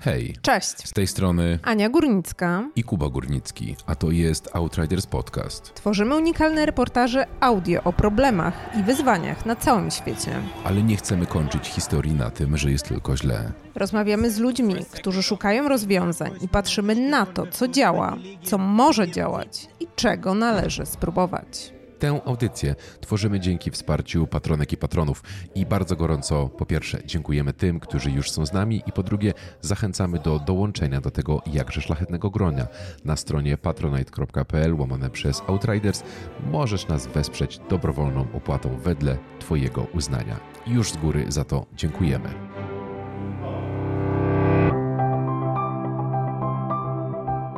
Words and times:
Hej. 0.00 0.36
Cześć. 0.42 0.88
Z 0.88 0.92
tej 0.92 1.06
strony 1.06 1.58
Ania 1.62 1.88
Górnicka 1.88 2.68
i 2.76 2.82
Kuba 2.82 3.08
Górnicki, 3.08 3.76
a 3.86 3.94
to 3.94 4.10
jest 4.10 4.48
Outriders 4.56 5.06
Podcast. 5.06 5.74
Tworzymy 5.74 6.16
unikalne 6.16 6.66
reportaże 6.66 7.26
audio 7.40 7.82
o 7.84 7.92
problemach 7.92 8.54
i 8.80 8.82
wyzwaniach 8.82 9.46
na 9.46 9.56
całym 9.56 9.90
świecie. 9.90 10.30
Ale 10.64 10.82
nie 10.82 10.96
chcemy 10.96 11.26
kończyć 11.26 11.66
historii 11.68 12.12
na 12.12 12.30
tym, 12.30 12.56
że 12.56 12.70
jest 12.70 12.88
tylko 12.88 13.16
źle. 13.16 13.52
Rozmawiamy 13.74 14.30
z 14.30 14.38
ludźmi, 14.38 14.74
którzy 14.92 15.22
szukają 15.22 15.68
rozwiązań 15.68 16.30
i 16.40 16.48
patrzymy 16.48 16.94
na 16.94 17.26
to, 17.26 17.46
co 17.46 17.68
działa, 17.68 18.16
co 18.42 18.58
może 18.58 19.10
działać 19.10 19.68
i 19.80 19.86
czego 19.96 20.34
należy 20.34 20.86
spróbować. 20.86 21.77
Tę 21.98 22.20
audycję 22.24 22.74
tworzymy 23.00 23.40
dzięki 23.40 23.70
wsparciu 23.70 24.26
patronek 24.26 24.72
i 24.72 24.76
patronów 24.76 25.22
i 25.54 25.66
bardzo 25.66 25.96
gorąco 25.96 26.48
po 26.48 26.66
pierwsze 26.66 26.98
dziękujemy 27.06 27.52
tym, 27.52 27.80
którzy 27.80 28.10
już 28.10 28.30
są 28.30 28.46
z 28.46 28.52
nami 28.52 28.82
i 28.86 28.92
po 28.92 29.02
drugie 29.02 29.34
zachęcamy 29.60 30.18
do 30.18 30.38
dołączenia 30.38 31.00
do 31.00 31.10
tego 31.10 31.42
jakże 31.46 31.80
szlachetnego 31.80 32.30
gronia. 32.30 32.66
Na 33.04 33.16
stronie 33.16 33.56
patronite.pl 33.56 34.74
łamane 34.74 35.10
przez 35.10 35.42
Outriders 35.46 36.02
możesz 36.50 36.88
nas 36.88 37.06
wesprzeć 37.06 37.60
dobrowolną 37.70 38.26
opłatą 38.32 38.78
wedle 38.78 39.18
Twojego 39.40 39.82
uznania. 39.94 40.40
Już 40.66 40.92
z 40.92 40.96
góry 40.96 41.24
za 41.28 41.44
to 41.44 41.66
dziękujemy. 41.76 42.57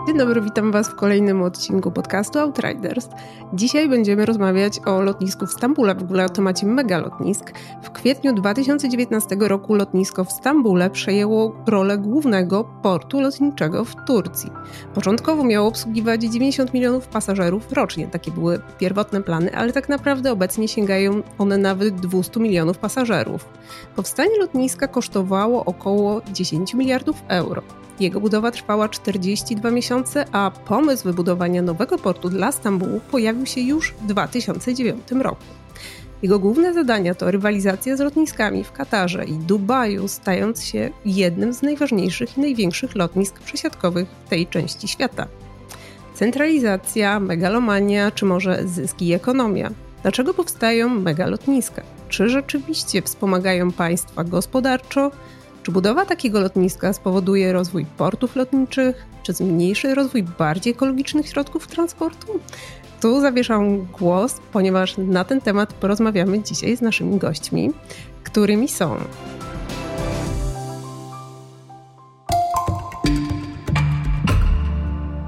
Dzień 0.07 0.19
dobry, 0.19 0.41
witam 0.41 0.73
Was 0.73 0.89
w 0.89 0.95
kolejnym 0.95 1.43
odcinku 1.43 1.91
podcastu 1.91 2.39
Outriders. 2.39 3.09
Dzisiaj 3.53 3.89
będziemy 3.89 4.27
rozmawiać 4.27 4.81
o 4.87 5.01
lotnisku 5.01 5.47
w 5.47 5.53
Stambule, 5.53 5.95
w 5.95 6.03
ogóle 6.03 6.25
o 6.25 6.29
temacie 6.29 6.67
megalotnisk. 6.67 7.53
W 7.83 7.91
kwietniu 7.91 8.35
2019 8.35 9.37
roku 9.41 9.75
lotnisko 9.75 10.25
w 10.25 10.33
Stambule 10.33 10.91
przejęło 10.91 11.55
rolę 11.67 11.99
głównego 11.99 12.65
portu 12.83 13.21
lotniczego 13.21 13.85
w 13.85 13.95
Turcji. 14.07 14.51
Początkowo 14.95 15.45
miało 15.45 15.69
obsługiwać 15.69 16.23
90 16.23 16.75
milionów 16.75 17.09
pasażerów 17.09 17.73
rocznie, 17.73 18.09
takie 18.09 18.31
były 18.31 18.61
pierwotne 18.79 19.23
plany, 19.23 19.57
ale 19.57 19.73
tak 19.73 19.89
naprawdę 19.89 20.33
obecnie 20.33 20.69
sięgają 20.69 21.23
one 21.39 21.59
nawet 21.59 21.95
200 21.95 22.41
milionów 22.41 22.79
pasażerów. 22.79 23.49
Powstanie 23.97 24.39
lotniska 24.39 24.89
kosztowało 24.89 25.65
około 25.65 26.21
10 26.33 26.75
miliardów 26.75 27.23
euro. 27.29 27.63
Jego 28.01 28.21
budowa 28.21 28.51
trwała 28.51 28.89
42 28.89 29.71
miesiące, 29.71 30.25
a 30.33 30.51
pomysł 30.51 31.05
wybudowania 31.05 31.63
nowego 31.63 31.99
portu 31.99 32.29
dla 32.29 32.53
Stambułu 32.53 33.01
pojawił 33.11 33.47
się 33.47 33.61
już 33.61 33.93
w 33.93 34.07
2009 34.07 35.11
roku. 35.11 35.45
Jego 36.23 36.39
główne 36.39 36.75
zadania 36.75 37.15
to 37.15 37.31
rywalizacja 37.31 37.97
z 37.97 38.01
lotniskami 38.01 38.65
w 38.65 38.73
Katarze 38.73 39.25
i 39.25 39.33
Dubaju, 39.33 40.09
stając 40.09 40.65
się 40.65 40.91
jednym 41.05 41.55
z 41.55 41.63
najważniejszych 41.63 42.39
i 42.39 42.41
największych 42.41 42.95
lotnisk 42.95 43.41
przesiadkowych 43.41 44.09
w 44.27 44.29
tej 44.29 44.47
części 44.47 44.89
świata. 44.89 45.27
Centralizacja, 46.15 47.21
megalomania 47.21 48.11
czy 48.11 48.25
może 48.25 48.69
zyski 48.69 49.09
i 49.09 49.13
ekonomia. 49.13 49.71
Dlaczego 50.03 50.35
powstają 50.35 50.89
megalotniska? 50.89 51.83
Czy 52.09 52.29
rzeczywiście 52.29 53.03
wspomagają 53.03 53.73
państwa 53.73 54.25
gospodarczo? 54.25 55.11
Czy 55.63 55.73
budowa 55.73 56.07
takiego 56.07 56.41
lotniska 56.41 56.93
spowoduje 56.93 57.53
rozwój 57.53 57.87
portów 57.87 58.37
lotniczych? 58.37 59.07
Czy 59.23 59.33
zmniejszy 59.33 59.95
rozwój 59.95 60.23
bardziej 60.23 60.73
ekologicznych 60.73 61.29
środków 61.29 61.67
transportu? 61.67 62.41
Tu 63.01 63.21
zawieszam 63.21 63.87
głos, 63.87 64.41
ponieważ 64.53 64.95
na 64.99 65.25
ten 65.25 65.41
temat 65.41 65.73
porozmawiamy 65.73 66.43
dzisiaj 66.43 66.77
z 66.77 66.81
naszymi 66.81 67.19
gośćmi, 67.19 67.71
którymi 68.25 68.69
są 68.69 68.97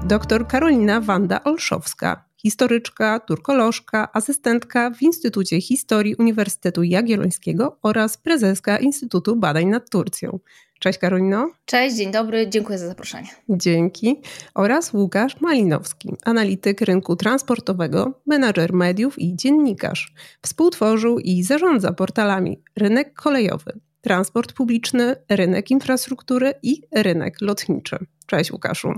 dr 0.03 0.47
Karolina 0.47 1.01
Wanda 1.01 1.43
Olszowska, 1.43 2.25
historyczka, 2.43 3.19
turkolożka, 3.19 4.09
asystentka 4.13 4.91
w 4.91 5.01
Instytucie 5.01 5.61
Historii 5.61 6.15
Uniwersytetu 6.15 6.83
Jagiellońskiego 6.83 7.77
oraz 7.81 8.17
prezeska 8.17 8.77
Instytutu 8.77 9.35
Badań 9.35 9.65
nad 9.65 9.89
Turcją. 9.89 10.39
Cześć 10.79 10.99
Karolino. 10.99 11.51
Cześć, 11.65 11.95
dzień 11.95 12.11
dobry, 12.11 12.49
dziękuję 12.49 12.79
za 12.79 12.87
zaproszenie. 12.87 13.27
Dzięki. 13.49 14.21
Oraz 14.53 14.93
Łukasz 14.93 15.41
Malinowski, 15.41 16.09
analityk 16.25 16.81
rynku 16.81 17.15
transportowego, 17.15 18.21
menadżer 18.25 18.73
mediów 18.73 19.19
i 19.19 19.35
dziennikarz. 19.35 20.13
Współtworzył 20.41 21.19
i 21.19 21.43
zarządza 21.43 21.93
portalami 21.93 22.61
Rynek 22.75 23.13
Kolejowy, 23.13 23.79
Transport 24.01 24.53
Publiczny, 24.53 25.15
Rynek 25.29 25.71
Infrastruktury 25.71 26.53
i 26.63 26.81
Rynek 26.95 27.41
Lotniczy. 27.41 27.97
Cześć 28.25 28.51
Łukaszu. 28.51 28.89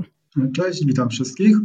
Cześć, 0.56 0.86
witam 0.86 1.10
wszystkich. 1.10 1.58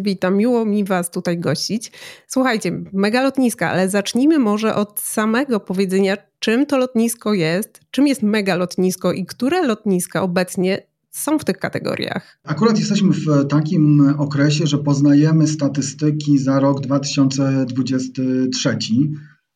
Witam, 0.00 0.36
miło 0.36 0.64
mi 0.64 0.84
Was 0.84 1.10
tutaj 1.10 1.38
gościć. 1.38 1.92
Słuchajcie, 2.26 2.82
mega 2.92 3.22
lotniska, 3.22 3.70
ale 3.70 3.88
zacznijmy 3.88 4.38
może 4.38 4.74
od 4.74 5.00
samego 5.00 5.60
powiedzenia, 5.60 6.16
czym 6.38 6.66
to 6.66 6.78
lotnisko 6.78 7.34
jest, 7.34 7.80
czym 7.90 8.06
jest 8.06 8.22
mega 8.22 8.56
lotnisko 8.56 9.12
i 9.12 9.26
które 9.26 9.66
lotniska 9.66 10.22
obecnie 10.22 10.86
są 11.10 11.38
w 11.38 11.44
tych 11.44 11.58
kategoriach. 11.58 12.38
Akurat 12.44 12.78
jesteśmy 12.78 13.12
w 13.12 13.48
takim 13.48 14.14
okresie, 14.18 14.66
że 14.66 14.78
poznajemy 14.78 15.46
statystyki 15.46 16.38
za 16.38 16.60
rok 16.60 16.80
2023. 16.80 18.78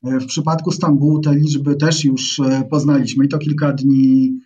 W 0.03 0.27
przypadku 0.27 0.73
Stambułu 0.73 1.21
te 1.21 1.35
liczby 1.35 1.77
też 1.77 2.05
już 2.05 2.41
poznaliśmy 2.71 3.25
i 3.25 3.29
to 3.29 3.39
kilka 3.39 3.73
dni 3.73 4.39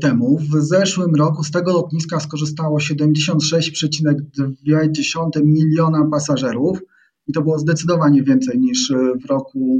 temu. 0.00 0.38
W 0.38 0.62
zeszłym 0.62 1.14
roku 1.14 1.44
z 1.44 1.50
tego 1.50 1.72
lotniska 1.72 2.20
skorzystało 2.20 2.78
76,2 2.78 5.44
miliona 5.44 6.08
pasażerów 6.10 6.78
i 7.26 7.32
to 7.32 7.42
było 7.42 7.58
zdecydowanie 7.58 8.22
więcej 8.22 8.58
niż 8.58 8.92
w 9.24 9.26
roku 9.26 9.78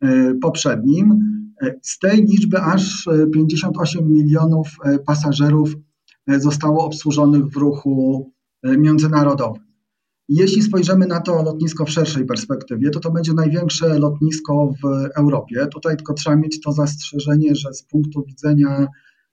e, 0.00 0.34
poprzednim. 0.34 1.18
Z 1.82 1.98
tej 1.98 2.24
liczby 2.24 2.60
aż 2.60 3.08
58 3.32 4.12
milionów 4.12 4.68
e, 4.84 4.98
pasażerów 4.98 5.74
e, 6.26 6.40
zostało 6.40 6.84
obsłużonych 6.84 7.46
w 7.46 7.56
ruchu 7.56 8.30
międzynarodowym. 8.64 9.62
Jeśli 10.28 10.62
spojrzymy 10.62 11.06
na 11.06 11.20
to 11.20 11.42
lotnisko 11.42 11.84
w 11.84 11.90
szerszej 11.90 12.26
perspektywie, 12.26 12.90
to 12.90 13.00
to 13.00 13.10
będzie 13.10 13.34
największe 13.34 13.98
lotnisko 13.98 14.72
w 14.82 14.86
Europie. 15.16 15.66
Tutaj 15.66 15.96
tylko 15.96 16.14
trzeba 16.14 16.36
mieć 16.36 16.60
to 16.60 16.72
zastrzeżenie, 16.72 17.54
że 17.54 17.74
z 17.74 17.82
punktu 17.82 18.24
widzenia 18.26 18.86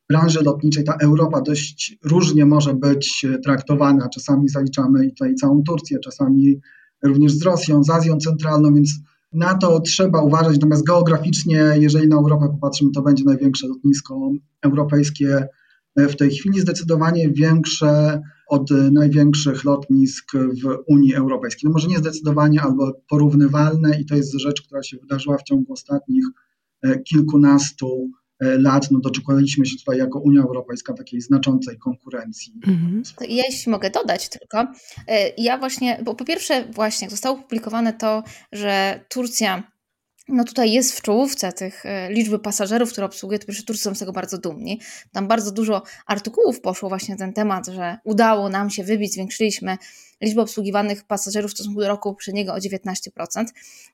branży 0.10 0.44
lotniczej 0.44 0.84
ta 0.84 0.98
Europa 1.02 1.42
dość 1.42 1.98
różnie 2.04 2.46
może 2.46 2.74
być 2.74 3.26
traktowana. 3.44 4.10
Czasami 4.10 4.50
zaliczamy 4.50 5.10
tutaj 5.10 5.36
całą 5.36 5.64
Turcję, 5.64 6.00
czasami 6.00 6.60
również 7.04 7.32
z 7.32 7.44
Rosją, 7.44 7.84
z 7.84 7.90
Azją 7.90 8.18
Centralną, 8.18 8.74
więc 8.74 8.90
na 9.34 9.56
to 9.58 9.80
trzeba 9.80 10.22
uważać. 10.22 10.54
Natomiast 10.54 10.84
geograficznie, 10.84 11.74
jeżeli 11.76 12.08
na 12.08 12.16
Europę 12.16 12.48
popatrzymy, 12.48 12.92
to 12.92 13.02
będzie 13.02 13.24
największe 13.24 13.68
lotnisko 13.68 14.32
europejskie 14.62 15.48
w 15.96 16.16
tej 16.16 16.30
chwili, 16.30 16.60
zdecydowanie 16.60 17.30
większe 17.30 18.22
od 18.48 18.70
największych 18.92 19.64
lotnisk 19.64 20.32
w 20.34 20.78
Unii 20.88 21.16
Europejskiej. 21.16 21.68
No 21.68 21.74
może 21.74 21.88
nie 21.88 21.98
zdecydowanie, 21.98 22.62
albo 22.62 22.94
porównywalne 23.10 24.00
i 24.00 24.06
to 24.06 24.16
jest 24.16 24.34
rzecz, 24.34 24.62
która 24.62 24.84
się 24.84 24.98
wydarzyła 24.98 25.38
w 25.38 25.44
ciągu 25.44 25.74
ostatnich 25.74 26.26
kilkunastu 27.04 28.10
E, 28.10 28.25
lat 28.40 28.92
no, 28.92 29.00
doczekaliśmy 29.00 29.66
się 29.66 29.78
tutaj 29.78 29.98
jako 29.98 30.20
Unia 30.20 30.42
Europejska 30.42 30.94
takiej 30.94 31.22
znaczącej 31.22 31.78
konkurencji. 31.78 32.54
Mhm. 32.68 33.04
Ja 33.30 33.44
jeśli 33.50 33.72
mogę 33.72 33.90
dodać 33.90 34.30
tylko, 34.30 34.68
e, 35.08 35.30
ja 35.38 35.58
właśnie, 35.58 36.00
bo 36.04 36.16
po 36.16 36.26
pierwsze 36.26 36.66
właśnie 36.72 37.10
zostało 37.10 37.40
opublikowane 37.40 37.94
to, 37.94 38.24
że 38.52 39.00
Turcja 39.10 39.76
no 40.28 40.44
tutaj 40.44 40.72
jest 40.72 40.98
w 40.98 41.02
czołówce 41.02 41.54
tych 41.54 41.86
e, 41.86 42.14
liczby 42.14 42.40
pasażerów, 42.40 42.92
które 42.92 43.06
obsługuje, 43.06 43.40
to 43.40 43.46
Turcy 43.68 43.84
są 43.84 43.96
z 43.96 44.00
tego 44.00 44.12
bardzo 44.12 44.38
dumni. 44.38 44.80
Tam 45.12 45.28
bardzo 45.28 45.52
dużo 45.52 45.84
artykułów 46.06 46.62
poszło 46.62 46.90
właśnie 46.90 47.16
na 47.16 47.20
ten 47.20 47.34
temat, 47.34 47.68
że 47.68 47.98
udało 48.04 48.50
nam 48.50 48.70
się 48.70 48.84
wybić, 48.84 49.14
zwiększyliśmy 49.14 49.78
liczbę 50.22 50.42
obsługiwanych 50.42 51.04
pasażerów 51.04 51.52
w 51.52 51.54
stosunku 51.54 51.82
do 51.82 51.88
roku 51.88 52.10
poprzedniego 52.10 52.54
o 52.54 52.58
19%, 52.58 53.46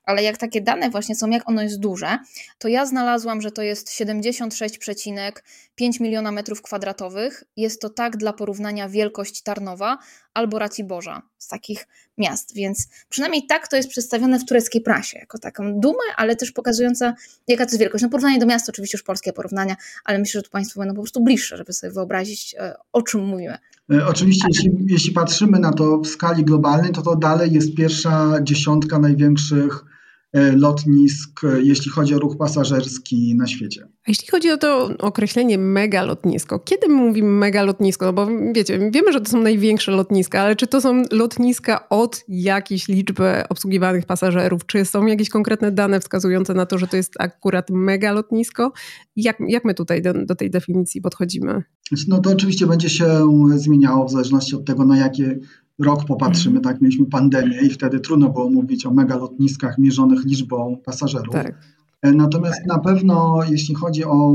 ale 0.04 0.22
jak 0.22 0.38
takie 0.38 0.60
dane 0.60 0.90
właśnie 0.90 1.14
są, 1.14 1.30
jak 1.30 1.48
ono 1.48 1.62
jest 1.62 1.78
duże, 1.78 2.18
to 2.58 2.68
ja 2.68 2.86
znalazłam, 2.86 3.40
że 3.40 3.50
to 3.50 3.62
jest 3.62 3.90
76,5 3.90 6.00
miliona 6.00 6.32
metrów 6.32 6.62
kwadratowych. 6.62 7.44
Jest 7.56 7.80
to 7.80 7.90
tak 7.90 8.16
dla 8.16 8.32
porównania 8.32 8.88
wielkość 8.88 9.42
Tarnowa 9.42 9.98
albo 10.34 10.58
Raciborza 10.58 11.22
z 11.38 11.48
takich 11.48 11.86
miast, 12.18 12.54
więc 12.54 12.88
przynajmniej 13.08 13.46
tak 13.46 13.68
to 13.68 13.76
jest 13.76 13.88
przedstawione 13.88 14.38
w 14.38 14.44
tureckiej 14.44 14.82
prasie, 14.82 15.18
jako 15.18 15.38
taką 15.38 15.80
dumę, 15.80 16.02
ale 16.16 16.36
też 16.36 16.52
pokazująca 16.52 17.14
jaka 17.48 17.64
to 17.64 17.70
jest 17.70 17.80
wielkość. 17.80 18.02
No 18.02 18.10
porównanie 18.10 18.38
do 18.38 18.46
miasta 18.46 18.72
oczywiście 18.72 18.98
już 18.98 19.02
polskie 19.02 19.32
porównania, 19.32 19.76
ale 20.04 20.18
myślę, 20.18 20.38
że 20.38 20.42
tu 20.42 20.50
Państwo 20.50 20.80
będą 20.80 20.94
po 20.94 21.02
prostu 21.02 21.24
bliższe, 21.24 21.56
żeby 21.56 21.72
sobie 21.72 21.92
wyobrazić 21.92 22.54
e, 22.58 22.74
o 22.92 23.02
czym 23.02 23.26
mówimy. 23.26 23.58
E, 23.92 24.06
oczywiście, 24.06 24.48
jeśli, 24.48 24.70
jeśli 24.88 25.12
patrzymy 25.12 25.58
na 25.58 25.72
to 25.72 25.98
w 25.98 26.06
skali 26.06 26.44
globalnej, 26.44 26.92
to 26.92 27.02
to 27.02 27.16
dalej 27.16 27.52
jest 27.52 27.74
pierwsza 27.74 28.42
dziesiątka 28.42 28.98
największych 28.98 29.84
e, 30.32 30.56
lotnisk, 30.56 31.44
e, 31.44 31.62
jeśli 31.62 31.90
chodzi 31.90 32.14
o 32.14 32.18
ruch 32.18 32.36
pasażerski 32.36 33.34
na 33.36 33.46
świecie. 33.46 33.88
A 34.06 34.10
jeśli 34.10 34.28
chodzi 34.28 34.50
o 34.50 34.56
to 34.56 34.90
określenie 34.98 35.58
mega 35.58 36.02
lotnisko, 36.02 36.58
kiedy 36.58 36.88
my 36.88 36.94
mówimy 36.94 37.28
mega 37.28 37.62
lotnisko? 37.62 38.06
No 38.06 38.12
bo 38.12 38.28
wiecie, 38.54 38.90
wiemy, 38.90 39.12
że 39.12 39.20
to 39.20 39.30
są 39.30 39.42
największe 39.42 39.92
lotniska, 39.92 40.40
ale 40.40 40.56
czy 40.56 40.66
to 40.66 40.80
są 40.80 41.02
lotniska 41.10 41.88
od 41.88 42.24
jakiejś 42.28 42.88
liczby 42.88 43.48
obsługiwanych 43.48 44.06
pasażerów? 44.06 44.66
Czy 44.66 44.84
są 44.84 45.06
jakieś 45.06 45.28
konkretne 45.28 45.72
dane 45.72 46.00
wskazujące 46.00 46.54
na 46.54 46.66
to, 46.66 46.78
że 46.78 46.86
to 46.86 46.96
jest 46.96 47.14
akurat 47.18 47.70
mega 47.70 48.12
lotnisko? 48.12 48.72
Jak, 49.16 49.36
jak 49.48 49.64
my 49.64 49.74
tutaj 49.74 50.02
do, 50.02 50.26
do 50.26 50.34
tej 50.34 50.50
definicji 50.50 51.00
podchodzimy? 51.00 51.62
No 52.08 52.18
to 52.18 52.30
oczywiście 52.30 52.66
będzie 52.66 52.90
się 52.90 53.08
zmieniało 53.56 54.04
w 54.06 54.10
zależności 54.10 54.56
od 54.56 54.64
tego, 54.64 54.84
na 54.84 54.96
jakie 54.96 55.38
rok 55.78 56.04
popatrzymy, 56.04 56.60
tak, 56.60 56.80
mieliśmy 56.80 57.06
pandemię 57.06 57.60
i 57.62 57.70
wtedy 57.70 58.00
trudno 58.00 58.28
było 58.28 58.50
mówić 58.50 58.86
o 58.86 58.90
mega 58.90 59.16
lotniskach 59.16 59.78
mierzonych 59.78 60.24
liczbą 60.24 60.76
pasażerów. 60.84 61.32
Tak. 61.32 61.54
E, 62.02 62.12
natomiast 62.12 62.66
na 62.66 62.78
pewno, 62.78 63.40
jeśli 63.50 63.74
chodzi 63.74 64.04
o 64.04 64.34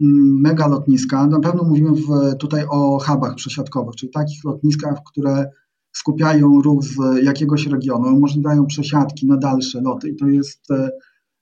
mm, 0.00 0.40
mega 0.40 0.66
lotniska, 0.66 1.26
na 1.26 1.40
pewno 1.40 1.62
mówimy 1.64 1.90
w, 1.90 2.36
tutaj 2.38 2.64
o 2.70 2.98
hubach 2.98 3.34
przesiadkowych, 3.34 3.96
czyli 3.96 4.12
takich 4.12 4.44
lotniskach, 4.44 4.98
które 5.06 5.50
skupiają 5.92 6.60
ruch 6.62 6.84
z 6.84 7.24
jakiegoś 7.24 7.66
regionu, 7.66 8.16
umożliwiają 8.16 8.66
przesiadki 8.66 9.26
na 9.26 9.36
dalsze 9.36 9.80
loty 9.80 10.08
i 10.08 10.16
to 10.16 10.28
jest 10.28 10.70
e, 10.70 10.90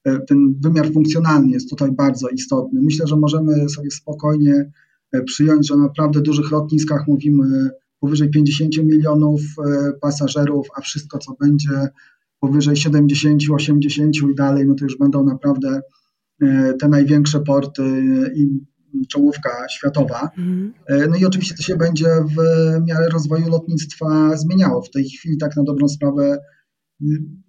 e, 0.05 0.19
ten 0.21 0.55
wymiar 0.61 0.93
funkcjonalny 0.93 1.51
jest 1.51 1.71
tutaj 1.71 1.93
bardzo 1.93 2.29
istotny. 2.29 2.81
Myślę, 2.83 3.07
że 3.07 3.17
możemy 3.17 3.69
sobie 3.69 3.91
spokojnie 3.91 4.71
przyjąć, 5.27 5.69
że 5.69 5.77
na 5.77 5.83
naprawdę 5.83 6.21
dużych 6.21 6.51
lotniskach 6.51 7.09
mówimy 7.09 7.71
powyżej 8.01 8.31
50 8.31 8.77
milionów 8.77 9.41
pasażerów, 10.01 10.67
a 10.77 10.81
wszystko 10.81 11.19
co 11.19 11.35
będzie 11.41 11.89
powyżej 12.47 12.77
70, 12.77 13.43
80 13.51 14.17
i 14.17 14.35
dalej, 14.35 14.67
no 14.67 14.75
to 14.75 14.85
już 14.85 14.99
będą 14.99 15.25
naprawdę 15.25 15.81
e, 16.43 16.75
te 16.81 16.89
największe 16.89 17.41
porty 17.41 17.83
i 18.35 18.61
czołówka 19.07 19.51
światowa. 19.71 20.29
Mhm. 20.39 20.73
E, 20.87 21.09
no 21.09 21.17
i 21.17 21.25
oczywiście 21.25 21.55
to 21.57 21.63
się 21.63 21.77
będzie 21.77 22.07
w 22.07 22.37
miarę 22.87 23.09
rozwoju 23.09 23.49
lotnictwa 23.49 24.37
zmieniało. 24.37 24.83
W 24.83 24.91
tej 24.91 25.05
chwili 25.05 25.37
tak 25.39 25.57
na 25.57 25.63
dobrą 25.63 25.89
sprawę 25.89 26.39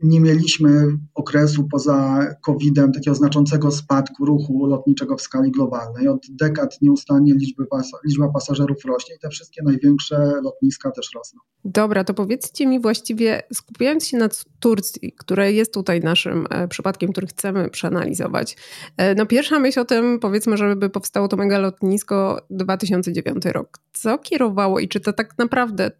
nie 0.03 0.21
mieliśmy 0.21 0.97
okresu 1.13 1.67
poza 1.71 2.27
COVID-em 2.41 2.91
takiego 2.91 3.15
znaczącego 3.15 3.71
spadku 3.71 4.25
ruchu 4.25 4.65
lotniczego 4.65 5.17
w 5.17 5.21
skali 5.21 5.51
globalnej. 5.51 6.07
Od 6.07 6.25
dekad 6.29 6.81
nieustannie 6.81 7.33
liczby 7.33 7.65
liczba 8.05 8.29
pasażerów 8.33 8.77
rośnie 8.85 9.15
i 9.15 9.19
te 9.19 9.29
wszystkie 9.29 9.63
największe 9.63 10.17
lotniska 10.43 10.91
też 10.91 11.09
rosną. 11.15 11.39
Dobra, 11.65 12.03
to 12.03 12.13
powiedzcie 12.13 12.67
mi 12.67 12.79
właściwie, 12.79 13.43
skupiając 13.53 14.07
się 14.07 14.17
na 14.17 14.29
Turcji, 14.59 15.13
która 15.17 15.47
jest 15.47 15.73
tutaj 15.73 15.99
naszym 15.99 16.47
e, 16.49 16.67
przypadkiem, 16.67 17.11
który 17.11 17.27
chcemy 17.27 17.69
przeanalizować. 17.69 18.57
E, 18.97 19.15
no 19.15 19.25
pierwsza 19.25 19.59
myśl 19.59 19.79
o 19.79 19.85
tym, 19.85 20.19
powiedzmy, 20.19 20.57
żeby 20.57 20.89
powstało 20.89 21.27
to 21.27 21.37
mega 21.37 21.59
lotnisko 21.59 22.45
2009 22.49 23.45
rok. 23.45 23.79
Co 23.93 24.17
kierowało 24.17 24.79
i 24.79 24.87
czy 24.87 24.99
to 24.99 25.13
tak 25.13 25.37
naprawdę 25.37 25.91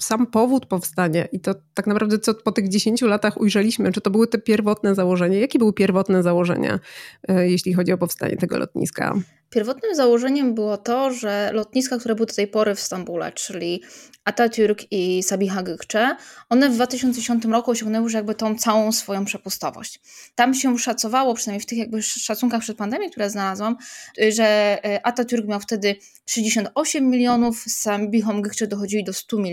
sam 0.00 0.26
powód 0.26 0.66
powstania 0.66 1.24
i 1.24 1.40
to 1.40 1.54
tak 1.74 1.86
naprawdę 1.86 2.18
co 2.18 2.34
po 2.34 2.52
tych 2.52 2.68
10 2.68 3.02
latach 3.02 3.40
ujrzeliśmy, 3.40 3.92
czy 3.92 4.00
to 4.00 4.10
były 4.10 4.26
te 4.26 4.38
pierwotne 4.38 4.94
założenia? 4.94 5.38
Jakie 5.38 5.58
były 5.58 5.72
pierwotne 5.72 6.22
założenia, 6.22 6.78
e, 7.28 7.48
jeśli 7.48 7.74
chodzi 7.74 7.92
o 7.92 7.98
powstanie 7.98 8.36
tego 8.36 8.58
lotniska? 8.58 9.14
Pierwotnym 9.50 9.94
założeniem 9.94 10.54
było 10.54 10.76
to, 10.76 11.12
że 11.12 11.50
lotniska, 11.52 11.98
które 11.98 12.14
były 12.14 12.26
do 12.26 12.34
tej 12.34 12.46
pory 12.46 12.74
w 12.74 12.80
Stambule, 12.80 13.32
czyli 13.32 13.82
Atatürk 14.24 14.86
i 14.90 15.22
Sabiha 15.22 15.62
Gökçe, 15.62 16.16
one 16.48 16.70
w 16.70 16.74
2010 16.74 17.44
roku 17.44 17.70
osiągnęły 17.70 18.04
już 18.04 18.12
jakby 18.12 18.34
tą 18.34 18.58
całą 18.58 18.92
swoją 18.92 19.24
przepustowość. 19.24 20.00
Tam 20.34 20.54
się 20.54 20.78
szacowało, 20.78 21.34
przynajmniej 21.34 21.62
w 21.62 21.66
tych 21.66 21.78
jakby 21.78 22.02
szacunkach 22.02 22.60
przed 22.60 22.76
pandemią, 22.76 23.10
które 23.10 23.30
znalazłam, 23.30 23.76
że 24.28 24.44
e, 24.84 25.00
Atatürk 25.06 25.46
miał 25.46 25.60
wtedy 25.60 25.96
68 26.26 27.10
milionów, 27.10 27.58
z 27.58 27.76
Sabihą 27.76 28.42
Gökçe 28.42 28.66
dochodzili 28.66 29.04
do 29.04 29.12
100 29.12 29.38
milionów 29.38 29.51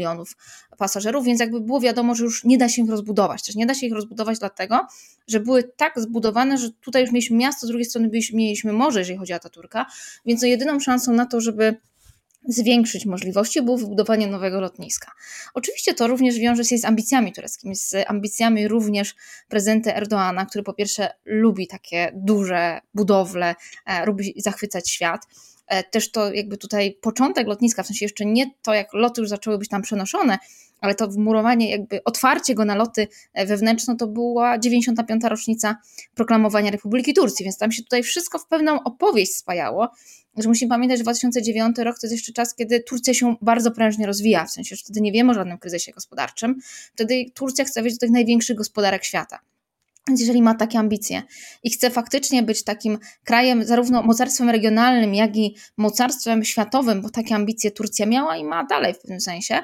pasażerów, 0.77 1.25
więc 1.25 1.39
jakby 1.39 1.61
było 1.61 1.79
wiadomo, 1.81 2.15
że 2.15 2.23
już 2.23 2.43
nie 2.43 2.57
da 2.57 2.69
się 2.69 2.81
ich 2.81 2.89
rozbudować. 2.89 3.43
Też 3.43 3.55
nie 3.55 3.65
da 3.65 3.73
się 3.73 3.87
ich 3.87 3.93
rozbudować 3.93 4.39
dlatego, 4.39 4.87
że 5.27 5.39
były 5.39 5.63
tak 5.63 5.99
zbudowane, 5.99 6.57
że 6.57 6.69
tutaj 6.71 7.01
już 7.01 7.11
mieliśmy 7.11 7.37
miasto, 7.37 7.67
z 7.67 7.69
drugiej 7.69 7.85
strony 7.85 8.09
mieliśmy 8.33 8.73
morze, 8.73 8.99
jeżeli 8.99 9.19
chodzi 9.19 9.33
o 9.33 9.35
Ataturka, 9.35 9.85
więc 10.25 10.41
no 10.41 10.47
jedyną 10.47 10.79
szansą 10.79 11.13
na 11.13 11.25
to, 11.25 11.41
żeby 11.41 11.77
zwiększyć 12.47 13.05
możliwości, 13.05 13.61
było 13.61 13.77
wybudowanie 13.77 14.27
nowego 14.27 14.61
lotniska. 14.61 15.11
Oczywiście 15.53 15.93
to 15.93 16.07
również 16.07 16.39
wiąże 16.39 16.65
się 16.65 16.77
z 16.77 16.85
ambicjami 16.85 17.33
tureckimi, 17.33 17.75
z 17.75 17.95
ambicjami 18.07 18.67
również 18.67 19.15
prezydenta 19.47 19.93
Erdoana, 19.93 20.45
który 20.45 20.63
po 20.63 20.73
pierwsze 20.73 21.09
lubi 21.25 21.67
takie 21.67 22.11
duże 22.15 22.79
budowle, 22.93 23.55
e, 23.85 24.05
lubi 24.05 24.33
zachwycać 24.37 24.89
świat. 24.89 25.21
E, 25.69 25.83
też 25.83 26.11
to 26.11 26.33
jakby 26.33 26.57
tutaj 26.57 26.97
początek 27.01 27.47
lotniska, 27.47 27.83
w 27.83 27.87
sensie 27.87 28.05
jeszcze 28.05 28.25
nie 28.25 28.51
to, 28.61 28.73
jak 28.73 28.93
loty 28.93 29.21
już 29.21 29.29
zaczęły 29.29 29.57
być 29.57 29.69
tam 29.69 29.81
przenoszone, 29.81 30.37
ale 30.81 30.95
to 30.95 31.07
wmurowanie, 31.07 31.69
jakby 31.69 32.03
otwarcie 32.03 32.55
go 32.55 32.65
na 32.65 32.75
loty 32.75 33.07
e, 33.33 33.45
wewnętrzne 33.45 33.95
to 33.95 34.07
była 34.07 34.59
95. 34.59 35.23
rocznica 35.23 35.75
proklamowania 36.15 36.71
Republiki 36.71 37.13
Turcji, 37.13 37.43
więc 37.43 37.57
tam 37.57 37.71
się 37.71 37.83
tutaj 37.83 38.03
wszystko 38.03 38.39
w 38.39 38.47
pewną 38.47 38.83
opowieść 38.83 39.35
spajało, 39.35 39.89
że 40.37 40.49
musimy 40.49 40.69
pamiętać, 40.69 40.97
że 40.97 41.03
2009 41.03 41.77
rok 41.77 41.99
to 41.99 42.07
jest 42.07 42.13
jeszcze 42.13 42.33
czas, 42.33 42.55
kiedy 42.55 42.83
Turcja 42.83 43.13
się 43.13 43.35
bardzo 43.41 43.71
prężnie 43.71 44.05
rozwija, 44.05 44.45
w 44.45 44.51
sensie, 44.51 44.75
że 44.75 44.83
wtedy 44.83 45.01
nie 45.01 45.11
wiemy 45.11 45.31
o 45.31 45.33
żadnym 45.33 45.57
kryzysie 45.57 45.91
gospodarczym, 45.91 46.55
wtedy 46.93 47.25
Turcja 47.33 47.65
chce 47.65 47.81
wejść 47.81 47.97
do 47.97 47.99
tych 47.99 48.11
największych 48.11 48.57
gospodarek 48.57 49.03
świata. 49.03 49.39
Jeżeli 50.17 50.41
ma 50.41 50.55
takie 50.55 50.79
ambicje 50.79 51.23
i 51.63 51.69
chce 51.69 51.89
faktycznie 51.89 52.43
być 52.43 52.63
takim 52.63 52.97
krajem, 53.23 53.65
zarówno 53.65 54.03
mocarstwem 54.03 54.49
regionalnym, 54.49 55.13
jak 55.15 55.35
i 55.35 55.55
mocarstwem 55.77 56.43
światowym, 56.43 57.01
bo 57.01 57.09
takie 57.09 57.35
ambicje 57.35 57.71
Turcja 57.71 58.05
miała 58.05 58.37
i 58.37 58.43
ma 58.43 58.63
dalej 58.63 58.93
w 58.93 58.99
pewnym 58.99 59.21
sensie, 59.21 59.63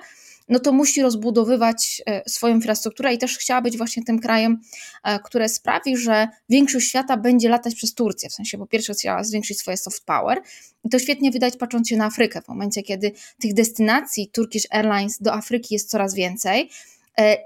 no 0.50 0.60
to 0.60 0.72
musi 0.72 1.02
rozbudowywać 1.02 2.02
e, 2.06 2.30
swoją 2.30 2.56
infrastrukturę 2.56 3.14
i 3.14 3.18
też 3.18 3.38
chciała 3.38 3.62
być 3.62 3.78
właśnie 3.78 4.04
tym 4.04 4.20
krajem, 4.20 4.62
e, 5.04 5.20
które 5.20 5.50
sprawi, 5.50 5.98
że 5.98 6.28
większość 6.50 6.90
świata 6.90 7.18
będzie 7.18 7.50
latać 7.50 7.76
przez 7.76 7.94
Turcję. 7.94 8.30
W 8.30 8.34
sensie, 8.34 8.58
po 8.58 8.68
pierwsze, 8.68 8.94
chciała 8.94 9.24
zwiększyć 9.24 9.60
swoje 9.60 9.78
soft 9.78 10.06
power 10.06 10.42
i 10.84 10.90
to 10.90 11.00
świetnie 11.00 11.32
widać 11.32 11.58
patrząc 11.58 11.90
się 11.90 11.98
na 11.98 12.06
Afrykę. 12.06 12.42
W 12.42 12.48
momencie, 12.48 12.84
kiedy 12.84 13.12
tych 13.40 13.54
destynacji 13.54 14.30
Turkish 14.34 14.68
Airlines 14.72 15.18
do 15.22 15.34
Afryki 15.34 15.74
jest 15.74 15.90
coraz 15.90 16.14
więcej, 16.14 16.70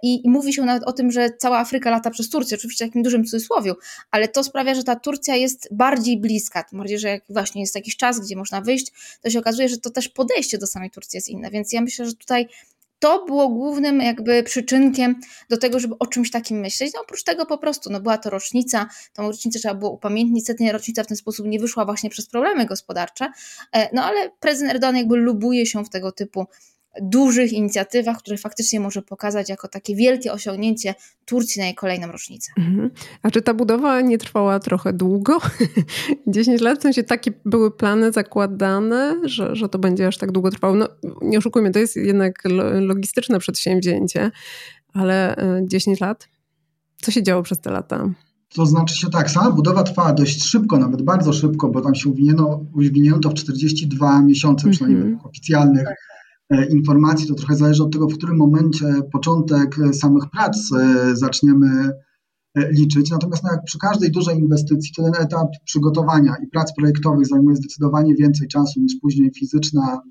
i, 0.03 0.25
I, 0.25 0.29
mówi 0.29 0.53
się 0.53 0.61
nawet 0.61 0.83
o 0.83 0.93
tym, 0.93 1.11
że 1.11 1.29
cała 1.37 1.59
Afryka 1.59 1.89
lata 1.89 2.09
przez 2.09 2.29
Turcję, 2.29 2.57
oczywiście 2.57 2.85
w 2.85 2.87
takim 2.87 3.03
dużym 3.03 3.23
cudzysłowiu, 3.23 3.75
ale 4.11 4.27
to 4.27 4.43
sprawia, 4.43 4.75
że 4.75 4.83
ta 4.83 4.95
Turcja 4.95 5.35
jest 5.35 5.67
bardziej 5.71 6.19
bliska. 6.19 6.63
Tym 6.63 6.79
bardziej, 6.79 6.99
że 6.99 7.09
jak 7.09 7.23
właśnie 7.29 7.61
jest 7.61 7.75
jakiś 7.75 7.97
czas, 7.97 8.19
gdzie 8.19 8.35
można 8.35 8.61
wyjść, 8.61 8.91
to 9.21 9.29
się 9.29 9.39
okazuje, 9.39 9.69
że 9.69 9.77
to 9.77 9.89
też 9.89 10.09
podejście 10.09 10.57
do 10.57 10.67
samej 10.67 10.91
Turcji 10.91 11.17
jest 11.17 11.29
inne. 11.29 11.51
Więc 11.51 11.73
ja 11.73 11.81
myślę, 11.81 12.05
że 12.05 12.13
tutaj 12.13 12.47
to 12.99 13.25
było 13.25 13.49
głównym 13.49 14.01
jakby 14.01 14.43
przyczynkiem 14.43 15.15
do 15.49 15.57
tego, 15.57 15.79
żeby 15.79 15.95
o 15.99 16.07
czymś 16.07 16.31
takim 16.31 16.59
myśleć. 16.59 16.93
No 16.93 17.01
oprócz 17.01 17.23
tego 17.23 17.45
po 17.45 17.57
prostu, 17.57 17.89
no 17.89 17.99
była 17.99 18.17
to 18.17 18.29
rocznica, 18.29 18.87
tą 19.13 19.27
rocznicę 19.27 19.59
trzeba 19.59 19.75
było 19.75 19.91
upamiętnić, 19.91 20.35
niestety 20.35 20.71
rocznica 20.71 21.03
w 21.03 21.07
ten 21.07 21.17
sposób 21.17 21.47
nie 21.47 21.59
wyszła 21.59 21.85
właśnie 21.85 22.09
przez 22.09 22.27
problemy 22.27 22.65
gospodarcze, 22.65 23.31
e, 23.73 23.95
no 23.95 24.03
ale 24.03 24.29
prezydent 24.39 24.73
Erdogan 24.73 24.97
jakby 24.97 25.17
lubuje 25.17 25.65
się 25.65 25.85
w 25.85 25.89
tego 25.89 26.11
typu 26.11 26.47
dużych 27.01 27.53
inicjatywach, 27.53 28.17
które 28.17 28.37
faktycznie 28.37 28.79
może 28.79 29.01
pokazać 29.01 29.49
jako 29.49 29.67
takie 29.67 29.95
wielkie 29.95 30.33
osiągnięcie 30.33 30.95
Turcji 31.25 31.59
na 31.59 31.65
jej 31.65 31.75
kolejną 31.75 32.07
rocznicę. 32.07 32.51
Mhm. 32.57 32.91
A 33.23 33.31
czy 33.31 33.41
ta 33.41 33.53
budowa 33.53 34.01
nie 34.01 34.17
trwała 34.17 34.59
trochę 34.59 34.93
długo? 34.93 35.37
10 36.27 36.61
lat, 36.61 36.79
w 36.79 36.81
sensie 36.81 37.03
takie 37.03 37.31
były 37.45 37.71
plany 37.71 38.11
zakładane, 38.11 39.15
że, 39.23 39.55
że 39.55 39.69
to 39.69 39.79
będzie 39.79 40.07
aż 40.07 40.17
tak 40.17 40.31
długo 40.31 40.51
trwało. 40.51 40.75
No, 40.75 40.87
nie 41.21 41.37
oszukujmy, 41.37 41.71
to 41.71 41.79
jest 41.79 41.95
jednak 41.95 42.43
logistyczne 42.81 43.39
przedsięwzięcie, 43.39 44.31
ale 44.93 45.35
10 45.63 46.01
e, 46.01 46.05
lat? 46.05 46.27
Co 47.01 47.11
się 47.11 47.23
działo 47.23 47.43
przez 47.43 47.59
te 47.59 47.71
lata? 47.71 48.09
To 48.55 48.65
znaczy 48.65 48.95
się 48.95 49.09
tak, 49.09 49.31
sama 49.31 49.51
budowa 49.51 49.83
trwała 49.83 50.13
dość 50.13 50.43
szybko, 50.43 50.77
nawet 50.77 51.01
bardzo 51.01 51.33
szybko, 51.33 51.69
bo 51.69 51.81
tam 51.81 51.95
się 51.95 52.09
uwinięto, 52.09 52.65
uwinięto 52.75 53.29
w 53.29 53.33
42 53.33 54.21
miesiące, 54.21 54.69
przynajmniej 54.69 55.03
mm 55.03 55.17
-hmm. 55.19 55.27
oficjalnych. 55.27 55.87
E, 56.49 56.65
informacji, 56.65 57.27
to 57.27 57.33
trochę 57.33 57.55
zależy 57.55 57.83
od 57.83 57.93
tego, 57.93 58.07
w 58.07 58.17
którym 58.17 58.37
momencie 58.37 58.85
początek 59.11 59.75
samych 59.93 60.23
prac 60.29 60.71
e, 60.73 61.15
zaczniemy 61.15 61.91
e, 62.55 62.71
liczyć. 62.71 63.11
Natomiast 63.11 63.43
no 63.43 63.51
jak 63.51 63.63
przy 63.63 63.79
każdej 63.79 64.11
dużej 64.11 64.37
inwestycji, 64.37 64.93
to 64.95 65.03
ten 65.03 65.13
etap 65.19 65.47
przygotowania 65.65 66.35
i 66.43 66.47
prac 66.47 66.73
projektowych 66.75 67.27
zajmuje 67.27 67.55
zdecydowanie 67.55 68.15
więcej 68.15 68.47
czasu 68.47 68.81
niż 68.81 68.95
później 69.01 69.31
fizyczna 69.39 70.01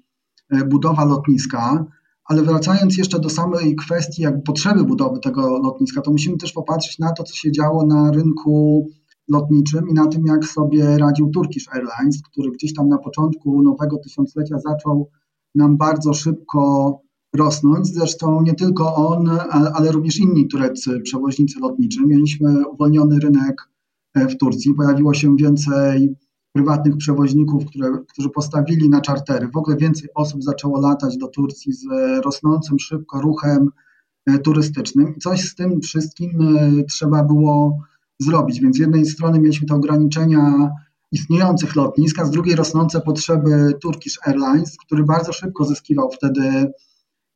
budowa 0.69 1.05
lotniska. 1.05 1.85
Ale 2.25 2.43
wracając 2.43 2.99
jeszcze 2.99 3.21
do 3.21 3.31
samej 3.31 3.77
kwestii 3.77 4.23
jak 4.23 4.43
potrzeby 4.43 4.85
budowy 4.85 5.21
tego 5.21 5.59
lotniska, 5.59 6.01
to 6.01 6.11
musimy 6.11 6.37
też 6.37 6.53
popatrzeć 6.53 6.99
na 6.99 7.13
to, 7.13 7.23
co 7.23 7.35
się 7.35 7.53
działo 7.53 7.87
na 7.87 8.11
rynku 8.11 8.87
lotniczym 9.29 9.89
i 9.89 9.95
na 9.95 10.07
tym, 10.07 10.23
jak 10.27 10.45
sobie 10.45 10.99
radził 10.99 11.31
Turkish 11.31 11.69
Airlines, 11.69 12.23
który 12.23 12.51
gdzieś 12.51 12.75
tam 12.75 12.89
na 12.89 12.99
początku 12.99 13.63
nowego 13.63 13.99
tysiąclecia 13.99 14.59
zaczął 14.59 15.11
nam 15.55 15.77
bardzo 15.77 16.13
szybko 16.13 16.93
rosnąć. 17.37 17.87
Zresztą 17.87 18.43
nie 18.43 18.55
tylko 18.55 18.95
on, 18.95 19.31
ale 19.51 19.93
również 19.93 20.19
inni 20.19 20.49
tureccy 20.49 21.01
przewoźnicy 21.01 21.61
lotniczy. 21.61 22.07
Mieliśmy 22.07 22.69
uwolniony 22.69 23.21
rynek 23.21 23.69
e, 24.15 24.29
w 24.29 24.37
Turcji, 24.37 24.75
pojawiło 24.75 25.15
się 25.15 25.37
więcej 25.37 26.15
prywatnych 26.53 26.97
przewoźników, 26.97 27.67
które, 27.67 27.91
którzy 28.09 28.29
postawili 28.29 28.89
na 28.89 29.01
czartery. 29.01 29.49
W 29.49 29.57
ogóle 29.57 29.77
więcej 29.77 30.09
osób 30.15 30.43
zaczęło 30.43 30.81
latać 30.81 31.17
do 31.17 31.29
Turcji 31.29 31.73
z 31.73 31.85
rosnącym 32.25 32.79
szybko 32.79 33.21
ruchem 33.21 33.71
e, 34.27 34.39
turystycznym. 34.39 35.15
I 35.17 35.19
coś 35.19 35.41
z 35.41 35.55
tym 35.55 35.81
wszystkim 35.81 36.31
e, 36.41 36.85
trzeba 36.85 37.25
było 37.25 37.79
zrobić. 38.19 38.61
Więc 38.61 38.77
z 38.77 38.81
jednej 38.81 39.07
strony 39.07 39.41
mieliśmy 39.41 39.67
te 39.67 39.75
ograniczenia 39.75 40.71
istniejących 41.13 41.77
lotnisk, 41.77 42.19
a 42.19 42.25
z 42.25 42.31
drugiej 42.31 42.57
rosnące 42.57 43.01
potrzeby 43.01 43.73
Turkish 43.83 44.19
Airlines, 44.27 44.77
który 44.77 45.05
bardzo 45.05 45.33
szybko 45.33 45.65
zyskiwał 45.65 46.11
wtedy 46.11 46.73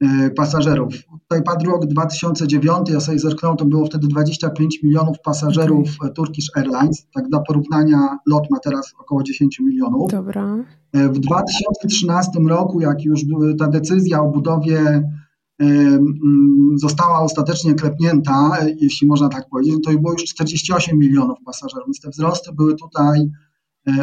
E, 0.02 0.31
pasażerów. 0.31 0.95
Tutaj 1.23 1.43
padł 1.43 1.71
rok 1.71 1.87
2009, 1.87 2.91
ja 2.91 3.00
sobie 3.00 3.19
zerknąłem, 3.19 3.57
to 3.57 3.64
było 3.64 3.87
wtedy 3.87 4.07
25 4.07 4.83
milionów 4.83 5.17
pasażerów 5.25 5.88
okay. 5.99 6.12
Turkish 6.12 6.57
Airlines. 6.57 7.07
Tak 7.14 7.29
dla 7.29 7.41
porównania 7.41 8.19
lot 8.26 8.50
ma 8.50 8.59
teraz 8.59 8.95
około 8.99 9.23
10 9.23 9.61
milionów. 9.61 10.11
Dobra. 10.11 10.57
E, 10.93 11.09
w 11.09 11.19
2013 11.19 12.31
roku, 12.49 12.81
jak 12.81 13.05
już 13.05 13.21
ta 13.59 13.69
decyzja 13.69 14.23
o 14.23 14.29
budowie 14.29 14.79
e, 15.62 15.99
została 16.75 17.21
ostatecznie 17.21 17.75
klepnięta, 17.75 18.57
jeśli 18.81 19.07
można 19.07 19.29
tak 19.29 19.49
powiedzieć, 19.49 19.75
to 19.85 19.91
było 19.91 20.12
już 20.12 20.25
48 20.25 20.99
milionów 20.99 21.38
pasażerów, 21.45 21.87
więc 21.87 22.00
te 22.00 22.11
wzrosty 22.11 22.52
były 22.52 22.75
tutaj 22.75 23.31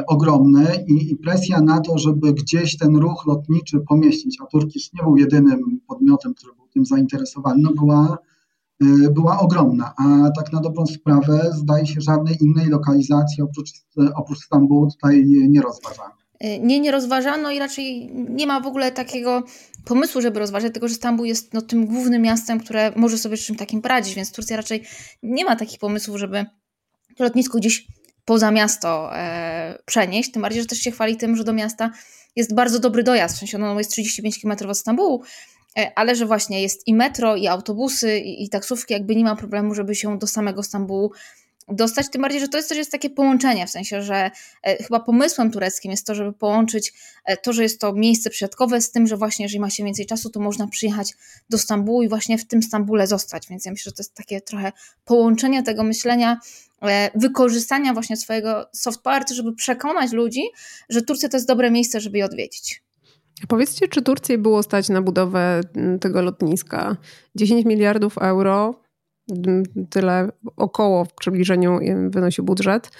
ogromny 0.07 0.85
i, 0.87 1.11
i, 1.11 1.17
presja 1.17 1.61
na 1.61 1.81
to, 1.81 1.97
żeby 1.97 2.33
gdzieś 2.33 2.77
ten 2.77 2.95
ruch 2.95 3.25
lotniczy 3.27 3.79
pomieścić, 3.87 4.37
a 4.41 4.45
Turkish 4.45 4.93
nie 4.93 5.03
był 5.03 5.17
jedynym 5.17 5.79
podmiotem, 5.87 6.33
który 6.33 6.53
był 6.53 6.67
tym 6.67 6.85
zainteresowany, 6.85 7.61
no 7.61 7.71
była, 7.73 8.17
e, 8.81 9.09
była 9.09 9.39
ogromna, 9.39 9.93
a 9.97 10.29
tak 10.37 10.53
na 10.53 10.61
dobrą 10.61 10.85
sprawę 10.85 11.51
zdaje 11.53 11.87
się 11.87 12.01
żadnej 12.01 12.35
innej 12.41 12.67
lokalizacji 12.67 13.43
oprócz, 13.43 13.69
oprócz 14.15 14.39
Stambułu 14.39 14.91
tutaj 14.91 15.23
nie 15.25 15.61
rozważano. 15.61 16.13
E, 16.39 16.59
nie, 16.59 16.79
nie 16.79 16.91
rozważano 16.91 17.51
i 17.51 17.59
raczej 17.59 18.11
nie 18.29 18.47
ma 18.47 18.61
w 18.61 18.67
ogóle 18.67 18.91
takiego 18.91 19.43
pomysłu, 19.85 20.21
żeby 20.21 20.39
rozważać, 20.39 20.73
tylko 20.73 20.87
że 20.87 20.95
Stambuł 20.95 21.25
jest 21.25 21.53
no, 21.53 21.61
tym 21.61 21.85
głównym 21.85 22.21
miastem, 22.21 22.59
które 22.59 22.93
może 22.95 23.17
sobie 23.17 23.37
z 23.37 23.39
czymś 23.39 23.59
takim 23.59 23.81
poradzić, 23.81 24.15
więc 24.15 24.31
Turcja 24.31 24.57
raczej 24.57 24.83
nie 25.23 25.45
ma 25.45 25.55
takich 25.55 25.79
pomysłów, 25.79 26.17
żeby 26.17 26.45
lotnisko 27.19 27.57
gdzieś 27.57 27.87
poza 28.29 28.51
miasto 28.51 29.17
e, 29.17 29.79
przenieść, 29.85 30.31
tym 30.31 30.41
bardziej, 30.41 30.61
że 30.61 30.67
też 30.67 30.79
się 30.79 30.91
chwali 30.91 31.17
tym, 31.17 31.35
że 31.35 31.43
do 31.43 31.53
miasta 31.53 31.91
jest 32.35 32.53
bardzo 32.53 32.79
dobry 32.79 33.03
dojazd, 33.03 33.35
w 33.35 33.39
sensie 33.39 33.57
ono 33.57 33.77
jest 33.77 33.91
35 33.91 34.41
km 34.41 34.69
od 34.69 34.77
Stambułu, 34.77 35.23
e, 35.77 35.91
ale 35.95 36.15
że 36.15 36.25
właśnie 36.25 36.61
jest 36.61 36.87
i 36.87 36.93
metro, 36.93 37.35
i 37.35 37.47
autobusy, 37.47 38.19
i, 38.19 38.43
i 38.43 38.49
taksówki, 38.49 38.93
jakby 38.93 39.15
nie 39.15 39.23
ma 39.23 39.35
problemu, 39.35 39.75
żeby 39.75 39.95
się 39.95 40.17
do 40.17 40.27
samego 40.27 40.63
Stambułu 40.63 41.11
dostać, 41.67 42.09
tym 42.09 42.21
bardziej, 42.21 42.41
że 42.41 42.47
to 42.47 42.57
jest 42.57 42.69
też 42.69 42.77
jest 42.77 42.91
takie 42.91 43.09
połączenie, 43.09 43.67
w 43.67 43.69
sensie, 43.69 44.01
że 44.01 44.31
e, 44.63 44.83
chyba 44.83 44.99
pomysłem 44.99 45.51
tureckim 45.51 45.91
jest 45.91 46.07
to, 46.07 46.15
żeby 46.15 46.33
połączyć 46.33 46.93
to, 47.43 47.53
że 47.53 47.63
jest 47.63 47.81
to 47.81 47.93
miejsce 47.93 48.29
przyjazdowe 48.29 48.81
z 48.81 48.91
tym, 48.91 49.07
że 49.07 49.17
właśnie 49.17 49.45
jeżeli 49.45 49.59
ma 49.59 49.69
się 49.69 49.83
więcej 49.83 50.05
czasu, 50.05 50.29
to 50.29 50.39
można 50.39 50.67
przyjechać 50.67 51.13
do 51.49 51.57
Stambułu 51.57 52.03
i 52.03 52.09
właśnie 52.09 52.37
w 52.37 52.47
tym 52.47 52.63
Stambule 52.63 53.07
zostać, 53.07 53.47
więc 53.49 53.65
ja 53.65 53.71
myślę, 53.71 53.89
że 53.89 53.95
to 53.95 54.03
jest 54.03 54.13
takie 54.13 54.41
trochę 54.41 54.71
połączenie 55.05 55.63
tego 55.63 55.83
myślenia, 55.83 56.39
wykorzystania 57.15 57.93
właśnie 57.93 58.17
swojego 58.17 58.69
soft 58.73 59.01
power, 59.01 59.23
żeby 59.33 59.55
przekonać 59.55 60.11
ludzi, 60.11 60.41
że 60.89 61.01
Turcja 61.01 61.29
to 61.29 61.37
jest 61.37 61.47
dobre 61.47 61.71
miejsce, 61.71 61.99
żeby 61.99 62.17
je 62.17 62.25
odwiedzić. 62.25 62.83
Powiedzcie, 63.47 63.87
czy 63.87 64.01
Turcji 64.01 64.37
było 64.37 64.63
stać 64.63 64.89
na 64.89 65.01
budowę 65.01 65.61
tego 66.01 66.21
lotniska? 66.21 66.97
10 67.35 67.65
miliardów 67.65 68.17
euro 68.17 68.81
tyle 69.89 70.29
około 70.57 71.05
w 71.05 71.13
przybliżeniu 71.13 71.79
wynosi 72.09 72.41
budżet. 72.41 72.91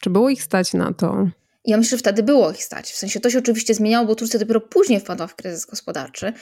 Czy 0.00 0.10
było 0.10 0.30
ich 0.30 0.42
stać 0.42 0.74
na 0.74 0.92
to? 0.92 1.26
Ja 1.64 1.76
myślę, 1.76 1.90
że 1.90 2.00
wtedy 2.00 2.22
było 2.22 2.50
ich 2.50 2.64
stać. 2.64 2.90
W 2.92 2.96
sensie 2.96 3.20
to 3.20 3.30
się 3.30 3.38
oczywiście 3.38 3.74
zmieniało, 3.74 4.06
bo 4.06 4.14
Turcja 4.14 4.40
dopiero 4.40 4.60
później 4.60 5.00
wpadła 5.00 5.26
w 5.26 5.34
kryzys 5.34 5.66
gospodarczy, 5.66 6.32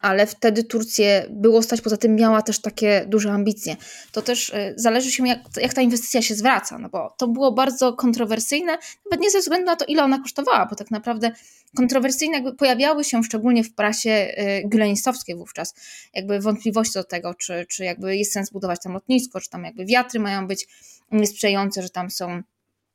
ale 0.00 0.26
wtedy 0.26 0.64
Turcję 0.64 1.26
było 1.30 1.62
stać, 1.62 1.80
poza 1.80 1.96
tym 1.96 2.16
miała 2.16 2.42
też 2.42 2.60
takie 2.60 3.04
duże 3.06 3.32
ambicje. 3.32 3.76
To 4.12 4.22
też 4.22 4.48
y, 4.48 4.74
zależy 4.76 5.10
się, 5.10 5.28
jak, 5.28 5.38
jak 5.56 5.74
ta 5.74 5.82
inwestycja 5.82 6.22
się 6.22 6.34
zwraca, 6.34 6.78
no 6.78 6.88
bo 6.88 7.14
to 7.18 7.28
było 7.28 7.52
bardzo 7.52 7.92
kontrowersyjne, 7.92 8.78
nawet 9.10 9.20
nie 9.20 9.30
ze 9.30 9.40
względu 9.40 9.66
na 9.66 9.76
to, 9.76 9.84
ile 9.84 10.04
ona 10.04 10.18
kosztowała, 10.18 10.66
bo 10.66 10.76
tak 10.76 10.90
naprawdę 10.90 11.32
kontrowersyjne 11.76 12.34
jakby 12.34 12.54
pojawiały 12.54 13.04
się 13.04 13.24
szczególnie 13.24 13.64
w 13.64 13.74
prasie 13.74 14.34
gülenistowskiej 14.64 15.36
wówczas, 15.36 15.74
jakby 16.14 16.40
wątpliwości 16.40 16.94
do 16.94 17.04
tego, 17.04 17.34
czy, 17.34 17.66
czy 17.68 17.84
jakby 17.84 18.16
jest 18.16 18.32
sens 18.32 18.50
budować 18.50 18.80
tam 18.82 18.92
lotnisko, 18.92 19.40
czy 19.40 19.50
tam 19.50 19.64
jakby 19.64 19.84
wiatry 19.84 20.20
mają 20.20 20.46
być 20.46 20.66
niesprzyjające, 21.12 21.82
że 21.82 21.90
tam 21.90 22.10
są 22.10 22.42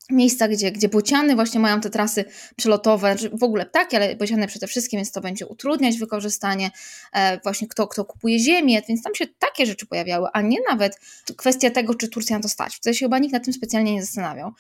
miejsca, 0.10 0.48
gdzie, 0.48 0.72
gdzie 0.72 0.90
bociany 0.90 1.36
właśnie 1.36 1.60
mają 1.60 1.82
te 1.82 1.90
trasy 1.90 2.26
przelotowe, 2.56 3.16
w 3.34 3.44
ogóle 3.44 3.66
ptaki, 3.66 3.96
ale 3.96 4.16
bociany 4.16 4.48
przede 4.48 4.68
wszystkim, 4.68 4.98
więc 4.98 5.12
to 5.12 5.22
będzie 5.22 5.48
utrudniać 5.48 5.98
wykorzystanie, 5.98 6.72
e, 7.14 7.40
właśnie 7.40 7.68
kto, 7.68 7.88
kto 7.88 8.06
kupuje 8.06 8.40
ziemię, 8.40 8.82
więc 8.88 9.04
tam 9.04 9.16
się 9.16 9.26
takie 9.40 9.66
rzeczy 9.66 9.86
pojawiały, 9.86 10.28
a 10.34 10.42
nie 10.42 10.58
nawet 10.70 11.00
kwestia 11.38 11.70
tego, 11.70 11.96
czy 11.96 12.08
Turcja 12.08 12.36
na 12.38 12.44
to 12.44 12.50
stać. 12.50 12.76
Wtedy 12.76 12.94
się 12.94 13.06
chyba 13.06 13.20
nikt 13.20 13.34
na 13.34 13.40
tym 13.40 13.54
specjalnie 13.54 13.94
nie 13.94 14.02
zastanawiał. 14.02 14.52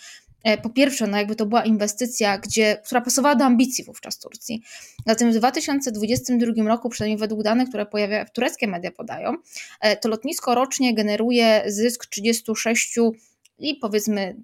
E, 0.43 0.57
po 0.57 0.69
pierwsze, 0.69 1.07
no 1.07 1.17
jakby 1.17 1.35
to 1.35 1.45
była 1.45 1.63
inwestycja, 1.63 2.37
gdzie, 2.37 2.81
która 2.85 3.01
pasowała 3.01 3.35
do 3.35 3.45
ambicji 3.45 3.83
wówczas 3.83 4.19
Turcji. 4.19 4.63
Zatem 5.07 5.31
w 5.31 5.35
2022 5.35 6.67
roku, 6.67 6.89
przynajmniej 6.89 7.17
według 7.17 7.43
danych, 7.43 7.69
które 7.69 7.85
pojawia, 7.85 8.25
tureckie 8.25 8.67
media 8.67 8.91
podają, 8.91 9.35
e, 9.81 9.97
to 9.97 10.09
lotnisko 10.09 10.55
rocznie 10.55 10.93
generuje 10.93 11.63
zysk 11.67 12.05
36 12.05 12.99
i 13.59 13.75
powiedzmy 13.75 14.35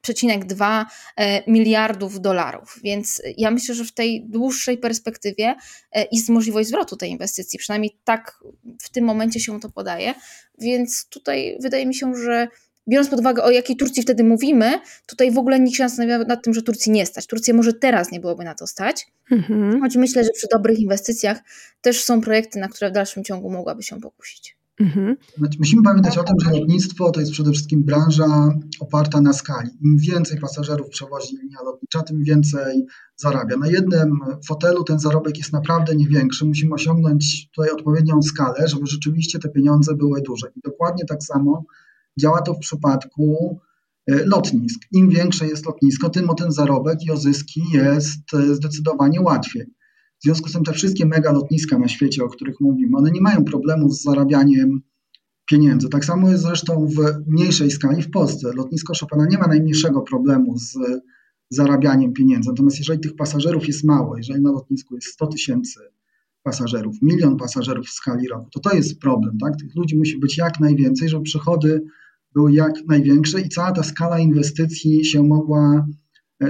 przecinek 0.00 0.44
2 0.44 0.86
e, 1.16 1.50
miliardów 1.50 2.20
dolarów. 2.20 2.78
Więc 2.84 3.22
ja 3.36 3.50
myślę, 3.50 3.74
że 3.74 3.84
w 3.84 3.92
tej 3.92 4.24
dłuższej 4.28 4.78
perspektywie 4.78 5.54
e, 5.92 6.06
jest 6.12 6.28
możliwość 6.28 6.68
zwrotu 6.68 6.96
tej 6.96 7.10
inwestycji. 7.10 7.58
Przynajmniej 7.58 7.98
tak 8.04 8.44
w 8.82 8.90
tym 8.90 9.04
momencie 9.04 9.40
się 9.40 9.60
to 9.60 9.70
podaje. 9.70 10.14
Więc 10.58 11.08
tutaj 11.08 11.58
wydaje 11.60 11.86
mi 11.86 11.94
się, 11.94 12.14
że 12.14 12.48
biorąc 12.88 13.08
pod 13.08 13.20
uwagę, 13.20 13.42
o 13.42 13.50
jakiej 13.50 13.76
Turcji 13.76 14.02
wtedy 14.02 14.24
mówimy, 14.24 14.80
tutaj 15.06 15.30
w 15.30 15.38
ogóle 15.38 15.60
nikt 15.60 15.76
się 15.76 15.82
nastanawia 15.82 16.18
nad 16.24 16.44
tym, 16.44 16.54
że 16.54 16.62
Turcji 16.62 16.92
nie 16.92 17.06
stać. 17.06 17.26
Turcja 17.26 17.54
może 17.54 17.72
teraz 17.72 18.12
nie 18.12 18.20
byłoby 18.20 18.44
na 18.44 18.54
to 18.54 18.66
stać, 18.66 19.06
mhm. 19.30 19.80
choć 19.80 19.96
myślę, 19.96 20.24
że 20.24 20.30
przy 20.30 20.46
dobrych 20.52 20.78
inwestycjach 20.78 21.40
też 21.80 22.04
są 22.04 22.20
projekty, 22.20 22.58
na 22.58 22.68
które 22.68 22.90
w 22.90 22.94
dalszym 22.94 23.24
ciągu 23.24 23.50
mogłaby 23.50 23.82
się 23.82 24.00
pokusić. 24.00 24.57
Mhm. 24.80 25.16
Musimy 25.58 25.82
pamiętać 25.82 26.18
o 26.18 26.22
tym, 26.22 26.36
że 26.44 26.50
lotnictwo 26.50 27.10
to 27.10 27.20
jest 27.20 27.32
przede 27.32 27.52
wszystkim 27.52 27.84
branża 27.84 28.54
oparta 28.80 29.20
na 29.20 29.32
skali. 29.32 29.70
Im 29.80 29.96
więcej 29.98 30.40
pasażerów 30.40 30.88
przewozi 30.88 31.36
linia 31.36 31.58
lotnicza, 31.64 32.02
tym 32.02 32.22
więcej 32.24 32.86
zarabia. 33.16 33.56
Na 33.56 33.66
jednym 33.66 34.18
fotelu 34.46 34.84
ten 34.84 34.98
zarobek 34.98 35.38
jest 35.38 35.52
naprawdę 35.52 35.96
niewiększy. 35.96 36.44
Musimy 36.44 36.74
osiągnąć 36.74 37.50
tutaj 37.50 37.70
odpowiednią 37.70 38.22
skalę, 38.22 38.68
żeby 38.68 38.86
rzeczywiście 38.86 39.38
te 39.38 39.48
pieniądze 39.48 39.94
były 39.94 40.22
duże. 40.22 40.46
I 40.56 40.60
dokładnie 40.64 41.04
tak 41.04 41.22
samo 41.22 41.64
działa 42.18 42.42
to 42.42 42.54
w 42.54 42.58
przypadku 42.58 43.58
e, 44.06 44.24
lotnisk. 44.24 44.80
Im 44.92 45.08
większe 45.08 45.46
jest 45.46 45.66
lotnisko, 45.66 46.10
tym 46.10 46.30
o 46.30 46.34
ten 46.34 46.52
zarobek 46.52 46.98
i 47.06 47.10
o 47.10 47.16
zyski 47.16 47.62
jest 47.72 48.34
e, 48.34 48.54
zdecydowanie 48.54 49.20
łatwiej. 49.20 49.77
W 50.20 50.24
związku 50.24 50.48
z 50.48 50.52
tym 50.52 50.64
te 50.64 50.72
wszystkie 50.72 51.06
mega 51.06 51.32
lotniska 51.32 51.78
na 51.78 51.88
świecie, 51.88 52.24
o 52.24 52.28
których 52.28 52.60
mówimy, 52.60 52.96
one 52.96 53.10
nie 53.10 53.20
mają 53.20 53.44
problemu 53.44 53.90
z 53.90 54.02
zarabianiem 54.02 54.82
pieniędzy. 55.50 55.88
Tak 55.88 56.04
samo 56.04 56.30
jest 56.30 56.42
zresztą 56.42 56.86
w 56.86 57.26
mniejszej 57.26 57.70
skali 57.70 58.02
w 58.02 58.10
Polsce. 58.10 58.52
Lotnisko 58.56 58.92
Chopina 59.00 59.26
nie 59.30 59.38
ma 59.38 59.46
najmniejszego 59.46 60.02
problemu 60.02 60.58
z 60.58 60.78
zarabianiem 61.50 62.12
pieniędzy. 62.12 62.48
Natomiast 62.48 62.78
jeżeli 62.78 63.00
tych 63.00 63.16
pasażerów 63.16 63.66
jest 63.66 63.84
mało, 63.84 64.16
jeżeli 64.16 64.42
na 64.42 64.52
lotnisku 64.52 64.94
jest 64.94 65.08
100 65.08 65.26
tysięcy 65.26 65.80
pasażerów, 66.42 66.96
milion 67.02 67.36
pasażerów 67.36 67.86
w 67.86 67.90
skali 67.90 68.28
roku, 68.28 68.50
to 68.50 68.60
to 68.60 68.76
jest 68.76 69.00
problem. 69.00 69.38
Tak? 69.38 69.56
Tych 69.56 69.76
ludzi 69.76 69.98
musi 69.98 70.18
być 70.18 70.38
jak 70.38 70.60
najwięcej, 70.60 71.08
żeby 71.08 71.22
przychody 71.22 71.82
były 72.34 72.52
jak 72.52 72.72
największe 72.86 73.40
i 73.40 73.48
cała 73.48 73.72
ta 73.72 73.82
skala 73.82 74.18
inwestycji 74.18 75.04
się 75.04 75.22
mogła 75.22 75.86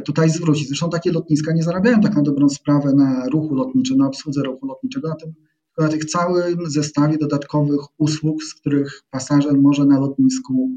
tutaj 0.05 0.31
zwrócić. 0.31 0.69
Zresztą 0.69 0.91
takie 0.91 1.13
lotniska 1.13 1.53
nie 1.53 1.63
zarabiają 1.63 2.01
tak 2.01 2.15
na 2.15 2.23
dobrą 2.23 2.49
sprawę 2.49 2.93
na 2.93 3.29
ruchu 3.29 3.55
lotniczym, 3.55 3.97
na 3.97 4.07
obsłudze 4.07 4.43
ruchu 4.43 4.67
lotniczego, 4.67 5.09
na, 5.09 5.15
tym, 5.15 5.35
na 5.79 5.89
tych 5.89 6.05
całym 6.05 6.71
zestawie 6.71 7.19
dodatkowych 7.19 7.81
usług, 7.99 8.43
z 8.43 8.55
których 8.55 9.03
pasażer 9.11 9.59
może 9.59 9.85
na 9.85 10.01
lotnisku 10.01 10.71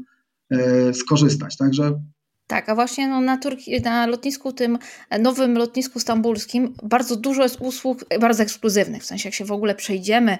e, 0.50 0.94
skorzystać. 0.94 1.56
Także 1.56 2.00
tak, 2.46 2.68
a 2.68 2.74
właśnie 2.74 3.08
no, 3.08 3.20
na, 3.20 3.38
Turki, 3.38 3.80
na 3.80 4.06
lotnisku 4.06 4.52
tym 4.52 4.78
nowym 5.20 5.58
lotnisku 5.58 6.00
stambulskim 6.00 6.74
bardzo 6.82 7.16
dużo 7.16 7.42
jest 7.42 7.60
usług 7.60 8.04
bardzo 8.20 8.42
ekskluzywnych. 8.42 9.02
W 9.02 9.06
sensie, 9.06 9.28
jak 9.28 9.34
się 9.34 9.44
w 9.44 9.52
ogóle 9.52 9.74
przejdziemy 9.74 10.38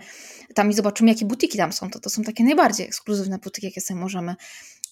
tam 0.55 0.71
i 0.71 0.75
zobaczymy, 0.75 1.11
jakie 1.11 1.25
butiki 1.25 1.59
tam 1.59 1.73
są, 1.73 1.91
to 1.91 2.01
to 2.01 2.11
są 2.11 2.23
takie 2.23 2.45
najbardziej 2.45 2.87
ekskluzywne 2.87 3.39
butiki, 3.39 3.67
jakie 3.67 3.81
sobie 3.81 4.01
możemy 4.01 4.35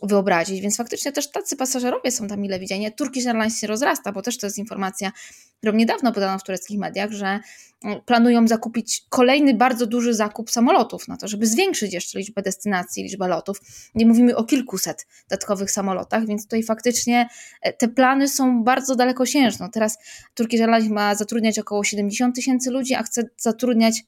wyobrazić, 0.03 0.61
więc 0.61 0.77
faktycznie 0.77 1.13
też 1.13 1.31
tacy 1.31 1.57
pasażerowie 1.57 2.11
są 2.11 2.29
tam 2.29 2.41
mile 2.41 2.59
widziani. 2.59 2.93
Turkish 2.93 3.27
Airlines 3.27 3.59
się 3.59 3.67
rozrasta, 3.67 4.13
bo 4.13 4.23
też 4.23 4.39
to 4.39 4.47
jest 4.47 4.59
informacja, 4.59 5.13
którą 5.59 5.73
niedawno 5.73 6.13
podano 6.13 6.39
w 6.39 6.43
tureckich 6.43 6.79
mediach, 6.79 7.11
że 7.11 7.41
mm, 7.85 8.01
planują 8.07 8.49
zakupić 8.49 9.05
kolejny 9.09 9.55
bardzo 9.55 9.87
duży 9.87 10.15
zakup 10.15 10.51
samolotów 10.51 11.09
na 11.09 11.17
to, 11.17 11.29
żeby 11.29 11.47
zwiększyć 11.47 11.93
jeszcze 11.93 12.19
liczbę 12.19 12.43
destynacji, 12.43 13.03
liczbę 13.03 13.29
lotów. 13.29 13.61
Nie 13.95 14.07
mówimy 14.07 14.37
o 14.37 14.45
kilkuset 14.45 15.07
dodatkowych 15.29 15.71
samolotach, 15.71 16.27
więc 16.27 16.43
tutaj 16.43 16.63
faktycznie 16.63 17.29
e, 17.63 17.73
te 17.73 17.89
plany 17.89 18.29
są 18.29 18.65
bardzo 18.65 18.97
dalekosiężne. 18.97 19.69
Teraz 19.73 19.99
Turkish 20.35 20.61
Airlines 20.61 20.91
ma 20.91 21.15
zatrudniać 21.15 21.59
około 21.59 21.85
70 21.85 22.35
tysięcy 22.35 22.71
ludzi, 22.71 22.95
a 22.95 23.03
chce 23.03 23.23
zatrudniać 23.37 24.03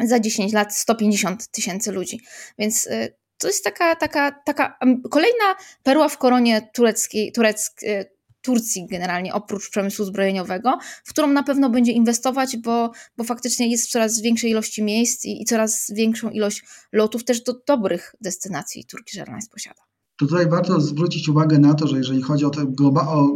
za 0.00 0.20
10 0.20 0.52
lat 0.52 0.76
150 0.76 1.46
tysięcy 1.50 1.92
ludzi. 1.92 2.20
Więc 2.58 2.86
y, 2.86 3.14
to 3.38 3.46
jest 3.46 3.64
taka, 3.64 3.96
taka, 3.96 4.32
taka 4.44 4.78
kolejna 5.10 5.54
perła 5.82 6.08
w 6.08 6.18
koronie 6.18 6.70
tureckiej, 6.74 7.32
tureckiej, 7.32 8.04
Turcji 8.42 8.86
generalnie, 8.90 9.34
oprócz 9.34 9.70
przemysłu 9.70 10.04
zbrojeniowego, 10.04 10.78
w 11.04 11.10
którą 11.10 11.28
na 11.28 11.42
pewno 11.42 11.70
będzie 11.70 11.92
inwestować, 11.92 12.56
bo, 12.56 12.90
bo 13.16 13.24
faktycznie 13.24 13.70
jest 13.70 13.90
coraz 13.90 14.20
większej 14.20 14.50
ilości 14.50 14.82
miejsc 14.82 15.24
i, 15.24 15.42
i 15.42 15.44
coraz 15.44 15.92
większą 15.94 16.30
ilość 16.30 16.64
lotów 16.92 17.24
też 17.24 17.42
do 17.42 17.54
dobrych 17.66 18.14
destynacji 18.20 18.84
Turkish 18.84 19.18
Airlines 19.18 19.48
posiada. 19.48 19.80
Tutaj 20.16 20.48
warto 20.48 20.80
zwrócić 20.80 21.28
uwagę 21.28 21.58
na 21.58 21.74
to, 21.74 21.86
że 21.86 21.96
jeżeli 21.96 22.22
chodzi 22.22 22.44
o, 22.44 22.50
tę 22.50 22.72
o 23.00 23.28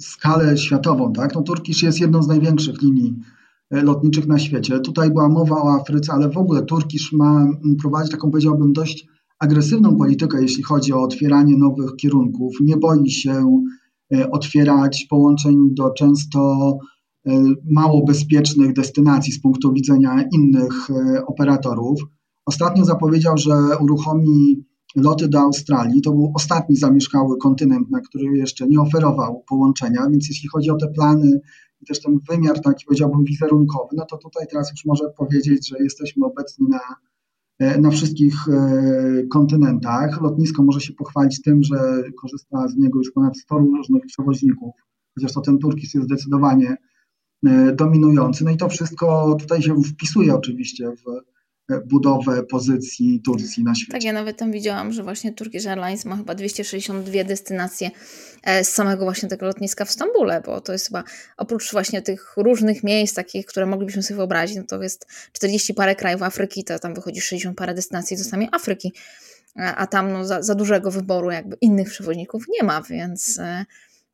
skalę 0.00 0.58
światową, 0.58 1.12
tak, 1.12 1.34
no 1.34 1.42
Turkish 1.42 1.82
jest 1.82 2.00
jedną 2.00 2.22
z 2.22 2.28
największych 2.28 2.82
linii 2.82 3.14
E, 3.72 3.82
lotniczych 3.82 4.26
na 4.26 4.38
świecie. 4.38 4.80
Tutaj 4.80 5.10
była 5.10 5.28
mowa 5.28 5.62
o 5.62 5.80
Afryce, 5.80 6.12
ale 6.12 6.28
w 6.28 6.36
ogóle 6.36 6.62
Turkish 6.62 7.12
ma 7.12 7.46
prowadzić 7.80 8.12
taką, 8.12 8.30
powiedziałbym, 8.30 8.72
dość 8.72 9.06
agresywną 9.42 9.96
politykę, 9.96 10.42
jeśli 10.42 10.62
chodzi 10.62 10.92
o 10.92 11.02
otwieranie 11.02 11.56
nowych 11.56 11.96
kierunków. 11.96 12.56
Nie 12.60 12.76
boi 12.76 13.10
się 13.10 13.62
e, 14.14 14.30
otwierać 14.30 15.06
połączeń 15.10 15.56
do 15.74 15.90
często 15.90 16.72
e, 17.26 17.42
mało 17.70 18.04
bezpiecznych 18.04 18.72
destynacji 18.72 19.32
z 19.32 19.40
punktu 19.40 19.72
widzenia 19.72 20.24
innych 20.32 20.88
operatorów. 21.26 22.00
Ostatnio 22.46 22.84
zapowiedział, 22.84 23.38
że 23.38 23.54
uruchomi 23.80 24.64
loty 24.96 25.28
do 25.28 25.40
Australii. 25.40 26.02
To 26.02 26.10
był 26.10 26.32
ostatni 26.34 26.76
zamieszkały 26.76 27.38
kontynent, 27.38 27.90
na 27.90 28.00
który 28.00 28.36
jeszcze 28.36 28.66
nie 28.66 28.80
oferował 28.80 29.44
połączenia, 29.48 30.08
więc 30.10 30.28
jeśli 30.28 30.48
chodzi 30.48 30.70
o 30.70 30.76
te 30.76 30.88
plany 30.88 31.40
i 31.80 31.86
też 31.86 32.00
ten 32.00 32.18
wymiar 32.30 32.60
taki 32.60 32.84
powiedziałbym 32.84 33.24
wizerunkowy, 33.24 33.96
no 33.96 34.04
to 34.10 34.16
tutaj 34.16 34.46
teraz 34.50 34.70
już 34.70 34.84
może 34.84 35.04
powiedzieć, 35.18 35.68
że 35.68 35.76
jesteśmy 35.82 36.26
obecni 36.26 36.66
na, 36.68 36.78
e, 36.78 37.11
na 37.60 37.90
wszystkich 37.90 38.34
e, 38.48 39.22
kontynentach. 39.30 40.20
Lotnisko 40.22 40.62
może 40.62 40.80
się 40.80 40.92
pochwalić 40.92 41.42
tym, 41.42 41.62
że 41.62 42.02
korzysta 42.20 42.68
z 42.68 42.76
niego 42.76 42.98
już 42.98 43.12
ponad 43.12 43.38
100 43.38 43.58
różnych 43.58 44.06
przewoźników, 44.06 44.74
chociaż 45.14 45.32
to 45.32 45.40
ten 45.40 45.58
Turkis 45.58 45.94
jest 45.94 46.06
zdecydowanie 46.06 46.76
e, 47.46 47.72
dominujący. 47.72 48.44
No 48.44 48.50
i 48.50 48.56
to 48.56 48.68
wszystko 48.68 49.36
tutaj 49.40 49.62
się 49.62 49.82
wpisuje 49.82 50.34
oczywiście 50.34 50.90
w 50.90 51.31
budowę 51.80 52.42
pozycji 52.42 53.20
Turcji 53.24 53.64
na 53.64 53.74
świecie. 53.74 53.92
Tak, 53.92 54.04
ja 54.04 54.12
nawet 54.12 54.36
tam 54.36 54.52
widziałam, 54.52 54.92
że 54.92 55.02
właśnie 55.02 55.32
Turkish 55.32 55.66
Airlines 55.66 56.04
ma 56.04 56.16
chyba 56.16 56.34
262 56.34 57.24
destynacje 57.24 57.90
e, 58.42 58.64
z 58.64 58.68
samego 58.68 59.04
właśnie 59.04 59.28
tego 59.28 59.46
lotniska 59.46 59.84
w 59.84 59.90
Stambule, 59.90 60.42
bo 60.46 60.60
to 60.60 60.72
jest 60.72 60.86
chyba 60.86 61.04
oprócz 61.36 61.72
właśnie 61.72 62.02
tych 62.02 62.34
różnych 62.36 62.84
miejsc 62.84 63.14
takich, 63.14 63.46
które 63.46 63.66
moglibyśmy 63.66 64.02
sobie 64.02 64.16
wyobrazić, 64.16 64.56
no 64.56 64.64
to 64.64 64.82
jest 64.82 65.06
40 65.32 65.74
parę 65.74 65.94
krajów 65.94 66.22
Afryki, 66.22 66.64
to 66.64 66.78
tam 66.78 66.94
wychodzi 66.94 67.20
60 67.20 67.58
parę 67.58 67.74
destynacji 67.74 68.16
do 68.16 68.24
samej 68.24 68.48
Afryki, 68.52 68.92
e, 69.56 69.74
a 69.74 69.86
tam 69.86 70.12
no, 70.12 70.24
za, 70.24 70.42
za 70.42 70.54
dużego 70.54 70.90
wyboru 70.90 71.30
jakby 71.30 71.56
innych 71.60 71.90
przewoźników 71.90 72.44
nie 72.48 72.66
ma, 72.66 72.82
więc 72.82 73.38
e, 73.38 73.64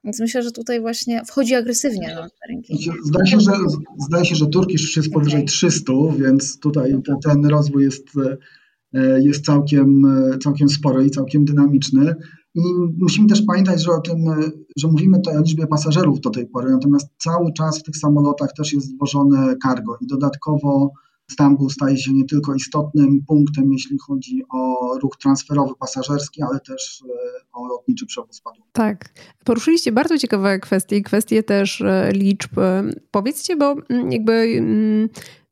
więc 0.04 0.20
myślę, 0.20 0.42
że 0.42 0.52
tutaj 0.52 0.80
właśnie 0.80 1.22
wchodzi 1.24 1.54
agresywnie 1.54 2.14
na 2.14 2.28
rynki. 2.48 2.90
Zdaje 3.04 3.26
się, 3.26 3.40
że, 3.40 3.52
zdaje 3.98 4.24
się, 4.24 4.34
że 4.34 4.46
Turkish 4.46 4.96
jest 4.96 5.12
powyżej 5.12 5.40
okay. 5.40 5.48
300, 5.48 5.92
więc 6.18 6.58
tutaj 6.58 7.02
te, 7.06 7.16
ten 7.22 7.46
rozwój 7.46 7.84
jest, 7.84 8.06
e, 8.94 9.22
jest 9.22 9.44
całkiem, 9.44 10.02
całkiem 10.42 10.68
spory 10.68 11.06
i 11.06 11.10
całkiem 11.10 11.44
dynamiczny. 11.44 12.14
I 12.54 12.60
musimy 12.98 13.28
też 13.28 13.42
pamiętać, 13.42 13.82
że 13.82 13.90
o 13.90 14.00
tym, 14.00 14.16
że 14.76 14.88
mówimy 14.88 15.16
tutaj 15.16 15.36
o 15.36 15.40
liczbie 15.40 15.66
pasażerów 15.66 16.20
do 16.20 16.30
tej 16.30 16.46
pory, 16.46 16.70
natomiast 16.70 17.08
cały 17.18 17.52
czas 17.52 17.78
w 17.78 17.82
tych 17.82 17.96
samolotach 17.96 18.52
też 18.56 18.72
jest 18.72 18.88
zwożone 18.94 19.56
cargo 19.62 19.96
i 20.00 20.06
dodatkowo 20.06 20.92
Stambul 21.30 21.70
staje 21.70 21.96
się 21.96 22.12
nie 22.12 22.24
tylko 22.24 22.54
istotnym 22.54 23.24
punktem, 23.26 23.72
jeśli 23.72 23.98
chodzi 23.98 24.42
o 24.52 24.78
ruch 25.02 25.16
transferowy 25.16 25.74
pasażerski, 25.80 26.42
ale 26.42 26.60
też 26.60 27.02
e, 27.08 27.12
o 27.52 27.66
lotniczy 27.66 28.06
przewóz 28.06 28.42
ładunków. 28.44 28.72
Tak. 28.72 29.08
Poruszyliście 29.44 29.92
bardzo 29.92 30.18
ciekawe 30.18 30.58
kwestie, 30.58 31.02
kwestie 31.02 31.42
też 31.42 31.80
e, 31.80 32.10
liczb. 32.12 32.50
Powiedzcie, 33.10 33.56
bo 33.56 33.76
mm, 33.88 34.12
jakby 34.12 34.32
mm, 34.32 35.08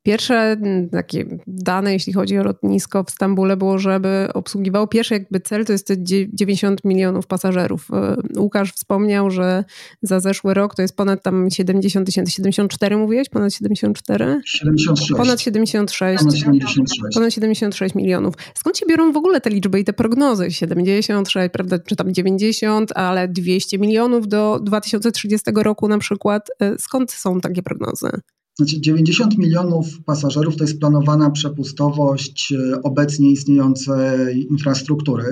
Pierwsze 0.06 0.34
mm, 0.34 0.88
takie 0.88 1.24
dane, 1.46 1.92
jeśli 1.92 2.12
chodzi 2.12 2.38
o 2.38 2.42
lotnisko 2.42 3.04
w 3.04 3.10
Stambule, 3.10 3.56
było, 3.56 3.78
żeby 3.78 4.28
obsługiwało 4.34 4.86
pierwszy 4.86 5.14
jakby 5.14 5.40
cel, 5.40 5.64
to 5.64 5.72
jest 5.72 5.92
90 6.32 6.84
milionów 6.84 7.26
pasażerów. 7.26 7.88
E, 7.92 8.16
Łukasz 8.40 8.72
wspomniał, 8.72 9.30
że 9.30 9.64
za 10.02 10.20
zeszły 10.20 10.54
rok 10.54 10.74
to 10.74 10.82
jest 10.82 10.96
ponad 10.96 11.22
tam 11.22 11.50
70 11.50 12.06
tysięcy, 12.06 12.32
74 12.32 12.96
mówiłeś? 12.96 13.28
Ponad 13.28 13.54
74? 13.54 14.40
76. 14.44 15.12
Ponad 15.16 15.40
76. 15.40 16.18
Ponad 16.18 16.36
76. 16.36 17.00
Ponad 17.14 17.34
76 17.34 17.94
milionów. 17.94 18.34
Skąd 18.54 18.78
się 18.78 18.86
biorą 18.86 19.12
w 19.12 19.16
ogóle 19.16 19.40
te 19.40 19.50
liczby 19.50 19.80
i 19.80 19.84
te 19.84 19.92
prognozy? 19.92 20.50
76, 20.50 21.52
prawda, 21.52 21.78
czy 21.78 21.96
tam 21.96 22.14
90, 22.14 22.92
ale 22.94 23.28
200 23.28 23.78
milionów 23.78 24.28
do 24.28 24.60
2030 24.62 25.50
roku 25.56 25.88
na 25.88 25.98
przykład. 25.98 26.48
E, 26.60 26.78
skąd 26.78 27.12
są 27.12 27.40
takie 27.40 27.62
prognozy? 27.62 28.10
Znaczy 28.58 28.80
90 28.80 29.38
milionów 29.38 30.04
pasażerów 30.04 30.56
to 30.56 30.64
jest 30.64 30.80
planowana 30.80 31.30
przepustowość 31.30 32.52
e, 32.52 32.82
obecnie 32.82 33.30
istniejącej 33.30 34.46
infrastruktury. 34.50 35.24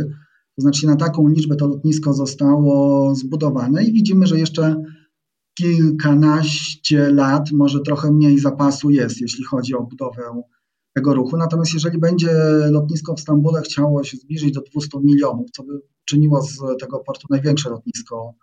To 0.56 0.62
znaczy 0.62 0.86
na 0.86 0.96
taką 0.96 1.28
liczbę 1.28 1.56
to 1.56 1.66
lotnisko 1.66 2.12
zostało 2.12 3.14
zbudowane 3.14 3.84
i 3.84 3.92
widzimy, 3.92 4.26
że 4.26 4.38
jeszcze 4.38 4.82
kilkanaście 5.58 7.10
lat, 7.10 7.52
może 7.52 7.80
trochę 7.80 8.12
mniej 8.12 8.38
zapasu 8.38 8.90
jest, 8.90 9.20
jeśli 9.20 9.44
chodzi 9.44 9.74
o 9.74 9.82
budowę 9.82 10.22
tego 10.94 11.14
ruchu. 11.14 11.36
Natomiast 11.36 11.74
jeżeli 11.74 11.98
będzie 11.98 12.32
lotnisko 12.70 13.14
w 13.14 13.20
Stambule 13.20 13.62
chciało 13.62 14.04
się 14.04 14.16
zbliżyć 14.16 14.52
do 14.52 14.60
200 14.60 14.98
milionów, 15.04 15.50
co 15.50 15.62
by 15.62 15.72
czyniło 16.04 16.42
z 16.42 16.58
tego 16.80 16.98
portu 16.98 17.26
największe 17.30 17.70
lotnisko 17.70 18.34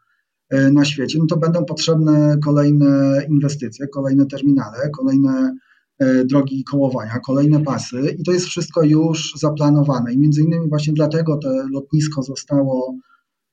na 0.52 0.86
świecie, 0.86 1.20
no 1.20 1.26
to 1.26 1.38
będą 1.38 1.66
potrzebne 1.66 2.38
kolejne 2.44 3.22
inwestycje, 3.30 3.88
kolejne 3.88 4.26
terminale, 4.26 4.90
kolejne 4.90 5.56
e, 6.00 6.26
drogi 6.26 6.64
kołowania, 6.64 7.20
kolejne 7.20 7.64
pasy 7.64 8.16
i 8.20 8.24
to 8.24 8.32
jest 8.32 8.46
wszystko 8.46 8.84
już 8.84 9.34
zaplanowane 9.38 10.14
i 10.14 10.18
między 10.18 10.42
innymi 10.42 10.70
właśnie 10.70 10.94
dlatego 10.94 11.38
to 11.38 11.50
lotnisko 11.74 12.24
zostało 12.24 12.96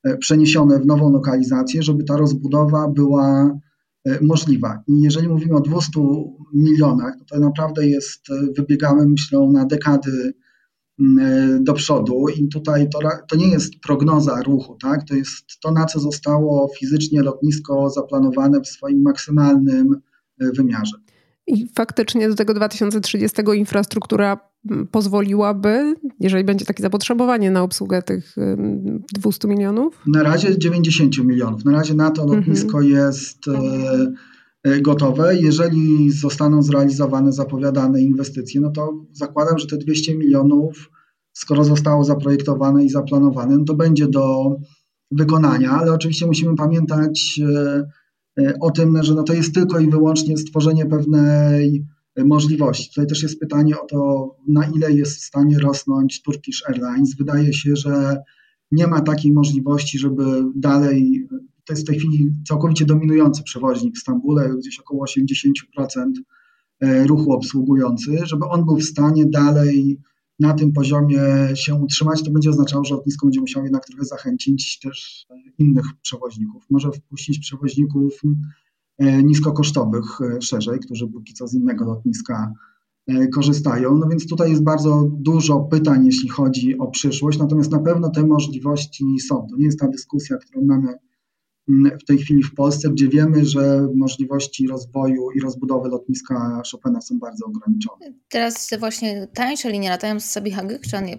e, 0.03 0.17
przeniesione 0.17 0.79
w 0.79 0.85
nową 0.85 1.11
lokalizację, 1.11 1.83
żeby 1.83 2.03
ta 2.03 2.17
rozbudowa 2.17 2.87
była 2.87 3.59
możliwa. 4.21 4.83
I 4.87 5.01
jeżeli 5.01 5.27
mówimy 5.27 5.55
o 5.55 5.61
200 5.61 5.99
milionach, 6.53 7.13
to, 7.19 7.25
to 7.25 7.39
naprawdę 7.39 7.87
jest, 7.87 8.27
wybiegamy 8.57 9.05
myślę 9.05 9.49
na 9.51 9.65
dekady 9.65 10.11
e, 10.11 10.48
do 11.59 11.73
przodu 11.73 12.25
i 12.37 12.47
tutaj 12.47 12.89
to, 12.89 12.99
to 13.29 13.35
nie 13.35 13.47
jest 13.47 13.79
prognoza 13.79 14.41
ruchu, 14.41 14.77
tak? 14.81 15.03
to 15.03 15.15
jest 15.15 15.59
to, 15.61 15.71
na 15.71 15.85
co 15.85 15.99
zostało 15.99 16.71
fizycznie 16.79 17.23
lotnisko 17.23 17.89
zaplanowane 17.89 18.61
w 18.61 18.67
swoim 18.67 19.01
maksymalnym 19.01 20.01
e, 20.41 20.51
wymiarze. 20.51 20.97
I 21.47 21.67
faktycznie 21.75 22.29
do 22.29 22.35
tego 22.35 22.53
2030 22.53 23.41
infrastruktura 23.55 24.39
mm, 24.71 24.87
pozwoliłaby, 24.87 25.95
jeżeli 26.19 26.43
będzie 26.43 26.65
takie 26.65 26.83
zapotrzebowanie 26.83 27.51
na 27.51 27.63
obsługę 27.63 28.01
tych 28.01 28.35
200 29.13 29.47
milionów? 29.47 30.01
Na 30.07 30.23
razie 30.23 30.57
90 30.57 31.17
milionów. 31.17 31.65
Na 31.65 31.71
razie 31.71 31.93
na 31.93 32.11
to 32.11 32.25
lotnisko 32.25 32.77
mhm. 32.77 32.85
jest 32.85 33.47
e, 33.47 33.51
E, 33.51 34.13
gotowe. 34.81 35.35
Jeżeli 35.35 36.11
zostaną 36.11 36.63
zrealizowane 36.63 37.33
zapowiadane 37.33 38.01
inwestycje, 38.01 38.61
no 38.61 38.71
to 38.71 39.05
zakładam, 39.11 39.59
że 39.59 39.67
te 39.67 39.77
200 39.77 40.15
milionów, 40.15 40.91
skoro 41.33 41.63
zostało 41.63 42.03
zaprojektowane 42.03 42.85
i 42.85 42.89
zaplanowane, 42.89 43.57
no 43.57 43.63
to 43.63 43.73
będzie 43.73 44.07
do 44.07 44.55
wykonania, 45.11 45.71
ale 45.71 45.93
oczywiście 45.93 46.25
musimy 46.25 46.55
pamiętać 46.55 47.41
e, 47.43 47.83
e, 48.43 48.53
o 48.59 48.71
tym, 48.71 49.03
że 49.03 49.15
no 49.15 49.23
to 49.23 49.33
jest 49.33 49.53
tylko 49.53 49.79
i 49.79 49.89
wyłącznie 49.89 50.37
stworzenie 50.37 50.85
pewnej 50.85 51.85
możliwości. 52.17 52.89
Tutaj 52.89 53.07
też 53.07 53.23
jest 53.23 53.39
pytanie 53.39 53.79
o 53.79 53.85
to, 53.85 54.35
na 54.47 54.65
ile 54.75 54.91
jest 54.91 55.17
w 55.17 55.25
stanie 55.25 55.59
rosnąć 55.59 56.21
Turkish 56.21 56.63
Airlines. 56.69 57.15
Wydaje 57.15 57.53
się, 57.53 57.75
że 57.75 58.17
nie 58.71 58.87
ma 58.87 59.01
takiej 59.01 59.31
możliwości, 59.31 59.99
żeby 59.99 60.23
dalej 60.55 61.27
to 61.69 61.73
jest 61.73 61.83
w 61.83 61.87
tej 61.87 61.99
chwili 61.99 62.33
całkowicie 62.47 62.85
dominujący 62.85 63.43
przewoźnik 63.43 63.95
w 63.95 63.99
Stambule, 63.99 64.55
gdzieś 64.57 64.79
około 64.79 65.05
80% 65.05 65.23
e, 66.79 67.07
ruchu 67.07 67.33
obsługujący, 67.33 68.17
żeby 68.23 68.45
on 68.45 68.65
był 68.65 68.77
w 68.77 68.83
stanie 68.83 69.25
dalej 69.25 69.99
na 70.39 70.53
tym 70.53 70.73
poziomie 70.73 71.21
się 71.55 71.75
utrzymać, 71.75 72.23
to 72.23 72.31
będzie 72.31 72.49
oznaczało, 72.49 72.85
że 72.85 72.95
lotnisko 72.95 73.25
będzie 73.25 73.41
musiało 73.41 73.65
jednak 73.65 73.85
trochę 73.85 74.05
zachęcić 74.05 74.79
też 74.79 75.27
innych 75.57 75.85
przewoźników. 76.01 76.63
Może 76.69 76.91
wpuścić 76.91 77.39
przewoźników 77.39 78.21
e, 78.97 79.23
niskokosztowych 79.23 80.21
e, 80.21 80.41
szerzej, 80.41 80.79
którzy 80.79 81.07
póki 81.07 81.33
co 81.33 81.47
z 81.47 81.53
innego 81.53 81.85
lotniska 81.85 82.53
korzystają. 83.33 83.97
No 83.97 84.07
więc 84.07 84.27
tutaj 84.27 84.49
jest 84.49 84.63
bardzo 84.63 85.11
dużo 85.13 85.59
pytań, 85.59 86.05
jeśli 86.05 86.29
chodzi 86.29 86.77
o 86.77 86.87
przyszłość, 86.87 87.39
natomiast 87.39 87.71
na 87.71 87.79
pewno 87.79 88.09
te 88.09 88.25
możliwości 88.25 89.19
są. 89.19 89.47
To 89.49 89.57
nie 89.57 89.65
jest 89.65 89.79
ta 89.79 89.87
dyskusja, 89.87 90.37
którą 90.37 90.65
mamy 90.65 90.93
w 92.01 92.05
tej 92.05 92.17
chwili 92.17 92.43
w 92.43 92.55
Polsce, 92.55 92.89
gdzie 92.89 93.07
wiemy, 93.07 93.45
że 93.45 93.87
możliwości 93.95 94.67
rozwoju 94.67 95.31
i 95.31 95.39
rozbudowy 95.39 95.89
lotniska 95.89 96.61
Chopina 96.71 97.01
są 97.01 97.19
bardzo 97.19 97.45
ograniczone. 97.45 98.13
Teraz 98.29 98.69
właśnie 98.79 99.27
tańsze 99.33 99.71
linie 99.71 99.89
latają 99.89 100.19
z 100.19 100.25
Sabiha 100.25 100.63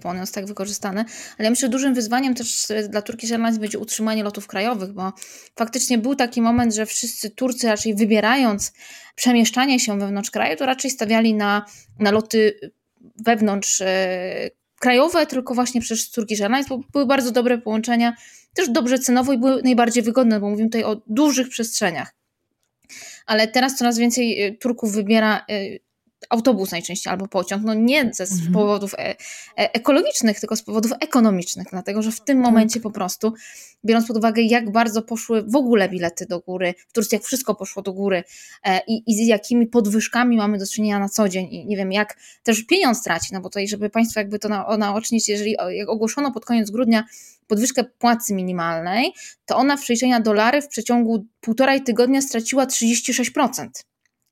bo 0.03 0.09
one 0.09 0.27
są 0.27 0.33
tak 0.33 0.47
wykorzystane, 0.47 1.05
ale 1.39 1.45
ja 1.45 1.51
myślę, 1.51 1.67
że 1.67 1.73
dużym 1.73 1.95
wyzwaniem 1.95 2.35
też 2.35 2.69
dla 2.89 3.03
Turkish 3.03 3.33
Airlines 3.33 3.59
będzie 3.59 3.79
utrzymanie 3.79 4.25
lotów 4.25 4.47
krajowych, 4.47 4.93
bo 4.93 5.13
faktycznie 5.57 5.99
był 5.99 6.15
taki 6.15 6.43
moment, 6.43 6.75
że 6.75 6.87
wszyscy 6.87 7.31
Turcy 7.31 7.67
raczej 7.67 7.95
wybierając 7.95 8.73
przemieszczanie 9.15 9.81
się 9.81 9.99
wewnątrz 9.99 10.31
kraju, 10.31 10.57
to 10.57 10.67
raczej 10.67 10.91
stawiali 10.91 11.35
na, 11.35 11.65
na 11.99 12.11
loty 12.11 12.61
wewnątrz 13.25 13.81
e, 13.81 14.51
krajowe, 14.81 15.27
tylko 15.27 15.55
właśnie 15.55 15.81
przez 15.81 16.11
Turkish 16.11 16.41
Airlines, 16.41 16.69
bo 16.69 16.81
były 16.93 17.07
bardzo 17.07 17.33
dobre 17.33 17.59
połączenia 17.59 18.17
też 18.55 18.69
dobrze 18.69 18.99
cenowo 18.99 19.33
i 19.33 19.39
były 19.39 19.63
najbardziej 19.63 20.03
wygodne, 20.03 20.41
bo 20.41 20.51
mówimy 20.51 20.69
tutaj 20.69 20.85
o 20.85 21.03
dużych 21.07 21.49
przestrzeniach. 21.49 22.15
Ale 23.27 23.49
teraz 23.49 23.77
coraz 23.77 23.99
więcej 23.99 24.45
y, 24.45 24.59
Turków 24.59 24.93
wybiera 24.93 25.45
y, 25.51 25.81
autobus 26.29 26.71
najczęściej 26.71 27.11
albo 27.11 27.29
pociąg, 27.29 27.63
no 27.65 27.75
nie 27.75 28.11
ze, 28.15 28.27
z 28.27 28.33
mhm. 28.33 28.53
powodów 28.53 28.95
e, 28.95 28.99
e, 28.99 29.17
ekologicznych, 29.57 30.41
tylko 30.41 30.57
z 30.57 30.63
powodów 30.63 30.93
ekonomicznych, 31.01 31.67
dlatego 31.71 32.03
że 32.03 32.13
w 32.13 32.21
tym 32.21 32.43
tak. 32.43 32.47
momencie 32.47 32.81
po 32.81 32.91
prostu, 32.91 33.35
biorąc 33.85 34.07
pod 34.07 34.17
uwagę 34.17 34.43
jak 34.43 34.73
bardzo 34.73 35.03
poszły 35.03 35.43
w 35.43 35.57
ogóle 35.57 35.89
bilety 35.89 36.27
do 36.27 36.41
góry, 36.41 36.75
w 36.89 36.93
Turcji 36.93 37.17
jak 37.17 37.25
wszystko 37.25 37.55
poszło 37.55 37.83
do 37.83 37.93
góry 37.93 38.25
e, 38.65 38.81
i, 38.87 39.03
i 39.07 39.15
z 39.15 39.27
jakimi 39.29 39.67
podwyżkami 39.67 40.37
mamy 40.37 40.59
do 40.59 40.67
czynienia 40.67 40.99
na 40.99 41.09
co 41.09 41.29
dzień 41.29 41.49
i 41.51 41.67
nie 41.67 41.77
wiem 41.77 41.93
jak 41.93 42.17
też 42.43 42.63
pieniądz 42.63 43.03
traci, 43.03 43.29
no 43.33 43.41
bo 43.41 43.49
tutaj 43.49 43.69
żeby 43.69 43.91
Państwo 43.91 44.21
jakby 44.21 44.39
to 44.39 44.49
na, 44.49 44.77
naocznić, 44.77 45.29
jeżeli 45.29 45.57
jak 45.71 45.89
ogłoszono 45.89 46.33
pod 46.33 46.45
koniec 46.45 46.71
grudnia 46.71 47.05
podwyżkę 47.47 47.85
płacy 47.85 48.35
minimalnej, 48.35 49.13
to 49.47 49.57
ona 49.57 49.77
w 49.77 49.81
przeliczeniu 49.81 50.13
na 50.13 50.21
dolary 50.21 50.63
w 50.63 50.69
przeciągu 50.69 51.27
półtorej 51.41 51.83
tygodnia 51.83 52.23
straciła 52.23 52.67
36% 52.67 53.69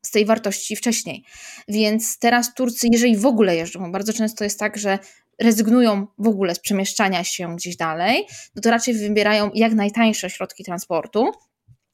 z 0.08 0.10
tej 0.10 0.26
wartości 0.26 0.76
wcześniej. 0.76 1.24
Więc 1.68 2.18
teraz 2.18 2.54
Turcy, 2.54 2.88
jeżeli 2.92 3.16
w 3.16 3.26
ogóle 3.26 3.56
jeżdżą, 3.56 3.80
bo 3.80 3.90
bardzo 3.90 4.12
często 4.12 4.44
jest 4.44 4.58
tak, 4.58 4.78
że 4.78 4.98
rezygnują 5.38 6.06
w 6.18 6.28
ogóle 6.28 6.54
z 6.54 6.58
przemieszczania 6.58 7.24
się 7.24 7.56
gdzieś 7.56 7.76
dalej, 7.76 8.26
no 8.56 8.62
to 8.62 8.70
raczej 8.70 8.94
wybierają 8.94 9.50
jak 9.54 9.72
najtańsze 9.72 10.30
środki 10.30 10.64
transportu, 10.64 11.32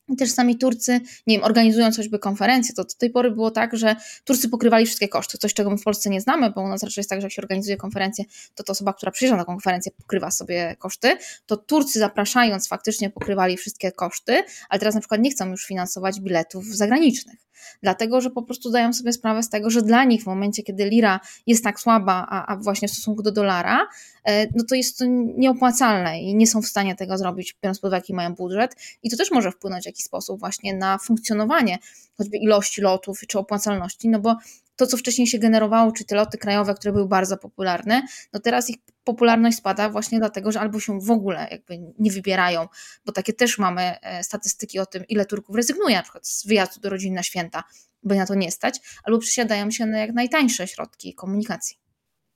i 0.09 0.16
też 0.16 0.33
sami 0.33 0.59
Turcy, 0.59 1.00
nie 1.27 1.37
wiem, 1.37 1.44
organizując 1.44 1.96
choćby 1.96 2.18
konferencje, 2.18 2.74
to 2.74 2.85
do 2.85 2.94
tej 2.98 3.11
pory 3.11 3.31
było 3.31 3.50
tak, 3.50 3.77
że 3.77 3.96
Turcy 4.24 4.48
pokrywali 4.48 4.87
wszystkie 4.87 5.09
koszty, 5.09 5.38
coś 5.38 5.55
czego 5.55 5.70
my 5.70 5.79
w 5.79 5.83
Polsce 5.83 6.11
nie 6.11 6.20
znamy, 6.20 6.50
bo 6.50 6.62
u 6.62 6.68
nas 6.68 6.83
raczej 6.83 7.00
jest 7.00 7.11
tak, 7.11 7.20
że 7.20 7.27
jak 7.27 7.33
się 7.33 7.42
organizuje 7.42 7.77
konferencję, 7.77 8.24
to 8.55 8.64
to 8.64 8.72
osoba, 8.72 8.92
która 8.92 9.12
przyjeżdża 9.12 9.37
na 9.37 9.44
konferencję 9.44 9.92
pokrywa 9.92 10.31
sobie 10.31 10.77
koszty, 10.79 11.16
to 11.46 11.57
Turcy 11.57 11.98
zapraszając 11.98 12.68
faktycznie 12.68 13.11
pokrywali 13.11 13.57
wszystkie 13.57 13.92
koszty, 13.92 14.42
ale 14.68 14.79
teraz 14.79 14.94
na 14.94 15.00
przykład 15.00 15.20
nie 15.20 15.31
chcą 15.31 15.50
już 15.50 15.64
finansować 15.64 16.20
biletów 16.20 16.66
zagranicznych 16.66 17.44
dlatego 17.83 18.21
że 18.21 18.31
po 18.31 18.43
prostu 18.43 18.69
zdają 18.69 18.93
sobie 18.93 19.12
sprawę 19.12 19.43
z 19.43 19.49
tego, 19.49 19.71
że 19.71 19.83
dla 19.83 20.05
nich 20.05 20.23
w 20.23 20.27
momencie, 20.27 20.62
kiedy 20.62 20.85
lira 20.85 21.21
jest 21.47 21.64
tak 21.64 21.81
słaba, 21.81 22.27
a, 22.31 22.53
a 22.53 22.57
właśnie 22.57 22.88
w 22.88 22.90
stosunku 22.90 23.23
do 23.23 23.33
dolara, 23.33 23.87
e, 24.25 24.47
no 24.47 24.64
to 24.69 24.75
jest 24.75 24.99
to 24.99 25.05
nieopłacalne 25.37 26.21
i 26.21 26.35
nie 26.35 26.47
są 26.47 26.62
w 26.62 26.67
stanie 26.67 26.95
tego 26.97 27.19
zrobić, 27.19 27.57
biorąc 27.62 27.79
pod 27.79 27.88
uwagę, 27.88 27.97
jaki 27.97 28.14
mają 28.14 28.35
budżet. 28.35 28.77
I 29.03 29.11
to 29.11 29.17
też 29.17 29.31
może 29.31 29.51
wpłynąć 29.51 29.83
w 29.85 29.87
jakiś 29.87 30.05
sposób 30.05 30.40
właśnie 30.40 30.75
na 30.75 30.99
funkcjonowanie 30.99 31.79
choćby 32.19 32.37
ilości 32.37 32.81
lotów 32.81 33.21
czy 33.29 33.38
opłacalności, 33.38 34.09
no 34.09 34.21
bo 34.21 34.37
to, 34.77 34.87
co 34.87 34.97
wcześniej 34.97 35.27
się 35.27 35.38
generowało, 35.38 35.93
czy 35.93 36.05
te 36.05 36.17
loty 36.17 36.38
krajowe, 36.38 36.75
które 36.75 36.93
były 36.93 37.09
bardzo 37.09 37.37
popularne, 37.37 38.03
no 38.33 38.40
teraz 38.40 38.71
ich 38.71 38.77
popularność 39.05 39.57
spada 39.57 39.90
właśnie 39.90 40.19
dlatego, 40.19 40.53
że 40.53 40.61
albo 40.61 40.81
się 40.81 41.01
w 41.01 41.11
ogóle 41.11 41.49
jakby 41.51 41.79
nie 41.99 42.11
wybierają, 42.11 42.69
bo 43.07 43.12
takie 43.12 43.33
też 43.33 43.59
mamy 43.59 43.83
e, 43.83 44.25
statystyki 44.25 44.79
o 44.79 44.87
tym, 44.87 45.05
ile 45.09 45.27
Turków 45.27 45.57
rezygnuje 45.57 45.97
na 45.97 46.03
przykład 46.03 46.27
z 46.27 46.47
wyjazdu 46.47 46.81
do 46.81 46.90
rodzin 46.90 47.14
na 47.14 47.23
święta, 47.23 47.64
by 48.03 48.17
na 48.17 48.27
to 48.27 48.35
nie 48.35 48.51
stać, 48.51 48.81
albo 49.05 49.19
przesiadają 49.19 49.71
się 49.71 49.87
na 49.87 49.99
jak 49.99 50.14
najtańsze 50.14 50.67
środki 50.67 51.14
komunikacji. 51.14 51.77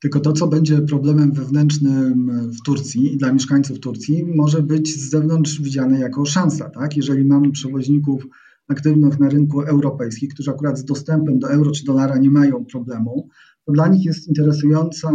Tylko 0.01 0.21
to, 0.21 0.33
co 0.33 0.47
będzie 0.47 0.79
problemem 0.79 1.33
wewnętrznym 1.33 2.31
w 2.51 2.63
Turcji 2.63 3.15
i 3.15 3.17
dla 3.17 3.33
mieszkańców 3.33 3.81
Turcji, 3.81 4.25
może 4.25 4.63
być 4.63 4.89
z 4.89 5.11
zewnątrz 5.11 5.61
widziane 5.61 5.99
jako 5.99 6.25
szansa. 6.25 6.71
Tak? 6.71 6.97
Jeżeli 6.97 7.25
mamy 7.25 7.51
przewoźników 7.51 8.25
aktywnych 8.69 9.19
na 9.19 9.29
rynku 9.29 9.63
europejskim, 9.63 10.29
którzy 10.29 10.51
akurat 10.51 10.79
z 10.79 10.85
dostępem 10.85 11.39
do 11.39 11.51
euro 11.51 11.71
czy 11.71 11.85
dolara 11.85 12.19
nie 12.19 12.31
mają 12.31 12.65
problemu, 12.65 13.29
to 13.69 13.73
dla 13.73 13.89
nich 13.89 14.05
jest 14.05 14.29
interesująca 14.29 15.13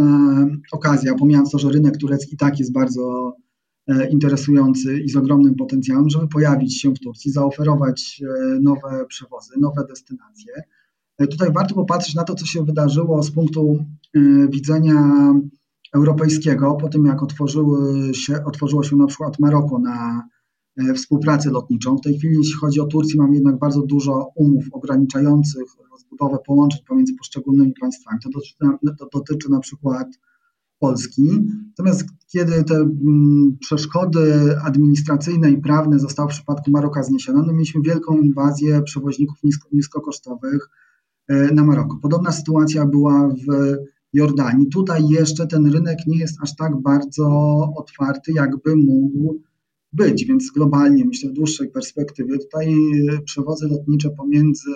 okazja, 0.72 1.14
pomijając 1.14 1.50
to, 1.50 1.58
że 1.58 1.70
rynek 1.70 1.96
turecki 1.96 2.36
tak 2.36 2.58
jest 2.58 2.72
bardzo 2.72 3.36
e, 3.86 4.08
interesujący 4.08 5.00
i 5.00 5.08
z 5.08 5.16
ogromnym 5.16 5.54
potencjałem, 5.54 6.10
żeby 6.10 6.28
pojawić 6.28 6.80
się 6.80 6.90
w 6.90 6.98
Turcji, 6.98 7.30
zaoferować 7.30 8.22
e, 8.22 8.60
nowe 8.60 9.06
przewozy, 9.08 9.54
nowe 9.60 9.84
destynacje. 9.88 10.52
E, 11.18 11.26
tutaj 11.26 11.52
warto 11.52 11.74
popatrzeć 11.74 12.14
na 12.14 12.24
to, 12.24 12.34
co 12.34 12.46
się 12.46 12.64
wydarzyło 12.64 13.22
z 13.22 13.30
punktu 13.30 13.84
widzenia 14.48 15.14
europejskiego, 15.94 16.74
po 16.74 16.88
tym 16.88 17.06
jak 17.06 17.22
otworzyły 17.22 18.14
się, 18.14 18.44
otworzyło 18.44 18.82
się 18.82 18.96
na 18.96 19.06
przykład 19.06 19.38
Maroko 19.38 19.78
na 19.78 20.28
współpracę 20.94 21.50
lotniczą. 21.50 21.96
W 21.96 22.00
tej 22.00 22.18
chwili, 22.18 22.36
jeśli 22.36 22.54
chodzi 22.54 22.80
o 22.80 22.86
Turcję, 22.86 23.20
mamy 23.22 23.34
jednak 23.34 23.58
bardzo 23.58 23.82
dużo 23.82 24.30
umów 24.34 24.64
ograniczających 24.72 25.64
rozbudowę 25.92 26.38
połączeń 26.46 26.80
pomiędzy 26.88 27.14
poszczególnymi 27.14 27.72
państwami. 27.80 28.18
To 28.24 28.30
dotyczy, 28.30 28.54
to 28.98 29.08
dotyczy 29.12 29.50
na 29.50 29.60
przykład 29.60 30.08
Polski. 30.78 31.22
Natomiast 31.68 32.04
kiedy 32.32 32.64
te 32.64 32.74
mm, 32.74 33.56
przeszkody 33.60 34.56
administracyjne 34.64 35.50
i 35.50 35.60
prawne 35.60 35.98
zostały 35.98 36.28
w 36.28 36.32
przypadku 36.32 36.70
Maroka 36.70 37.02
zniesione, 37.02 37.42
no 37.46 37.52
mieliśmy 37.52 37.80
wielką 37.82 38.18
inwazję 38.18 38.82
przewoźników 38.82 39.36
nisko, 39.44 39.68
niskokosztowych 39.72 40.68
e, 41.28 41.54
na 41.54 41.64
Maroko. 41.64 41.98
Podobna 42.02 42.32
sytuacja 42.32 42.86
była 42.86 43.28
w 43.28 43.76
Jordanii. 44.12 44.68
Tutaj 44.68 45.08
jeszcze 45.08 45.46
ten 45.46 45.72
rynek 45.72 45.98
nie 46.06 46.18
jest 46.18 46.38
aż 46.42 46.56
tak 46.56 46.82
bardzo 46.82 47.28
otwarty, 47.76 48.32
jakby 48.32 48.76
mógł 48.76 49.40
być, 49.94 50.24
więc 50.24 50.50
globalnie, 50.50 51.04
myślę 51.04 51.30
w 51.30 51.32
dłuższej 51.32 51.70
perspektywie, 51.70 52.38
tutaj 52.38 52.74
e, 52.74 53.22
przewozy 53.22 53.68
lotnicze 53.68 54.10
pomiędzy 54.10 54.70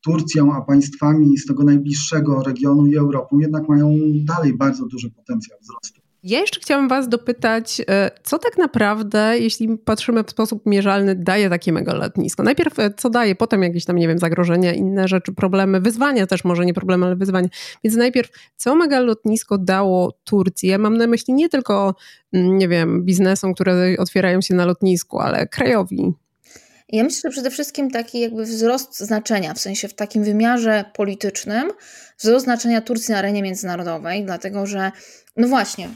Turcją 0.00 0.54
a 0.54 0.60
państwami 0.60 1.38
z 1.38 1.46
tego 1.46 1.64
najbliższego 1.64 2.42
regionu 2.42 2.86
i 2.86 2.96
Europą 2.96 3.38
jednak 3.38 3.68
mają 3.68 3.98
dalej 4.14 4.56
bardzo 4.56 4.86
duży 4.86 5.10
potencjał 5.10 5.58
wzrostu. 5.60 5.95
Ja 6.28 6.40
jeszcze 6.40 6.60
chciałam 6.60 6.88
Was 6.88 7.08
dopytać, 7.08 7.82
e, 7.88 8.10
co 8.22 8.38
tak 8.38 8.58
naprawdę, 8.58 9.38
jeśli 9.38 9.78
patrzymy 9.78 10.24
w 10.24 10.30
sposób 10.30 10.66
mierzalny, 10.66 11.14
daje 11.14 11.50
takie 11.50 11.72
mega 11.72 11.94
lotnisko? 11.94 12.42
Najpierw 12.42 12.78
e, 12.78 12.90
co 12.96 13.10
daje, 13.10 13.34
potem 13.34 13.62
jakieś 13.62 13.84
tam, 13.84 13.96
nie 13.96 14.08
wiem, 14.08 14.18
zagrożenia, 14.18 14.72
inne 14.72 15.08
rzeczy, 15.08 15.32
problemy, 15.32 15.80
wyzwania 15.80 16.26
też, 16.26 16.44
może 16.44 16.66
nie 16.66 16.74
problemy, 16.74 17.06
ale 17.06 17.16
wyzwania. 17.16 17.48
Więc 17.84 17.96
najpierw, 17.96 18.30
co 18.56 18.74
mega 18.74 19.00
lotnisko 19.00 19.58
dało 19.58 20.12
Turcji? 20.24 20.68
Ja 20.68 20.78
mam 20.78 20.96
na 20.96 21.06
myśli 21.06 21.34
nie 21.34 21.48
tylko, 21.48 21.94
mm, 22.32 22.58
nie 22.58 22.68
wiem, 22.68 23.04
biznesom, 23.04 23.54
które 23.54 23.96
otwierają 23.98 24.40
się 24.40 24.54
na 24.54 24.66
lotnisku, 24.66 25.18
ale 25.18 25.46
krajowi. 25.46 26.12
Ja 26.88 27.04
myślę, 27.04 27.20
że 27.22 27.30
przede 27.30 27.50
wszystkim 27.50 27.90
taki 27.90 28.20
jakby 28.20 28.44
wzrost 28.44 28.98
znaczenia, 28.98 29.54
w 29.54 29.58
sensie 29.58 29.88
w 29.88 29.94
takim 29.94 30.24
wymiarze 30.24 30.84
politycznym, 30.94 31.70
wzrost 32.18 32.44
znaczenia 32.44 32.80
Turcji 32.80 33.12
na 33.12 33.18
arenie 33.18 33.42
międzynarodowej, 33.42 34.24
dlatego 34.24 34.66
że, 34.66 34.92
no 35.36 35.48
właśnie, 35.48 35.88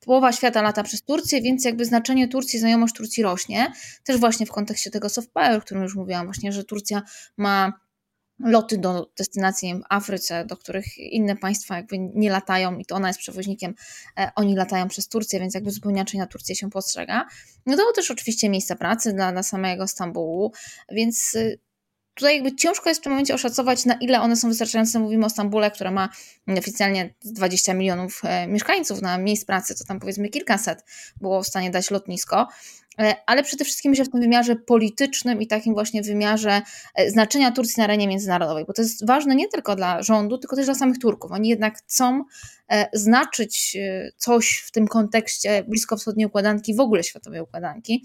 połowa 0.00 0.32
świata 0.32 0.62
lata 0.62 0.82
przez 0.82 1.02
Turcję, 1.02 1.42
więc 1.42 1.64
jakby 1.64 1.84
znaczenie 1.84 2.28
Turcji, 2.28 2.58
znajomość 2.58 2.94
Turcji 2.94 3.22
rośnie. 3.22 3.72
Też 4.04 4.16
właśnie 4.16 4.46
w 4.46 4.52
kontekście 4.52 4.90
tego 4.90 5.08
soft 5.08 5.32
power, 5.32 5.58
o 5.58 5.60
którym 5.60 5.82
już 5.82 5.94
mówiłam, 5.94 6.26
właśnie, 6.26 6.52
że 6.52 6.64
Turcja 6.64 7.02
ma 7.36 7.72
loty 8.44 8.78
do 8.78 9.10
destynacji 9.18 9.74
w 9.74 9.82
Afryce, 9.88 10.44
do 10.44 10.56
których 10.56 10.98
inne 10.98 11.36
państwa 11.36 11.76
jakby 11.76 11.98
nie 11.98 12.30
latają 12.30 12.78
i 12.78 12.84
to 12.84 12.94
ona 12.94 13.08
jest 13.08 13.20
przewoźnikiem, 13.20 13.74
e, 14.18 14.30
oni 14.36 14.56
latają 14.56 14.88
przez 14.88 15.08
Turcję, 15.08 15.40
więc 15.40 15.54
jakby 15.54 15.70
zupełnie 15.70 15.96
inaczej 15.96 16.20
na 16.20 16.26
Turcję 16.26 16.56
się 16.56 16.70
postrzega. 16.70 17.26
No 17.66 17.76
to 17.76 17.92
też 17.94 18.10
oczywiście 18.10 18.48
miejsca 18.48 18.76
pracy 18.76 19.12
dla, 19.12 19.32
dla 19.32 19.42
samego 19.42 19.88
Stambułu, 19.88 20.52
więc 20.90 21.34
y, 21.34 21.60
tutaj 22.20 22.34
jakby 22.34 22.56
ciężko 22.56 22.88
jest 22.88 23.00
w 23.00 23.04
tym 23.04 23.12
momencie 23.12 23.34
oszacować, 23.34 23.84
na 23.84 23.94
ile 23.94 24.20
one 24.20 24.36
są 24.36 24.48
wystarczające. 24.48 24.98
Mówimy 24.98 25.26
o 25.26 25.30
Stambule, 25.30 25.70
która 25.70 25.90
ma 25.90 26.08
oficjalnie 26.58 27.14
20 27.24 27.74
milionów 27.74 28.22
e, 28.24 28.46
mieszkańców 28.46 29.02
na 29.02 29.18
miejsc 29.18 29.44
pracy, 29.44 29.74
to 29.78 29.84
tam 29.84 30.00
powiedzmy 30.00 30.28
kilkaset 30.28 30.84
było 31.20 31.42
w 31.42 31.46
stanie 31.46 31.70
dać 31.70 31.90
lotnisko. 31.90 32.48
E, 32.98 33.14
ale 33.26 33.42
przede 33.42 33.64
wszystkim 33.64 33.90
myślę 33.90 34.04
w 34.04 34.10
tym 34.10 34.20
wymiarze 34.20 34.56
politycznym 34.56 35.42
i 35.42 35.46
takim 35.46 35.74
właśnie 35.74 36.02
wymiarze 36.02 36.62
e, 36.94 37.10
znaczenia 37.10 37.52
Turcji 37.52 37.74
na 37.78 37.84
arenie 37.84 38.08
międzynarodowej, 38.08 38.64
bo 38.64 38.72
to 38.72 38.82
jest 38.82 39.06
ważne 39.06 39.34
nie 39.34 39.48
tylko 39.48 39.76
dla 39.76 40.02
rządu, 40.02 40.38
tylko 40.38 40.56
też 40.56 40.64
dla 40.64 40.74
samych 40.74 40.98
Turków. 40.98 41.32
Oni 41.32 41.48
jednak 41.48 41.78
chcą 41.78 42.24
znaczyć 42.92 43.76
coś 44.16 44.64
w 44.66 44.70
tym 44.70 44.88
kontekście 44.88 45.64
bliskowschodniej 45.68 46.26
układanki, 46.26 46.74
w 46.74 46.80
ogóle 46.80 47.04
światowej 47.04 47.40
układanki. 47.40 48.04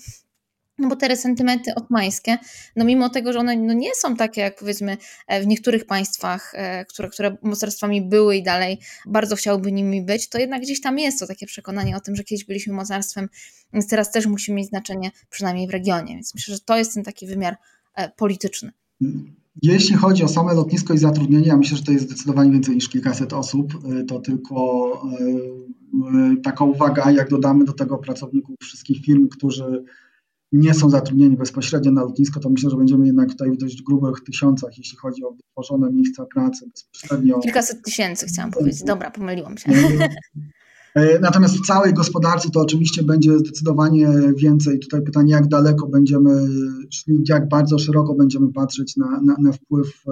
No 0.79 0.89
bo 0.89 0.95
te 0.95 1.07
resentymenty 1.07 1.75
otmańskie, 1.75 2.37
no 2.75 2.85
mimo 2.85 3.09
tego, 3.09 3.33
że 3.33 3.39
one 3.39 3.57
no 3.57 3.73
nie 3.73 3.95
są 3.95 4.15
takie 4.15 4.41
jak 4.41 4.59
powiedzmy 4.59 4.97
e, 5.27 5.41
w 5.41 5.47
niektórych 5.47 5.85
państwach, 5.85 6.51
e, 6.55 6.85
które, 6.85 7.09
które 7.09 7.37
mocarstwami 7.41 8.01
były 8.01 8.35
i 8.35 8.43
dalej 8.43 8.79
bardzo 9.05 9.35
chciałyby 9.35 9.71
nimi 9.71 10.01
być, 10.01 10.29
to 10.29 10.39
jednak 10.39 10.61
gdzieś 10.61 10.81
tam 10.81 10.99
jest 10.99 11.19
to 11.19 11.27
takie 11.27 11.45
przekonanie 11.45 11.97
o 11.97 11.99
tym, 11.99 12.15
że 12.15 12.23
kiedyś 12.23 12.45
byliśmy 12.45 12.73
mocarstwem, 12.73 13.29
więc 13.73 13.87
teraz 13.87 14.11
też 14.11 14.27
musimy 14.27 14.57
mieć 14.57 14.69
znaczenie 14.69 15.11
przynajmniej 15.29 15.67
w 15.67 15.71
regionie. 15.71 16.15
Więc 16.15 16.35
myślę, 16.35 16.53
że 16.53 16.59
to 16.59 16.77
jest 16.77 16.93
ten 16.93 17.03
taki 17.03 17.27
wymiar 17.27 17.57
e, 17.95 18.09
polityczny. 18.09 18.71
Jeśli 19.61 19.95
chodzi 19.95 20.23
o 20.23 20.27
same 20.27 20.53
lotnisko 20.53 20.93
i 20.93 20.97
zatrudnienie, 20.97 21.47
ja 21.47 21.57
myślę, 21.57 21.77
że 21.77 21.83
to 21.83 21.91
jest 21.91 22.05
zdecydowanie 22.05 22.51
więcej 22.51 22.75
niż 22.75 22.89
kilkaset 22.89 23.33
osób. 23.33 23.73
To 24.07 24.19
tylko 24.19 24.91
taka 26.43 26.65
uwaga, 26.65 27.11
jak 27.11 27.29
dodamy 27.29 27.65
do 27.65 27.73
tego 27.73 27.97
pracowników 27.97 28.55
wszystkich 28.61 29.05
firm, 29.05 29.29
którzy 29.29 29.83
nie 30.51 30.73
są 30.73 30.89
zatrudnieni 30.89 31.37
bezpośrednio 31.37 31.91
na 31.91 32.01
lotnisko, 32.01 32.39
to 32.39 32.49
myślę, 32.49 32.69
że 32.69 32.77
będziemy 32.77 33.05
jednak 33.05 33.29
tutaj 33.29 33.51
w 33.51 33.57
dość 33.57 33.81
grubych 33.81 34.23
tysiącach, 34.25 34.77
jeśli 34.77 34.97
chodzi 34.97 35.23
o 35.23 35.31
wytworzone 35.31 35.91
miejsca 35.91 36.25
pracy 36.33 36.69
bezpośrednio. 36.69 37.39
Kilkaset 37.39 37.81
tysięcy 37.81 38.25
chciałam 38.25 38.51
powiedzieć. 38.51 38.83
Dobra, 38.83 39.11
pomyliłam 39.11 39.57
się. 39.57 39.71
E, 40.95 41.19
natomiast 41.19 41.57
w 41.57 41.65
całej 41.65 41.93
gospodarce 41.93 42.49
to 42.49 42.61
oczywiście 42.61 43.03
będzie 43.03 43.39
zdecydowanie 43.39 44.09
więcej. 44.37 44.79
Tutaj 44.79 45.01
pytanie, 45.01 45.31
jak 45.31 45.47
daleko 45.47 45.87
będziemy 45.87 46.47
szli, 46.91 47.23
jak 47.29 47.49
bardzo 47.49 47.79
szeroko 47.79 48.13
będziemy 48.13 48.53
patrzeć 48.53 48.97
na, 48.97 49.21
na, 49.21 49.35
na 49.41 49.51
wpływ 49.51 50.03
e, 50.07 50.11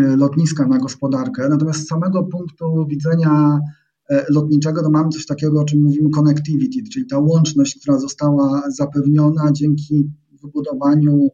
e, 0.00 0.16
lotniska 0.16 0.66
na 0.66 0.78
gospodarkę. 0.78 1.48
Natomiast 1.48 1.80
z 1.80 1.86
samego 1.86 2.22
punktu 2.24 2.86
widzenia 2.88 3.60
E, 3.60 3.77
lotniczego, 4.28 4.82
to 4.82 4.90
mamy 4.90 5.08
coś 5.08 5.26
takiego, 5.26 5.60
o 5.60 5.64
czym 5.64 5.82
mówimy 5.82 6.10
connectivity, 6.10 6.90
czyli 6.92 7.06
ta 7.06 7.18
łączność, 7.18 7.78
która 7.80 7.98
została 7.98 8.62
zapewniona 8.68 9.52
dzięki 9.52 10.10
wybudowaniu 10.42 11.28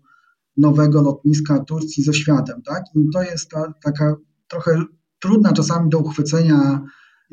nowego 0.56 1.02
lotniska 1.02 1.58
Turcji 1.58 2.04
ze 2.04 2.14
światem. 2.14 2.62
Tak? 2.62 2.84
I 2.94 3.10
to 3.12 3.22
jest 3.22 3.48
ta, 3.50 3.72
taka 3.84 4.16
trochę 4.48 4.84
trudna 5.18 5.52
czasami 5.52 5.90
do 5.90 5.98
uchwycenia 5.98 6.80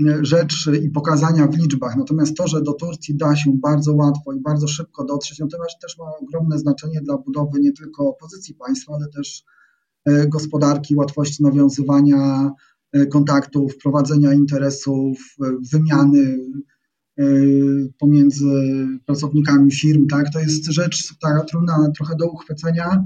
e, 0.08 0.25
rzecz 0.25 0.69
i 0.84 0.89
pokazania 0.89 1.47
w 1.47 1.58
liczbach. 1.58 1.97
Natomiast 1.97 2.38
to, 2.38 2.47
że 2.47 2.62
do 2.62 2.73
Turcji 2.73 3.17
da 3.17 3.36
się 3.36 3.51
bardzo 3.62 3.93
łatwo 3.93 4.34
i 4.34 4.41
bardzo 4.41 4.67
szybko 4.67 5.06
dotrzeć, 5.06 5.39
no 5.39 5.47
to 5.47 5.58
też 5.82 5.97
ma 5.97 6.06
ogromne 6.21 6.60
znaczenie 6.60 7.01
dla 7.01 7.17
budowy 7.17 7.60
nie 7.60 7.73
tylko 7.73 8.13
pozycji 8.13 8.56
państwa, 8.56 8.93
ale 8.95 9.08
też 9.08 9.43
e, 10.06 10.27
gospodarki, 10.27 10.95
łatwości 10.95 11.43
nawiązywania 11.43 12.51
E, 12.51 12.51
kontaktów, 13.12 13.77
prowadzenia 13.77 14.34
interesów, 14.34 15.36
e, 15.41 15.51
wymiany 15.73 16.39
e, 17.19 17.23
pomiędzy 17.99 18.45
pracownikami 19.06 19.71
firm, 19.71 20.08
tak? 20.08 20.34
To 20.34 20.39
jest 20.39 20.65
rzecz 20.65 21.19
taka 21.19 21.43
trudna 21.43 21.91
trochę 21.97 22.15
do 22.15 22.32
uchwycenia, 22.32 23.04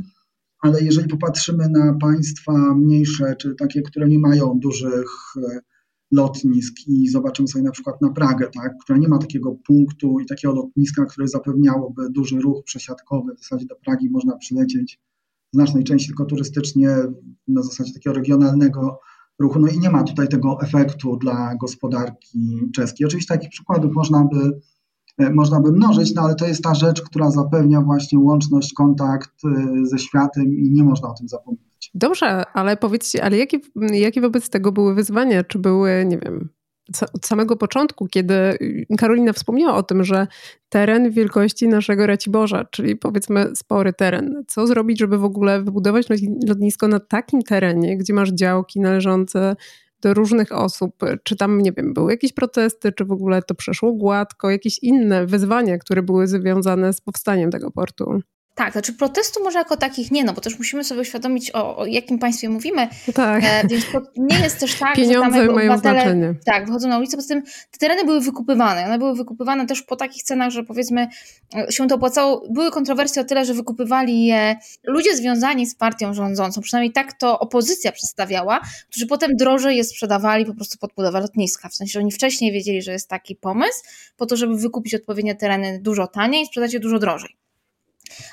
ale 0.61 0.81
jeżeli 0.81 1.07
popatrzymy 1.07 1.69
na 1.69 1.93
państwa 2.01 2.75
mniejsze, 2.75 3.35
czy 3.35 3.55
takie, 3.55 3.81
które 3.81 4.07
nie 4.07 4.19
mają 4.19 4.59
dużych 4.59 5.35
lotnisk 6.11 6.73
i 6.87 7.09
zobaczymy 7.09 7.47
sobie 7.47 7.63
na 7.63 7.71
przykład 7.71 8.01
na 8.01 8.09
Pragę, 8.09 8.49
tak, 8.53 8.73
która 8.83 8.99
nie 8.99 9.07
ma 9.07 9.17
takiego 9.17 9.55
punktu 9.67 10.19
i 10.19 10.25
takiego 10.25 10.53
lotniska, 10.53 11.05
które 11.05 11.27
zapewniałoby 11.27 12.09
duży 12.09 12.39
ruch 12.39 12.63
przesiadkowy, 12.63 13.35
w 13.35 13.39
zasadzie 13.39 13.65
do 13.65 13.75
Pragi 13.75 14.09
można 14.09 14.37
przylecieć 14.37 14.99
w 15.53 15.55
znacznej 15.55 15.83
części 15.83 16.07
tylko 16.07 16.25
turystycznie, 16.25 16.89
na 17.47 17.63
zasadzie 17.63 17.93
takiego 17.93 18.15
regionalnego 18.15 18.99
ruchu. 19.39 19.59
No 19.59 19.67
i 19.67 19.79
nie 19.79 19.89
ma 19.89 20.03
tutaj 20.03 20.27
tego 20.27 20.57
efektu 20.61 21.17
dla 21.17 21.55
gospodarki 21.55 22.59
czeskiej. 22.75 23.07
Oczywiście 23.07 23.33
takich 23.33 23.49
przykładów 23.49 23.93
można 23.93 24.23
by, 24.23 24.59
e, 25.17 25.33
można 25.33 25.61
by 25.61 25.71
mnożyć, 25.71 26.13
no 26.15 26.21
ale 26.21 26.35
to 26.35 26.47
jest 26.47 26.63
ta 26.63 26.75
rzecz, 26.75 27.01
która 27.01 27.31
zapewnia 27.31 27.81
właśnie 27.81 28.19
łączność, 28.19 28.73
kontakt 28.73 29.45
e, 29.45 29.85
ze 29.85 29.99
światem 29.99 30.45
i 30.45 30.71
nie 30.71 30.83
można 30.83 31.09
o 31.09 31.13
tym 31.13 31.27
zapominać. 31.27 31.91
Dobrze, 31.93 32.43
ale 32.53 32.77
powiedzcie, 32.77 33.23
ale 33.23 33.37
jakie, 33.37 33.59
jakie 33.91 34.21
wobec 34.21 34.49
tego 34.49 34.71
były 34.71 34.95
wyzwania? 34.95 35.43
Czy 35.43 35.59
były, 35.59 36.05
nie 36.07 36.17
wiem, 36.17 36.49
od 37.13 37.25
samego 37.25 37.55
początku, 37.55 38.07
kiedy 38.07 38.57
Karolina 38.97 39.33
wspomniała 39.33 39.75
o 39.75 39.83
tym, 39.83 40.03
że 40.03 40.27
teren 40.69 41.11
wielkości 41.11 41.67
naszego 41.67 42.07
Raciborza, 42.07 42.65
czyli 42.65 42.95
powiedzmy 42.95 43.55
spory 43.55 43.93
teren. 43.93 44.43
Co 44.47 44.67
zrobić, 44.67 44.99
żeby 44.99 45.17
w 45.17 45.23
ogóle 45.23 45.61
wybudować 45.63 46.07
lotnisko 46.47 46.87
na 46.87 46.99
takim 46.99 47.41
terenie, 47.41 47.97
gdzie 47.97 48.13
masz 48.13 48.31
działki 48.31 48.79
należące 48.79 49.55
do 50.01 50.13
różnych 50.13 50.51
osób? 50.51 50.95
Czy 51.23 51.35
tam, 51.35 51.61
nie 51.61 51.71
wiem, 51.71 51.93
były 51.93 52.11
jakieś 52.11 52.33
protesty, 52.33 52.91
czy 52.91 53.05
w 53.05 53.11
ogóle 53.11 53.41
to 53.41 53.55
przeszło 53.55 53.93
gładko, 53.93 54.51
jakieś 54.51 54.79
inne 54.83 55.25
wyzwania, 55.25 55.77
które 55.77 56.03
były 56.03 56.27
związane 56.27 56.93
z 56.93 57.01
powstaniem 57.01 57.51
tego 57.51 57.71
portu? 57.71 58.19
Tak, 58.55 58.71
znaczy 58.71 58.93
protestu 58.93 59.43
może 59.43 59.59
jako 59.59 59.77
takich 59.77 60.11
nie, 60.11 60.23
no 60.23 60.33
bo 60.33 60.41
też 60.41 60.57
musimy 60.57 60.83
sobie 60.83 61.01
uświadomić, 61.01 61.51
o, 61.55 61.77
o 61.77 61.85
jakim 61.85 62.19
państwie 62.19 62.49
mówimy. 62.49 62.87
No 63.07 63.13
tak. 63.13 63.43
E, 63.43 63.67
więc 63.67 63.91
to 63.91 64.01
nie 64.17 64.39
jest 64.39 64.59
też 64.59 64.75
tak, 64.75 64.95
Pieniądze 64.95 65.39
że 65.39 65.45
tam 65.45 65.55
mają 65.55 65.77
znaczenie. 65.77 66.33
Tak, 66.45 66.65
wychodzą 66.65 66.87
na 66.87 66.97
ulicę, 66.97 67.17
poza 67.17 67.27
tym 67.27 67.43
te 67.43 67.77
tereny 67.79 68.05
były 68.05 68.21
wykupywane. 68.21 68.85
One 68.85 68.97
były 68.97 69.15
wykupywane 69.15 69.67
też 69.67 69.81
po 69.81 69.95
takich 69.95 70.23
cenach, 70.23 70.51
że 70.51 70.63
powiedzmy 70.63 71.07
e, 71.55 71.71
się 71.71 71.87
to 71.87 71.95
opłacało. 71.95 72.47
Były 72.49 72.71
kontrowersje 72.71 73.21
o 73.21 73.25
tyle, 73.25 73.45
że 73.45 73.53
wykupywali 73.53 74.25
je 74.25 74.55
ludzie 74.83 75.17
związani 75.17 75.67
z 75.67 75.75
partią 75.75 76.13
rządzącą, 76.13 76.61
przynajmniej 76.61 76.93
tak 76.93 77.13
to 77.13 77.39
opozycja 77.39 77.91
przedstawiała, 77.91 78.59
którzy 78.89 79.07
potem 79.07 79.35
drożej 79.35 79.77
je 79.77 79.83
sprzedawali 79.83 80.45
po 80.45 80.53
prostu 80.53 80.77
pod 80.77 80.93
budowę 80.93 81.19
lotniska. 81.19 81.69
W 81.69 81.75
sensie, 81.75 81.91
że 81.91 81.99
oni 81.99 82.11
wcześniej 82.11 82.51
wiedzieli, 82.51 82.81
że 82.81 82.91
jest 82.91 83.09
taki 83.09 83.35
pomysł, 83.35 83.83
po 84.17 84.25
to, 84.25 84.37
żeby 84.37 84.57
wykupić 84.57 84.95
odpowiednie 84.95 85.35
tereny 85.35 85.79
dużo 85.81 86.07
taniej 86.07 86.43
i 86.43 86.45
sprzedać 86.45 86.73
je 86.73 86.79
dużo 86.79 86.99
drożej. 86.99 87.44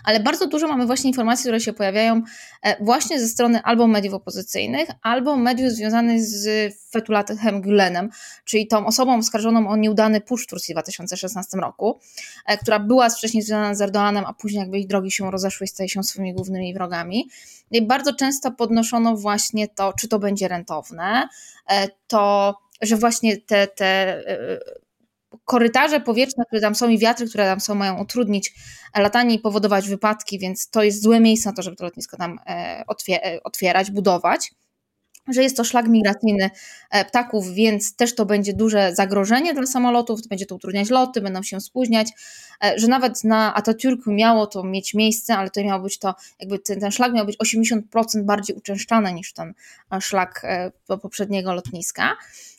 Ale 0.04 0.20
bardzo 0.20 0.46
dużo 0.46 0.68
mamy 0.68 0.87
właśnie 0.87 1.11
informacji, 1.11 1.42
które 1.42 1.61
się 1.61 1.72
pojawiają 1.72 2.22
e, 2.62 2.85
właśnie 2.85 3.20
ze 3.20 3.28
strony 3.28 3.62
albo 3.62 3.87
mediów 3.87 4.14
opozycyjnych, 4.14 4.88
albo 5.02 5.37
mediów 5.37 5.70
związanych 5.70 6.22
z 6.22 6.74
Fetulatem 6.90 7.62
Gülenem, 7.62 8.08
czyli 8.44 8.66
tą 8.66 8.87
osobą 8.87 9.18
oskarżoną 9.18 9.68
o 9.68 9.76
nieudany 9.76 10.20
pusz 10.20 10.44
w 10.44 10.46
Turcji 10.46 10.74
w 10.74 10.76
2016 10.76 11.58
roku, 11.58 12.00
e, 12.46 12.58
która 12.58 12.78
była 12.78 13.11
wcześniej 13.11 13.42
związana 13.42 13.74
z 13.74 13.80
Erdoganem, 13.80 14.24
a 14.26 14.35
później 14.35 14.61
jakby 14.61 14.78
ich 14.78 14.87
drogi 14.87 15.11
się 15.11 15.30
rozeszły 15.30 15.64
i 15.64 15.68
staje 15.68 15.88
się 15.88 16.02
swoimi 16.02 16.35
głównymi 16.35 16.74
wrogami. 16.74 17.30
I 17.70 17.87
bardzo 17.87 18.14
często 18.14 18.50
podnoszono 18.50 19.16
właśnie 19.16 19.68
to, 19.68 19.92
czy 19.92 20.08
to 20.08 20.18
będzie 20.18 20.48
rentowne, 20.48 21.28
e, 21.70 21.88
to 22.06 22.54
że 22.82 22.96
właśnie 22.96 23.37
te, 23.37 23.66
te 23.66 24.22
korytarze 25.44 26.00
powietrzne, 26.00 26.44
które 26.44 26.61
tam 26.61 26.74
są 26.74 26.88
i 26.88 26.98
wiatry, 26.98 27.28
które 27.28 27.44
tam 27.44 27.61
są, 27.61 27.74
mają 27.74 28.00
utrudnić 28.02 28.55
latanie 28.96 29.35
i 29.35 29.38
powodować 29.38 29.88
wypadki, 29.88 30.38
więc 30.38 30.70
to 30.70 30.83
jest 30.83 31.02
złe 31.02 31.20
miejsce 31.20 31.48
na 31.48 31.57
to, 31.57 31.62
żeby 31.62 31.76
to 31.76 31.85
lotnisko 31.85 32.16
tam 32.16 32.38
e, 32.46 32.85
e, 33.09 33.40
otwierać, 33.44 33.90
budować. 33.90 34.52
Że 35.28 35.42
jest 35.42 35.57
to 35.57 35.64
szlak 35.64 35.88
migracyjny 35.88 36.50
e, 36.90 37.05
ptaków, 37.05 37.55
więc 37.55 37.96
też 37.96 38.14
to 38.14 38.26
będzie 38.26 38.52
duże 38.52 38.94
zagrożenie 38.94 39.55
dla 39.55 39.66
samolotów, 39.66 40.28
będzie 40.28 40.46
to 40.46 40.55
utrudniać 40.55 40.90
loty, 40.90 41.20
będą 41.20 41.42
się 41.42 41.61
spóźniać, 41.61 42.09
że 42.76 42.88
nawet 42.88 43.24
na 43.24 43.55
Atatürku 43.61 44.07
miało 44.07 44.46
to 44.46 44.64
mieć 44.64 44.94
miejsce, 44.94 45.37
ale 45.37 45.50
to 45.50 45.64
miało 45.64 45.83
być 45.83 45.98
to, 45.98 46.14
jakby 46.40 46.59
ten, 46.59 46.81
ten 46.81 46.90
szlak 46.90 47.12
miał 47.12 47.26
być 47.26 47.38
80% 47.38 47.81
bardziej 48.22 48.57
uczęszczany 48.57 49.12
niż 49.12 49.33
ten 49.33 49.55
szlak 50.00 50.46
poprzedniego 50.87 51.52
lotniska. 51.52 52.16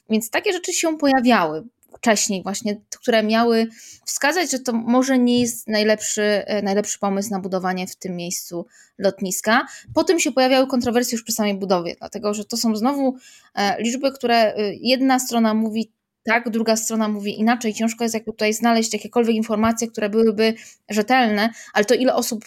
Więc 0.10 0.30
takie 0.30 0.54
rzeczy 0.54 0.74
się 0.74 0.98
pojawiały 0.98 1.64
wcześniej 1.98 2.44
właśnie, 2.44 2.82
które 3.00 3.24
miały 3.24 3.68
wskazać, 4.06 4.52
że 4.52 4.60
to 4.60 4.74
może 4.74 5.18
nie 5.18 5.42
jest 5.42 5.68
najlepszy, 5.68 6.22
e, 6.22 6.62
najlepszy 6.62 7.00
pomysł 7.00 7.30
na 7.32 7.40
budowanie 7.40 7.88
w 7.88 7.96
tym 7.96 8.16
miejscu 8.16 8.66
lotniska. 8.98 9.66
Potem 9.94 10.20
się 10.20 10.32
pojawiały 10.32 10.68
kontrowersje 10.68 11.16
już 11.16 11.24
przy 11.24 11.34
samej 11.34 11.54
budowie, 11.54 11.96
dlatego 12.00 12.34
że 12.34 12.46
to 12.46 12.58
są 12.58 12.76
znowu 12.76 13.18
e, 13.56 13.82
liczby, 13.82 14.12
które 14.12 14.36
e, 14.36 14.74
jedna 14.74 15.20
strona 15.20 15.54
mówi 15.54 15.92
tak, 16.26 16.50
druga 16.50 16.76
strona 16.76 17.08
mówi 17.08 17.40
inaczej. 17.40 17.74
Ciężko 17.74 18.04
jest 18.04 18.14
jakby 18.14 18.32
tutaj 18.32 18.54
znaleźć 18.54 18.94
jakiekolwiek 18.94 19.36
informacje, 19.36 19.88
które 19.88 20.10
byłyby 20.10 20.54
rzetelne, 20.90 21.50
ale 21.74 21.86
to 21.86 21.94
ile 21.94 22.16
osób 22.16 22.46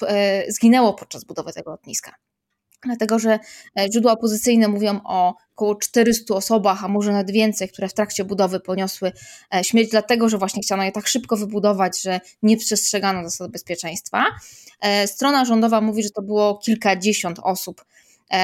zginęło 0.48 0.94
podczas 0.94 1.24
budowy 1.24 1.52
tego 1.52 1.70
lotniska 1.70 2.14
dlatego 2.87 3.18
że 3.18 3.38
e, 3.79 3.92
źródła 3.92 4.12
opozycyjne 4.12 4.68
mówią 4.68 5.01
o 5.05 5.35
około 5.55 5.75
400 5.75 6.35
osobach, 6.35 6.85
a 6.85 6.88
może 6.88 7.12
nawet 7.12 7.31
więcej, 7.31 7.68
które 7.68 7.88
w 7.88 7.94
trakcie 7.94 8.25
budowy 8.25 8.61
poniosły 8.61 9.12
e, 9.55 9.64
śmierć, 9.64 9.90
dlatego 9.90 10.29
że 10.29 10.38
właśnie 10.38 10.62
chciano 10.62 10.83
je 10.83 10.92
tak 10.92 11.07
szybko 11.07 11.37
wybudować, 11.37 12.03
że 12.03 12.20
nie 12.42 12.57
przestrzegano 12.57 13.22
zasad 13.25 13.51
bezpieczeństwa. 13.51 14.25
E, 14.81 15.07
strona 15.07 15.44
rządowa 15.44 15.81
mówi, 15.81 16.03
że 16.03 16.11
to 16.11 16.22
było 16.22 16.59
kilkadziesiąt 16.59 17.38
osób, 17.42 17.85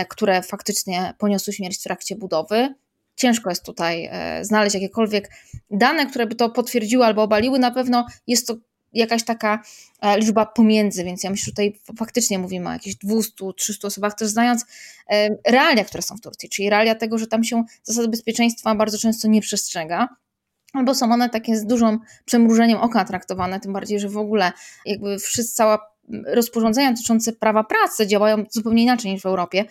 które 0.08 0.42
faktycznie 0.42 1.14
poniosły 1.18 1.52
śmierć 1.52 1.78
w 1.78 1.82
trakcie 1.82 2.16
budowy. 2.16 2.74
Ciężko 3.16 3.50
jest 3.50 3.64
tutaj 3.64 4.10
znaleźć 4.42 4.74
jakiekolwiek 4.74 5.30
dane, 5.70 6.06
które 6.06 6.26
by 6.26 6.34
to 6.34 6.50
potwierdziły 6.50 7.04
albo 7.04 7.22
obaliły. 7.22 7.58
Na 7.58 7.70
pewno 7.70 8.06
jest 8.26 8.46
to 8.46 8.56
jakaś 8.92 9.24
taka 9.24 9.62
e, 10.00 10.18
liczba 10.18 10.46
pomiędzy, 10.46 11.04
więc 11.04 11.24
ja 11.24 11.30
myślę, 11.30 11.44
że 11.44 11.50
tutaj 11.50 11.80
faktycznie 11.96 12.38
mówimy 12.38 12.68
o 12.68 12.72
jakichś 12.72 12.96
200-300 12.96 13.86
osobach, 13.86 14.14
też 14.14 14.28
znając 14.28 14.64
e, 15.10 15.28
realia, 15.46 15.84
które 15.84 16.02
są 16.02 16.16
w 16.16 16.20
Turcji, 16.20 16.48
czyli 16.48 16.70
realia 16.70 16.94
tego, 16.94 17.18
że 17.18 17.26
tam 17.26 17.44
się 17.44 17.64
zasady 17.82 18.08
bezpieczeństwa 18.08 18.74
bardzo 18.74 18.98
często 18.98 19.28
nie 19.28 19.40
przestrzega, 19.40 20.08
albo 20.72 20.94
są 20.94 21.12
one 21.12 21.30
takie 21.30 21.56
z 21.56 21.66
dużym 21.66 21.98
przemrużeniem 22.24 22.78
oka 22.78 23.04
traktowane, 23.04 23.60
tym 23.60 23.72
bardziej, 23.72 24.00
że 24.00 24.08
w 24.08 24.16
ogóle 24.16 24.52
jakby 24.86 25.18
wszyscy, 25.18 25.54
cała 25.54 25.92
rozporządzenia 26.26 26.92
dotyczące 26.92 27.32
prawa 27.32 27.64
pracy 27.64 28.06
działają 28.06 28.44
zupełnie 28.50 28.82
inaczej 28.82 29.12
niż 29.12 29.22
w 29.22 29.26
Europie, 29.26 29.64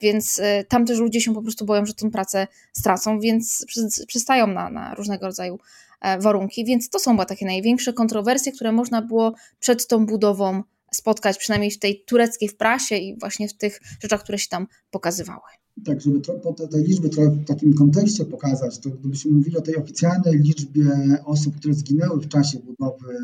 więc 0.00 0.38
y, 0.38 0.64
tam 0.68 0.86
też 0.86 0.98
ludzie 0.98 1.20
się 1.20 1.34
po 1.34 1.42
prostu 1.42 1.64
boją, 1.64 1.86
że 1.86 1.94
tę 1.94 2.10
pracę 2.10 2.46
stracą, 2.72 3.20
więc 3.20 3.66
przystają 4.08 4.46
na, 4.46 4.70
na 4.70 4.94
różnego 4.94 5.26
rodzaju 5.26 5.54
e, 5.54 5.85
warunki, 6.02 6.64
więc 6.64 6.90
to 6.90 6.98
są 6.98 7.10
chyba 7.10 7.24
takie 7.24 7.46
największe 7.46 7.92
kontrowersje, 7.92 8.52
które 8.52 8.72
można 8.72 9.02
było 9.02 9.34
przed 9.58 9.86
tą 9.86 10.06
budową 10.06 10.62
spotkać, 10.92 11.38
przynajmniej 11.38 11.70
w 11.70 11.78
tej 11.78 12.04
tureckiej 12.06 12.48
w 12.48 12.56
prasie 12.56 12.96
i 12.96 13.18
właśnie 13.18 13.48
w 13.48 13.56
tych 13.56 13.80
rzeczach, 14.02 14.22
które 14.22 14.38
się 14.38 14.48
tam 14.48 14.66
pokazywały. 14.90 15.42
Tak, 15.84 16.00
żeby 16.00 16.20
to, 16.20 16.52
te, 16.52 16.68
te 16.68 16.78
liczby 16.78 17.08
trochę 17.08 17.30
w 17.30 17.44
takim 17.44 17.74
kontekście 17.74 18.24
pokazać, 18.24 18.78
to 18.78 18.90
gdybyśmy 18.90 19.32
mówili 19.32 19.56
o 19.56 19.60
tej 19.60 19.76
oficjalnej 19.76 20.38
liczbie 20.38 20.84
osób, 21.24 21.56
które 21.56 21.74
zginęły 21.74 22.20
w 22.20 22.28
czasie 22.28 22.58
budowy 22.58 23.14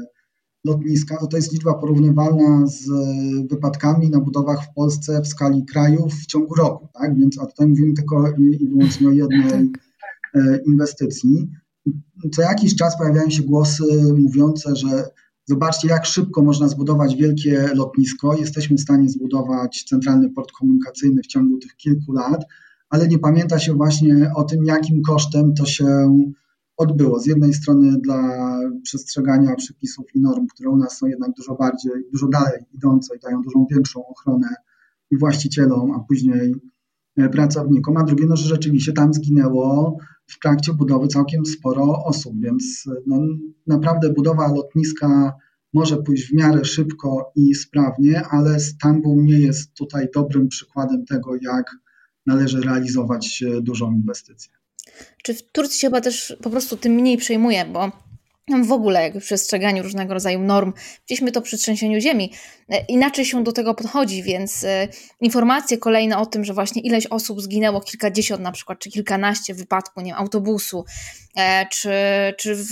lotniska, 0.64 1.16
to 1.16 1.26
to 1.26 1.36
jest 1.36 1.52
liczba 1.52 1.74
porównywalna 1.74 2.66
z 2.66 2.88
wypadkami 3.50 4.10
na 4.10 4.20
budowach 4.20 4.64
w 4.64 4.74
Polsce 4.74 5.20
w 5.22 5.28
skali 5.28 5.64
krajów 5.64 6.14
w 6.14 6.26
ciągu 6.26 6.54
roku, 6.54 6.88
tak? 6.92 7.18
Więc 7.18 7.38
a 7.38 7.46
tutaj 7.46 7.66
mówimy 7.66 7.94
tylko 7.94 8.28
i 8.38 8.68
wyłącznie 8.68 9.08
o 9.08 9.12
jednej 9.12 9.50
tak. 9.50 9.82
e, 10.34 10.58
inwestycji. 10.66 11.50
Co 12.34 12.42
jakiś 12.42 12.76
czas 12.76 12.98
pojawiają 12.98 13.30
się 13.30 13.42
głosy 13.42 13.84
mówiące, 14.18 14.76
że 14.76 15.04
zobaczcie, 15.44 15.88
jak 15.88 16.06
szybko 16.06 16.42
można 16.42 16.68
zbudować 16.68 17.16
wielkie 17.16 17.68
lotnisko. 17.74 18.36
Jesteśmy 18.36 18.76
w 18.76 18.80
stanie 18.80 19.08
zbudować 19.08 19.84
centralny 19.88 20.30
port 20.30 20.52
komunikacyjny 20.52 21.22
w 21.22 21.26
ciągu 21.26 21.58
tych 21.58 21.76
kilku 21.76 22.12
lat, 22.12 22.44
ale 22.90 23.08
nie 23.08 23.18
pamięta 23.18 23.58
się 23.58 23.74
właśnie 23.74 24.32
o 24.36 24.44
tym, 24.44 24.64
jakim 24.64 25.02
kosztem 25.02 25.54
to 25.54 25.66
się 25.66 25.86
odbyło. 26.76 27.20
Z 27.20 27.26
jednej 27.26 27.54
strony 27.54 27.96
dla 28.00 28.58
przestrzegania 28.82 29.56
przepisów 29.56 30.04
i 30.14 30.20
norm, 30.20 30.46
które 30.46 30.70
u 30.70 30.76
nas 30.76 30.98
są 30.98 31.06
jednak 31.06 31.30
dużo 31.36 31.54
bardziej, 31.54 31.92
dużo 32.12 32.28
dalej 32.28 32.60
idące 32.74 33.16
i 33.16 33.20
dają 33.20 33.42
dużą 33.42 33.66
większą 33.70 34.06
ochronę 34.06 34.48
i 35.10 35.18
właścicielom, 35.18 35.90
a 35.90 36.00
później 36.08 36.54
pracownikom, 37.32 37.96
a 37.96 38.04
drugie, 38.04 38.26
no, 38.26 38.36
że 38.36 38.48
rzeczywiście 38.48 38.92
tam 38.92 39.14
zginęło 39.14 39.98
w 40.26 40.38
trakcie 40.38 40.72
budowy 40.72 41.08
całkiem 41.08 41.46
sporo 41.46 42.04
osób, 42.04 42.34
więc 42.40 42.84
e, 42.90 42.94
no, 43.06 43.20
naprawdę 43.66 44.12
budowa 44.12 44.52
lotniska 44.52 45.32
może 45.74 45.96
pójść 45.96 46.28
w 46.28 46.32
miarę 46.32 46.64
szybko 46.64 47.32
i 47.36 47.54
sprawnie, 47.54 48.26
ale 48.30 48.60
Stambuł 48.60 49.22
nie 49.22 49.38
jest 49.38 49.74
tutaj 49.74 50.06
dobrym 50.14 50.48
przykładem 50.48 51.04
tego, 51.04 51.36
jak 51.42 51.76
należy 52.26 52.60
realizować 52.60 53.42
e, 53.42 53.60
dużą 53.62 53.92
inwestycję. 53.92 54.52
Czy 55.22 55.34
w 55.34 55.42
Turcji 55.52 55.80
się 55.80 55.86
chyba 55.86 56.00
też 56.00 56.36
po 56.42 56.50
prostu 56.50 56.76
tym 56.76 56.92
mniej 56.92 57.16
przejmuje, 57.16 57.64
bo 57.64 57.92
w 58.48 58.72
ogóle 58.72 59.02
jakby 59.02 59.20
przestrzeganiu 59.20 59.82
różnego 59.82 60.14
rodzaju 60.14 60.40
norm. 60.40 60.72
Widzieliśmy 61.00 61.32
to 61.32 61.42
przy 61.42 61.58
trzęsieniu 61.58 62.00
ziemi. 62.00 62.32
E, 62.68 62.84
inaczej 62.84 63.24
się 63.24 63.44
do 63.44 63.52
tego 63.52 63.74
podchodzi, 63.74 64.22
więc 64.22 64.64
e, 64.64 64.88
informacje 65.20 65.78
kolejne 65.78 66.18
o 66.18 66.26
tym, 66.26 66.44
że 66.44 66.54
właśnie 66.54 66.82
ileś 66.82 67.06
osób 67.06 67.40
zginęło, 67.40 67.80
kilkadziesiąt 67.80 68.42
na 68.42 68.52
przykład, 68.52 68.78
czy 68.78 68.90
kilkanaście 68.90 69.54
w 69.54 69.58
wypadku 69.58 70.00
nie 70.00 70.10
wiem, 70.10 70.20
autobusu, 70.20 70.84
e, 71.36 71.66
czy, 71.66 71.90
czy 72.38 72.54
w 72.54 72.68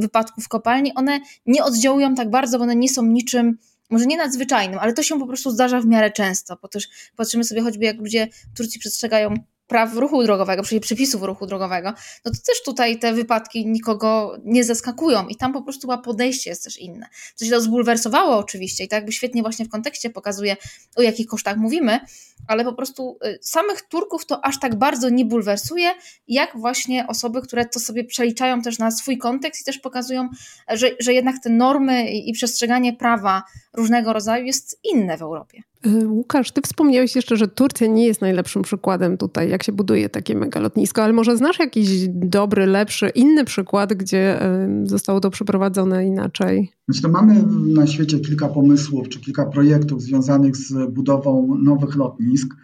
wypadku 0.00 0.40
w 0.40 0.48
kopalni, 0.48 0.94
one 0.94 1.20
nie 1.46 1.64
oddziałują 1.64 2.14
tak 2.14 2.30
bardzo, 2.30 2.58
bo 2.58 2.64
one 2.64 2.76
nie 2.76 2.88
są 2.88 3.02
niczym 3.02 3.58
może 3.90 4.06
nie 4.06 4.16
nadzwyczajnym, 4.16 4.78
ale 4.78 4.92
to 4.92 5.02
się 5.02 5.18
po 5.18 5.26
prostu 5.26 5.50
zdarza 5.50 5.80
w 5.80 5.86
miarę 5.86 6.10
często, 6.10 6.58
bo 6.62 6.68
też 6.68 6.88
patrzymy 7.16 7.44
sobie 7.44 7.62
choćby 7.62 7.84
jak 7.84 7.98
ludzie 7.98 8.28
w 8.54 8.56
Turcji 8.56 8.80
przestrzegają 8.80 9.34
praw 9.66 9.94
ruchu 9.94 10.24
drogowego, 10.24 10.62
przepisów 10.80 11.22
ruchu 11.22 11.46
drogowego, 11.46 11.92
no 12.24 12.32
to 12.32 12.38
też 12.46 12.62
tutaj 12.64 12.98
te 12.98 13.12
wypadki 13.12 13.66
nikogo 13.66 14.36
nie 14.44 14.64
zaskakują 14.64 15.28
i 15.28 15.36
tam 15.36 15.52
po 15.52 15.62
prostu 15.62 15.80
chyba 15.80 15.98
podejście 15.98 16.50
jest 16.50 16.64
też 16.64 16.78
inne. 16.78 17.06
Co 17.34 17.44
się 17.44 17.50
to 17.50 17.60
zbulwersowało 17.60 18.38
oczywiście 18.38 18.84
i 18.84 18.88
tak 18.88 18.96
jakby 18.96 19.12
świetnie 19.12 19.42
właśnie 19.42 19.64
w 19.64 19.68
kontekście 19.68 20.10
pokazuje, 20.10 20.56
o 20.96 21.02
jakich 21.02 21.26
kosztach 21.26 21.56
mówimy, 21.56 22.00
ale 22.48 22.64
po 22.64 22.72
prostu 22.72 23.18
y, 23.26 23.38
samych 23.42 23.82
Turków 23.82 24.26
to 24.26 24.44
aż 24.44 24.60
tak 24.60 24.74
bardzo 24.74 25.08
nie 25.08 25.24
bulwersuje, 25.24 25.94
jak 26.28 26.58
właśnie 26.58 27.06
osoby, 27.06 27.42
które 27.42 27.64
to 27.64 27.80
sobie 27.80 28.04
przeliczają 28.04 28.62
też 28.62 28.78
na 28.78 28.90
swój 28.90 29.18
kontekst 29.18 29.60
i 29.60 29.64
też 29.64 29.78
pokazują, 29.78 30.28
że, 30.68 30.90
że 31.00 31.14
jednak 31.14 31.42
te 31.42 31.50
normy 31.50 32.10
i 32.10 32.32
przestrzeganie 32.32 32.92
prawa 32.92 33.42
różnego 33.72 34.12
rodzaju 34.12 34.44
jest 34.44 34.80
inne 34.84 35.18
w 35.18 35.22
Europie. 35.22 35.62
Y, 35.86 36.08
Łukasz, 36.08 36.50
ty 36.52 36.62
wspomniałeś 36.62 37.16
jeszcze, 37.16 37.36
że 37.36 37.48
Turcja 37.48 37.86
nie 37.86 38.06
jest 38.06 38.20
najlepszym 38.20 38.62
przykładem 38.62 39.16
tutaj, 39.16 39.50
jak 39.50 39.62
się 39.62 39.72
buduje 39.72 40.08
takie 40.08 40.34
megalotnisko, 40.34 41.02
ale 41.02 41.12
może 41.12 41.36
znasz 41.36 41.58
jakiś 41.58 41.88
dobry, 42.08 42.66
lepszy, 42.66 43.08
inny 43.08 43.44
przykład, 43.44 43.94
gdzie 43.94 44.46
y, 44.46 44.86
zostało 44.86 45.20
to 45.20 45.30
przeprowadzone 45.30 46.06
inaczej? 46.06 46.70
Znaczy, 46.88 47.02
to 47.02 47.08
mamy 47.08 47.44
na 47.74 47.86
świecie 47.86 48.20
kilka 48.20 48.48
pomysłów 48.48 49.08
czy 49.08 49.20
kilka 49.20 49.46
projektów 49.46 50.02
związanych 50.02 50.56
z 50.56 50.90
budową 50.90 51.58
nowych 51.62 51.96
lotnisk. 51.96 52.54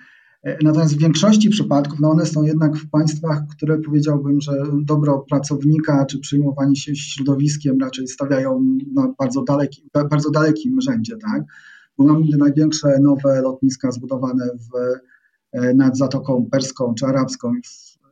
E, 0.43 0.65
natomiast 0.65 0.97
w 0.97 1.01
większości 1.01 1.51
przypadków 1.51 2.01
no 2.01 2.11
one 2.11 2.27
są 2.27 2.43
jednak 2.43 2.77
w 2.77 2.91
państwach, 2.91 3.43
które 3.51 3.79
powiedziałbym, 3.79 4.41
że 4.41 4.53
dobro 4.83 5.25
pracownika 5.29 6.07
czy 6.07 6.19
przyjmowanie 6.19 6.77
się 6.77 6.97
środowiskiem 6.97 7.79
raczej 7.81 8.09
stawiają 8.09 8.65
na 8.95 9.15
bardzo, 9.19 9.43
daleki, 9.43 9.83
bardzo 10.11 10.31
dalekim 10.31 10.81
rzędzie. 10.81 11.17
Tak? 11.17 11.43
Mamy 12.05 12.25
największe 12.39 12.99
nowe 13.01 13.41
lotniska 13.41 13.91
zbudowane 13.91 14.45
w, 14.47 14.99
e, 15.53 15.75
nad 15.75 15.99
Zatoką 15.99 16.47
Perską 16.51 16.95
czy 16.95 17.07
Arabską, 17.07 17.53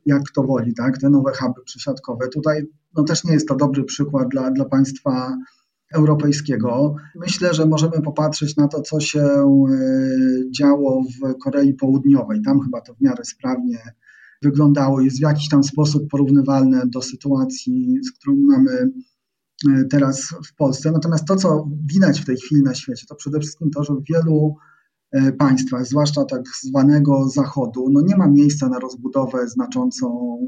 jak 0.06 0.22
kto 0.22 0.42
woli, 0.42 0.74
tak? 0.74 0.98
te 0.98 1.10
nowe 1.10 1.32
huby 1.32 1.60
przesiadkowe. 1.64 2.28
Tutaj 2.28 2.66
no, 2.96 3.04
też 3.04 3.24
nie 3.24 3.32
jest 3.32 3.48
to 3.48 3.56
dobry 3.56 3.84
przykład 3.84 4.28
dla, 4.28 4.50
dla 4.50 4.64
państwa 4.64 5.36
europejskiego. 5.94 6.96
Myślę, 7.16 7.54
że 7.54 7.66
możemy 7.66 8.02
popatrzeć 8.02 8.56
na 8.56 8.68
to, 8.68 8.80
co 8.80 9.00
się 9.00 9.20
e, 9.20 9.46
działo 10.50 11.02
w 11.02 11.38
Korei 11.38 11.74
Południowej. 11.74 12.42
Tam 12.42 12.60
chyba 12.60 12.80
to 12.80 12.94
w 12.94 13.00
miarę 13.00 13.24
sprawnie 13.24 13.78
wyglądało, 14.42 15.00
jest 15.00 15.18
w 15.18 15.22
jakiś 15.22 15.48
tam 15.48 15.64
sposób 15.64 16.08
porównywalne 16.10 16.82
do 16.86 17.02
sytuacji, 17.02 17.96
z 18.04 18.12
którą 18.12 18.36
mamy 18.36 18.90
teraz 19.90 20.34
w 20.46 20.54
Polsce. 20.54 20.92
Natomiast 20.92 21.24
to, 21.24 21.36
co 21.36 21.68
widać 21.86 22.20
w 22.20 22.24
tej 22.24 22.36
chwili 22.36 22.62
na 22.62 22.74
świecie, 22.74 23.06
to 23.08 23.14
przede 23.14 23.40
wszystkim 23.40 23.70
to, 23.70 23.84
że 23.84 23.94
w 23.94 24.04
wielu 24.12 24.56
e, 25.12 25.32
państwach, 25.32 25.86
zwłaszcza 25.86 26.24
tak 26.24 26.42
zwanego 26.62 27.28
Zachodu, 27.28 27.88
no 27.90 28.00
nie 28.00 28.16
ma 28.16 28.28
miejsca 28.28 28.68
na 28.68 28.78
rozbudowę 28.78 29.48
znaczącą 29.48 30.38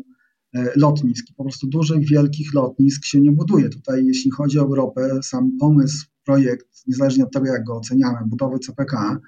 e, 0.55 0.73
lotnisk. 0.77 1.27
Po 1.37 1.45
prostu 1.45 1.67
dużych, 1.67 2.09
wielkich 2.09 2.55
lotnisk 2.55 3.05
się 3.05 3.21
nie 3.21 3.33
buduje. 3.33 3.69
Tutaj, 3.69 4.07
jeśli 4.07 4.31
chodzi 4.31 4.59
o 4.59 4.63
Europę, 4.63 5.23
sam 5.23 5.51
pomysł, 5.61 6.07
projekt, 6.25 6.67
niezależnie 6.87 7.25
od 7.25 7.33
tego, 7.33 7.47
jak 7.47 7.65
go 7.65 7.77
oceniamy, 7.77 8.19
budowy 8.27 8.59
CPK, 8.59 9.21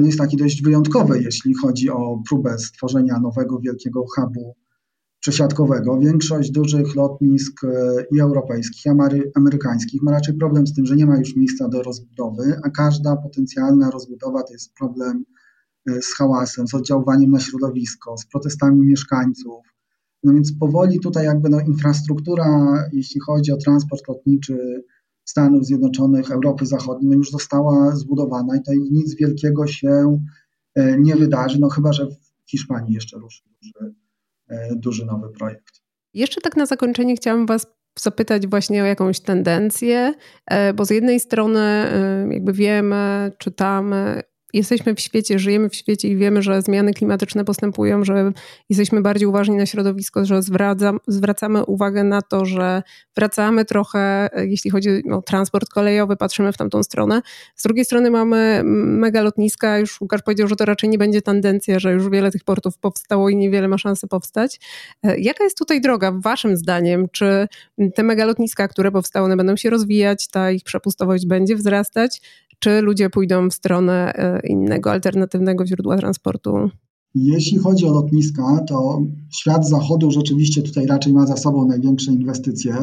no 0.00 0.06
jest 0.06 0.18
taki 0.18 0.36
dość 0.36 0.62
wyjątkowy, 0.62 1.22
jeśli 1.22 1.54
chodzi 1.54 1.90
o 1.90 2.22
próbę 2.28 2.58
stworzenia 2.58 3.20
nowego, 3.20 3.58
wielkiego 3.58 4.04
hubu 4.14 4.56
przesiadkowego. 5.22 5.98
Większość 5.98 6.50
dużych 6.50 6.96
lotnisk 6.96 7.64
e, 7.64 7.68
i 8.16 8.20
europejskich, 8.20 8.86
i 8.86 8.88
amerykańskich 9.34 10.02
ma 10.02 10.10
raczej 10.10 10.34
problem 10.34 10.66
z 10.66 10.74
tym, 10.74 10.86
że 10.86 10.96
nie 10.96 11.06
ma 11.06 11.18
już 11.18 11.36
miejsca 11.36 11.68
do 11.68 11.82
rozbudowy, 11.82 12.60
a 12.64 12.70
każda 12.70 13.16
potencjalna 13.16 13.90
rozbudowa 13.90 14.42
to 14.42 14.52
jest 14.52 14.74
problem 14.74 15.24
e, 15.90 16.02
z 16.02 16.14
hałasem, 16.14 16.68
z 16.68 16.74
oddziaływaniem 16.74 17.30
na 17.30 17.40
środowisko, 17.40 18.18
z 18.18 18.26
protestami 18.26 18.86
mieszkańców. 18.86 19.64
No 20.24 20.32
więc 20.32 20.58
powoli 20.58 21.00
tutaj 21.00 21.24
jakby 21.24 21.48
no 21.48 21.60
infrastruktura, 21.60 22.74
jeśli 22.92 23.20
chodzi 23.20 23.52
o 23.52 23.56
transport 23.56 24.08
lotniczy 24.08 24.84
Stanów 25.24 25.66
Zjednoczonych, 25.66 26.30
Europy 26.30 26.66
Zachodniej, 26.66 27.10
no 27.10 27.16
już 27.16 27.30
została 27.30 27.96
zbudowana 27.96 28.56
i 28.56 28.58
tutaj 28.58 28.78
nic 28.90 29.16
wielkiego 29.16 29.66
się 29.66 30.18
e, 30.74 31.00
nie 31.00 31.16
wydarzy, 31.16 31.60
no 31.60 31.68
chyba, 31.68 31.92
że 31.92 32.06
w 32.06 32.50
Hiszpanii 32.50 32.94
jeszcze 32.94 33.18
ruszy 33.18 33.42
duży 33.62 34.01
duży 34.76 35.06
nowy 35.06 35.28
projekt. 35.38 35.82
Jeszcze 36.14 36.40
tak 36.40 36.56
na 36.56 36.66
zakończenie 36.66 37.16
chciałam 37.16 37.46
Was 37.46 37.66
zapytać 37.98 38.46
właśnie 38.46 38.82
o 38.82 38.86
jakąś 38.86 39.20
tendencję, 39.20 40.14
e, 40.46 40.74
bo 40.74 40.84
z 40.84 40.90
jednej 40.90 41.20
strony 41.20 41.60
e, 41.60 42.26
jakby 42.30 42.52
wiemy, 42.52 43.32
czytamy, 43.38 44.22
jesteśmy 44.52 44.94
w 44.94 45.00
świecie, 45.00 45.38
żyjemy 45.38 45.68
w 45.68 45.74
świecie 45.74 46.08
i 46.08 46.16
wiemy, 46.16 46.42
że 46.42 46.62
zmiany 46.62 46.92
klimatyczne 46.94 47.44
postępują, 47.44 48.04
że 48.04 48.32
jesteśmy 48.70 49.00
bardziej 49.00 49.28
uważni 49.28 49.56
na 49.56 49.66
środowisko, 49.66 50.24
że 50.24 50.42
zwracam, 50.42 50.98
zwracamy 51.06 51.64
uwagę 51.64 52.04
na 52.04 52.22
to, 52.22 52.44
że 52.44 52.82
wracamy 53.16 53.64
trochę, 53.64 54.28
jeśli 54.36 54.70
chodzi 54.70 55.10
o 55.10 55.22
transport 55.22 55.68
kolejowy, 55.68 56.16
patrzymy 56.16 56.52
w 56.52 56.56
tamtą 56.56 56.82
stronę. 56.82 57.22
Z 57.56 57.62
drugiej 57.62 57.84
strony 57.84 58.10
mamy 58.10 58.62
mega 58.64 59.22
lotniska, 59.22 59.78
już 59.78 60.00
Łukasz 60.00 60.22
powiedział, 60.22 60.48
że 60.48 60.56
to 60.56 60.64
raczej 60.64 60.90
nie 60.90 60.98
będzie 60.98 61.22
tendencja, 61.22 61.78
że 61.78 61.92
już 61.92 62.08
wiele 62.08 62.30
tych 62.30 62.44
portów 62.44 62.78
powstało 62.78 63.28
i 63.28 63.36
niewiele 63.36 63.68
ma 63.68 63.78
szansy 63.78 64.08
powstać. 64.08 64.60
E, 65.02 65.18
jaka 65.18 65.44
jest 65.44 65.58
tutaj 65.58 65.80
droga, 65.80 66.12
waszym 66.12 66.56
zdaniem? 66.56 67.06
Czy 67.12 67.48
te 67.94 68.02
megalotniska, 68.02 68.68
które 68.68 68.92
powstały, 68.92 69.24
one 69.24 69.36
będą 69.36 69.56
się 69.56 69.70
rozwijać, 69.70 70.28
ta 70.28 70.50
ich 70.50 70.62
przepustowość 70.62 71.26
będzie 71.26 71.56
wzrastać, 71.56 72.20
czy 72.62 72.80
ludzie 72.80 73.10
pójdą 73.10 73.48
w 73.48 73.54
stronę 73.54 74.12
e, 74.14 74.40
innego, 74.46 74.92
alternatywnego 74.92 75.66
źródła 75.66 75.96
transportu? 75.96 76.70
Jeśli 77.14 77.58
chodzi 77.58 77.86
o 77.86 77.92
lotniska, 77.92 78.64
to 78.68 79.02
świat 79.30 79.68
zachodu 79.68 80.10
rzeczywiście 80.10 80.62
tutaj 80.62 80.86
raczej 80.86 81.12
ma 81.12 81.26
za 81.26 81.36
sobą 81.36 81.66
największe 81.66 82.12
inwestycje. 82.12 82.74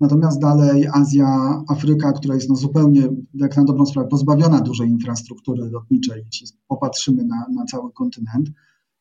Natomiast 0.00 0.40
dalej 0.40 0.86
Azja, 0.92 1.62
Afryka, 1.68 2.12
która 2.12 2.34
jest 2.34 2.48
no 2.48 2.56
zupełnie, 2.56 3.08
jak 3.34 3.56
na 3.56 3.64
dobrą 3.64 3.86
sprawę, 3.86 4.08
pozbawiona 4.08 4.60
dużej 4.60 4.88
infrastruktury 4.88 5.70
lotniczej, 5.70 6.22
jeśli 6.26 6.46
popatrzymy 6.68 7.24
na, 7.24 7.46
na 7.54 7.64
cały 7.64 7.92
kontynent, 7.92 8.50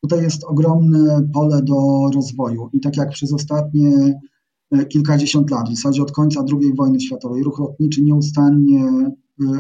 tutaj 0.02 0.24
jest 0.24 0.44
ogromne 0.44 1.28
pole 1.34 1.62
do 1.64 2.10
rozwoju. 2.16 2.70
I 2.74 2.80
tak 2.80 2.98
jak 2.98 3.10
przez 3.10 3.34
ostatnie 3.34 4.20
e, 4.72 4.86
kilkadziesiąt 4.86 5.52
lat, 5.52 5.70
w 5.70 5.76
zasadzie 5.76 6.02
od 6.02 6.12
końca 6.12 6.44
II 6.62 6.74
wojny 6.78 7.00
światowej, 7.00 7.44
ruch 7.44 7.60
lotniczy 7.60 8.04
nieustannie 8.04 9.12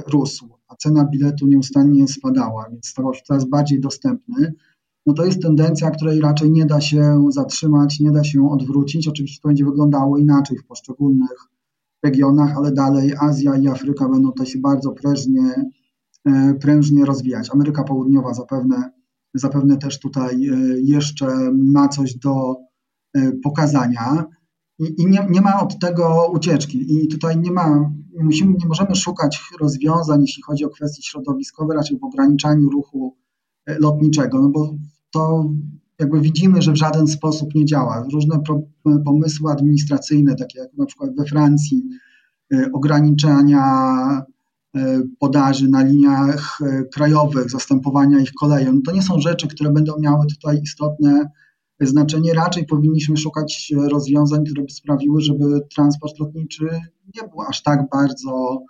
rósł, 0.08 0.50
a 0.68 0.76
cena 0.76 1.06
biletu 1.06 1.48
nieustannie 1.48 2.08
spadała, 2.08 2.70
więc 2.72 2.88
stawał 2.88 3.14
się 3.14 3.22
coraz 3.26 3.46
bardziej 3.46 3.80
dostępny 3.80 4.54
no 5.06 5.14
to 5.14 5.26
jest 5.26 5.42
tendencja, 5.42 5.92
której 5.92 6.22
raczej 6.22 6.52
nie 6.52 6.66
da 6.66 6.82
się 6.82 7.26
zatrzymać, 7.30 8.00
nie 8.00 8.12
da 8.12 8.24
się 8.24 8.52
odwrócić. 8.52 9.08
Oczywiście 9.08 9.42
to 9.42 9.48
będzie 9.48 9.66
wyglądało 9.66 10.18
inaczej 10.18 10.58
w 10.58 10.66
poszczególnych 10.66 11.48
regionach, 12.04 12.58
ale 12.58 12.72
dalej 12.72 13.14
Azja 13.20 13.56
i 13.56 13.68
Afryka 13.68 14.10
będą 14.10 14.32
to 14.32 14.46
się 14.46 14.60
bardzo 14.60 14.92
prężnie, 14.92 15.72
e, 16.26 16.54
prężnie 16.54 17.06
rozwijać. 17.06 17.50
Ameryka 17.54 17.84
Południowa 17.84 18.34
zapewne, 18.34 18.92
zapewne 19.34 19.78
też 19.78 20.00
tutaj 20.00 20.48
e, 20.48 20.58
jeszcze 20.82 21.52
ma 21.54 21.88
coś 21.88 22.16
do 22.16 22.56
e, 23.14 23.32
pokazania. 23.32 24.26
I, 24.80 25.02
i 25.02 25.06
nie, 25.06 25.28
nie, 25.30 25.42
ma 25.42 25.62
od 25.62 25.80
tego 25.80 26.32
ucieczki. 26.34 27.04
I 27.04 27.08
tutaj 27.08 27.40
nie 27.40 27.52
ma, 27.52 27.92
nie, 28.14 28.24
musimy, 28.24 28.54
nie 28.54 28.68
możemy 28.68 28.96
szukać 28.96 29.42
rozwiązań, 29.60 30.22
jeśli 30.22 30.44
chodzi 30.44 30.66
o 30.66 30.70
kwestie 30.70 31.04
środowiskowe, 31.04 31.76
raczej 31.76 32.00
w 32.00 32.04
ograniczaniu 32.04 32.70
ruchu 32.70 33.16
lotniczego, 33.68 34.42
no 34.42 34.50
bo 34.50 34.76
to 35.12 35.50
jakby 36.00 36.22
widzimy, 36.22 36.62
że 36.62 36.72
w 36.72 36.76
żaden 36.76 37.08
sposób 37.08 37.56
nie 37.56 37.66
działa. 37.66 38.06
Różne 38.14 38.40
pomysły 39.06 39.52
administracyjne, 39.52 40.36
takie 40.36 40.60
jak 40.60 40.74
na 40.78 40.86
przykład 40.86 41.16
we 41.16 41.26
Francji, 41.26 41.84
y, 42.54 42.72
ograniczania 42.74 43.66
y, 44.78 44.80
podaży 45.20 45.70
na 45.70 45.84
liniach 45.84 46.60
krajowych, 46.94 47.50
zastępowania 47.50 48.20
ich 48.20 48.34
koleją, 48.34 48.82
to 48.82 48.92
nie 48.92 49.02
są 49.02 49.20
rzeczy, 49.20 49.48
które 49.48 49.72
będą 49.72 50.00
miały 50.00 50.26
tutaj 50.28 50.60
istotne 50.64 51.30
znaczenie. 51.88 52.34
Raczej 52.34 52.66
powinniśmy 52.66 53.18
szukać 53.18 53.74
rozwiązań, 53.90 54.46
które 54.46 54.64
by 54.64 54.72
sprawiły, 54.72 55.22
żeby 55.22 55.62
transport 55.76 56.20
lotniczy 56.20 56.66
nie 57.16 57.30
był 57.30 57.42
aż 57.42 57.64
tak 57.64 57.90
bardzo 57.90 58.64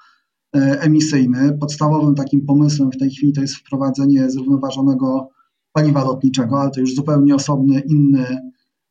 emisyjny. 0.53 1.57
Podstawowym 1.59 2.15
takim 2.15 2.45
pomysłem 2.45 2.91
w 2.91 2.97
tej 2.97 3.09
chwili 3.09 3.33
to 3.33 3.41
jest 3.41 3.55
wprowadzenie 3.55 4.29
zrównoważonego 4.29 5.29
paliwa 5.73 6.03
lotniczego, 6.03 6.61
ale 6.61 6.71
to 6.71 6.79
już 6.79 6.95
zupełnie 6.95 7.35
osobny, 7.35 7.79
inny, 7.79 8.25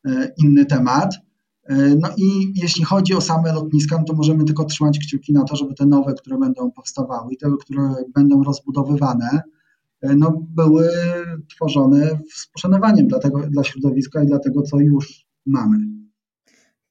e, 0.05 0.31
inny 0.37 0.65
temat. 0.65 1.15
E, 1.63 1.95
no 1.95 2.09
i 2.17 2.53
jeśli 2.55 2.85
chodzi 2.85 3.13
o 3.13 3.21
same 3.21 3.53
lotniska, 3.53 3.97
no 3.97 4.03
to 4.03 4.13
możemy 4.13 4.43
tylko 4.43 4.65
trzymać 4.65 4.99
kciuki 4.99 5.33
na 5.33 5.43
to, 5.43 5.55
żeby 5.55 5.73
te 5.73 5.85
nowe, 5.85 6.13
które 6.13 6.37
będą 6.37 6.71
powstawały 6.71 7.33
i 7.33 7.37
te, 7.37 7.47
które 7.61 7.93
będą 8.13 8.43
rozbudowywane, 8.43 9.29
e, 9.29 9.41
no, 10.03 10.47
były 10.49 10.89
tworzone 11.55 12.19
z 12.33 12.47
poszanowaniem 12.47 13.07
dla, 13.07 13.19
tego, 13.19 13.39
dla 13.39 13.63
środowiska 13.63 14.23
i 14.23 14.27
dla 14.27 14.39
tego, 14.39 14.61
co 14.61 14.79
już 14.79 15.25
mamy. 15.45 15.77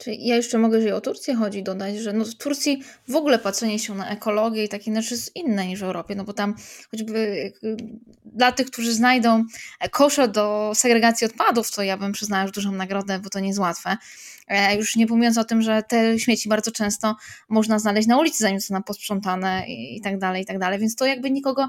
Czyli 0.01 0.27
ja 0.27 0.37
jeszcze 0.37 0.59
mogę, 0.59 0.77
jeżeli 0.77 0.93
o 0.93 1.01
Turcję 1.01 1.35
chodzi, 1.35 1.63
dodać, 1.63 1.99
że 1.99 2.13
no 2.13 2.25
w 2.25 2.35
Turcji 2.35 2.83
w 3.09 3.17
ogóle 3.17 3.39
patrzenie 3.39 3.79
się 3.79 3.95
na 3.95 4.11
ekologię 4.11 4.65
i 4.65 4.69
takie 4.69 4.95
rzeczy 4.95 5.15
jest 5.15 5.37
inne 5.37 5.67
niż 5.67 5.81
w 5.81 5.83
Europie, 5.83 6.15
no 6.15 6.25
bo 6.25 6.33
tam 6.33 6.55
choćby 6.91 7.19
y, 7.65 7.77
dla 8.25 8.53
tych, 8.53 8.67
którzy 8.67 8.95
znajdą 8.95 9.45
kosze 9.91 10.29
do 10.29 10.73
segregacji 10.75 11.27
odpadów, 11.27 11.71
to 11.71 11.83
ja 11.83 11.97
bym 11.97 12.13
przyznała 12.13 12.43
już 12.43 12.53
dużą 12.53 12.73
nagrodę, 12.73 13.19
bo 13.19 13.31
to 13.31 13.41
nie 13.41 13.49
jest 13.49 13.59
łatwe. 13.59 13.97
E, 14.49 14.77
już 14.77 14.97
nie 14.97 15.07
mówiąc 15.07 15.39
o 15.39 15.45
tym, 15.45 15.63
że 15.63 15.83
te 15.89 16.19
śmieci 16.19 16.49
bardzo 16.49 16.71
często 16.71 17.17
można 17.49 17.79
znaleźć 17.79 18.09
na 18.09 18.19
ulicy, 18.19 18.39
zanim 18.39 18.61
są 18.61 18.83
posprzątane 18.83 19.65
i 19.69 20.01
tak 20.01 20.19
dalej, 20.19 20.43
i 20.43 20.47
tak 20.47 20.59
dalej, 20.59 20.79
więc 20.79 20.97
to 20.97 21.07
jakby 21.07 21.31
nikogo 21.31 21.69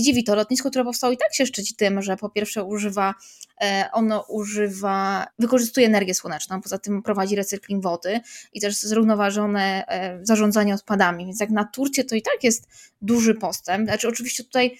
dziwi 0.00 0.24
to 0.24 0.34
lotnisko, 0.34 0.70
które 0.70 0.84
powstało 0.84 1.12
i 1.12 1.16
tak 1.16 1.34
się 1.34 1.46
szczyci 1.46 1.74
tym, 1.74 2.02
że 2.02 2.16
po 2.16 2.30
pierwsze 2.30 2.64
używa, 2.64 3.14
e, 3.62 3.88
ono 3.92 4.24
używa, 4.28 5.26
wykorzystuje 5.38 5.86
energię 5.86 6.14
słoneczną, 6.14 6.60
poza 6.62 6.78
tym 6.78 7.02
prowadzi 7.02 7.36
recykling 7.36 7.82
wody 7.82 8.20
i 8.52 8.60
też 8.60 8.76
zrównoważone 8.76 9.84
e, 9.88 10.18
zarządzanie 10.22 10.74
odpadami, 10.74 11.26
więc 11.26 11.40
jak 11.40 11.50
na 11.50 11.64
Turcję 11.64 12.04
to 12.04 12.14
i 12.14 12.22
tak 12.22 12.44
jest 12.44 12.68
duży 13.02 13.34
postęp, 13.34 13.88
znaczy 13.88 14.08
oczywiście 14.08 14.44
tutaj 14.44 14.78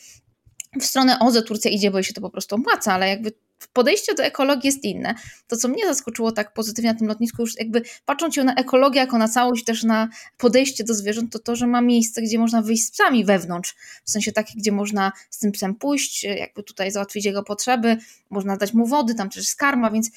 w 0.80 0.84
stronę 0.84 1.18
OZE 1.18 1.42
Turcja 1.42 1.70
idzie, 1.70 1.90
bo 1.90 1.99
jej 1.99 2.05
się 2.05 2.14
to 2.14 2.20
po 2.20 2.30
prostu 2.30 2.57
opłaca, 2.57 2.92
ale 2.92 3.09
jakby 3.09 3.32
podejście 3.73 4.15
do 4.15 4.23
ekologii 4.23 4.67
jest 4.67 4.85
inne. 4.85 5.15
To, 5.49 5.57
co 5.57 5.69
mnie 5.69 5.87
zaskoczyło 5.87 6.33
tak 6.33 6.53
pozytywnie 6.53 6.93
na 6.93 6.99
tym 6.99 7.09
lotnisku, 7.09 7.43
już 7.43 7.59
jakby 7.59 7.83
patrząc 8.05 8.37
na 8.37 8.55
ekologię 8.55 9.01
jako 9.01 9.19
na 9.19 9.29
całość, 9.29 9.65
też 9.65 9.85
na 9.85 10.09
podejście 10.39 10.85
do 10.85 10.95
zwierząt, 10.95 11.33
to 11.33 11.39
to, 11.39 11.57
że 11.57 11.67
ma 11.67 11.81
miejsce, 11.81 12.23
gdzie 12.23 12.39
można 12.39 12.63
wyjść 12.63 12.85
z 12.85 12.91
psami 12.91 13.25
wewnątrz, 13.25 13.77
w 14.05 14.11
sensie 14.11 14.33
takie, 14.33 14.53
gdzie 14.57 14.73
można 14.73 15.13
z 15.31 15.39
tym 15.39 15.53
psem 15.53 15.75
pójść, 15.75 16.25
jakby 16.25 16.63
tutaj 16.63 16.91
załatwić 16.91 17.25
jego 17.25 17.43
potrzeby, 17.43 17.97
można 18.31 18.57
dać 18.57 18.75
mu 18.75 18.87
wody, 18.87 19.15
tam 19.15 19.29
też 19.29 19.37
jest 19.37 19.57
karma, 19.57 19.91
więc 19.91 20.11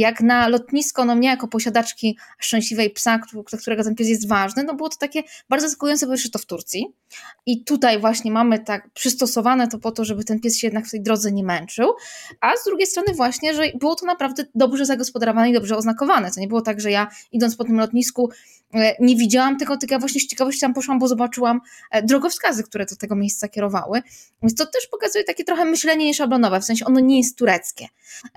jak 0.00 0.20
na 0.20 0.48
lotnisko, 0.48 1.04
no 1.04 1.14
mnie 1.14 1.28
jako 1.28 1.48
posiadaczki 1.48 2.18
szczęśliwej 2.38 2.90
psa, 2.90 3.20
którego 3.60 3.84
ten 3.84 3.94
pies 3.94 4.08
jest 4.08 4.28
ważny, 4.28 4.64
no 4.64 4.74
było 4.74 4.88
to 4.88 4.96
takie 4.96 5.22
bardzo 5.48 5.68
zaskakujące, 5.68 6.06
bo 6.06 6.12
to 6.32 6.38
w 6.38 6.46
Turcji. 6.46 6.86
I 7.46 7.64
tutaj 7.64 8.00
właśnie 8.00 8.30
mamy 8.30 8.58
tak 8.58 8.90
przystosowane 8.90 9.68
to 9.68 9.78
po 9.78 9.92
to, 9.92 10.04
żeby 10.04 10.24
ten 10.24 10.40
pies 10.40 10.58
się 10.58 10.66
jednak 10.66 10.86
w 10.86 10.90
tej 10.90 11.02
drodze 11.02 11.32
nie 11.32 11.44
męczył, 11.44 11.94
a 12.40 12.56
z 12.56 12.64
drugiej 12.64 12.86
strony 12.86 13.14
właśnie, 13.14 13.54
że 13.54 13.62
było 13.74 13.94
to 13.94 14.06
naprawdę 14.06 14.44
dobrze 14.54 14.86
zagospodarowane 14.86 15.50
i 15.50 15.52
dobrze 15.52 15.76
oznakowane. 15.76 16.30
To 16.30 16.40
nie 16.40 16.48
było 16.48 16.60
tak, 16.60 16.80
że 16.80 16.90
ja 16.90 17.08
idąc 17.32 17.56
po 17.56 17.64
tym 17.64 17.76
lotnisku 17.76 18.30
E, 18.74 18.96
nie 19.00 19.16
widziałam 19.16 19.58
tego, 19.58 19.76
tylko 19.76 19.94
ja 19.94 19.98
właśnie 19.98 20.20
z 20.20 20.26
ciekawości 20.26 20.60
tam 20.60 20.74
poszłam, 20.74 20.98
bo 20.98 21.08
zobaczyłam 21.08 21.60
e, 21.90 22.02
drogowskazy, 22.02 22.64
które 22.64 22.86
do 22.86 22.96
tego 22.96 23.16
miejsca 23.16 23.48
kierowały. 23.48 24.02
Więc 24.42 24.54
to 24.54 24.66
też 24.66 24.86
pokazuje 24.86 25.24
takie 25.24 25.44
trochę 25.44 25.64
myślenie 25.64 26.06
nieszablonowe, 26.06 26.60
w 26.60 26.64
sensie 26.64 26.84
ono 26.84 27.00
nie 27.00 27.18
jest 27.18 27.38
tureckie, 27.38 27.88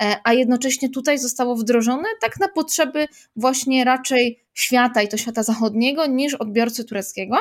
e, 0.02 0.16
a 0.24 0.34
jednocześnie 0.34 0.90
tutaj 0.90 1.20
zostało 1.20 1.47
wdrożone 1.56 2.10
tak 2.22 2.40
na 2.40 2.48
potrzeby 2.48 3.08
właśnie 3.36 3.84
raczej 3.84 4.44
świata 4.54 5.02
i 5.02 5.08
to 5.08 5.18
świata 5.18 5.44
zachodniego 5.44 6.06
niż 6.06 6.34
odbiorcy 6.34 6.86
tureckiego, 6.86 7.38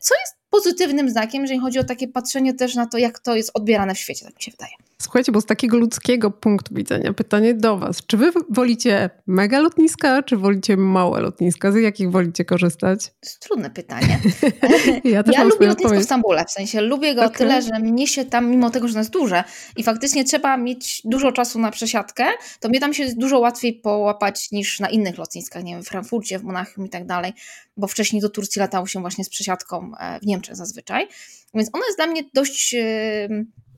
co 0.00 0.14
jest 0.14 0.41
pozytywnym 0.52 1.10
znakiem, 1.10 1.42
jeżeli 1.42 1.60
chodzi 1.60 1.78
o 1.78 1.84
takie 1.84 2.08
patrzenie 2.08 2.54
też 2.54 2.74
na 2.74 2.86
to, 2.86 2.98
jak 2.98 3.18
to 3.18 3.36
jest 3.36 3.50
odbierane 3.54 3.94
w 3.94 3.98
świecie, 3.98 4.24
tak 4.24 4.36
mi 4.36 4.42
się 4.42 4.50
wydaje. 4.50 4.72
Słuchajcie, 5.02 5.32
bo 5.32 5.40
z 5.40 5.46
takiego 5.46 5.78
ludzkiego 5.78 6.30
punktu 6.30 6.74
widzenia 6.74 7.12
pytanie 7.12 7.54
do 7.54 7.76
Was. 7.76 8.06
Czy 8.06 8.16
Wy 8.16 8.32
wolicie 8.50 9.10
mega 9.26 9.58
lotniska, 9.60 10.22
czy 10.22 10.36
wolicie 10.36 10.76
małe 10.76 11.20
lotniska? 11.20 11.72
Z 11.72 11.76
jakich 11.76 12.10
wolicie 12.10 12.44
korzystać? 12.44 13.06
To 13.06 13.12
jest 13.22 13.40
trudne 13.40 13.70
pytanie. 13.70 14.20
ja, 15.04 15.22
ja 15.32 15.44
lubię 15.44 15.66
lotnisko 15.66 15.70
odpowiedź. 15.70 16.00
w 16.00 16.04
Stambule, 16.04 16.44
w 16.44 16.50
sensie 16.50 16.80
lubię 16.80 17.14
go 17.14 17.24
okay. 17.24 17.38
tyle, 17.38 17.62
że 17.62 17.78
mnie 17.78 18.06
się 18.06 18.24
tam, 18.24 18.50
mimo 18.50 18.70
tego, 18.70 18.88
że 18.88 18.92
ono 18.92 19.00
jest 19.00 19.10
duże 19.10 19.44
i 19.76 19.82
faktycznie 19.82 20.24
trzeba 20.24 20.56
mieć 20.56 21.02
dużo 21.04 21.32
czasu 21.32 21.58
na 21.58 21.70
przesiadkę, 21.70 22.24
to 22.60 22.68
mnie 22.68 22.80
tam 22.80 22.94
się 22.94 23.14
dużo 23.16 23.38
łatwiej 23.38 23.72
połapać 23.72 24.50
niż 24.52 24.80
na 24.80 24.88
innych 24.88 25.18
lotniskach, 25.18 25.64
nie 25.64 25.74
wiem, 25.74 25.82
w 25.82 25.88
Frankfurcie, 25.88 26.38
w 26.38 26.42
Monachium 26.42 26.86
i 26.86 26.88
tak 26.88 27.06
dalej, 27.06 27.32
bo 27.76 27.86
wcześniej 27.86 28.22
do 28.22 28.28
Turcji 28.28 28.60
latało 28.60 28.86
się 28.86 29.00
właśnie 29.00 29.24
z 29.24 29.28
przesiadką 29.28 29.90
e, 30.00 30.20
w 30.20 30.26
Niemczech 30.26 30.41
zazwyczaj. 30.52 31.08
Więc 31.54 31.70
ono 31.72 31.84
jest 31.86 31.98
dla 31.98 32.06
mnie 32.06 32.22
dość 32.34 32.76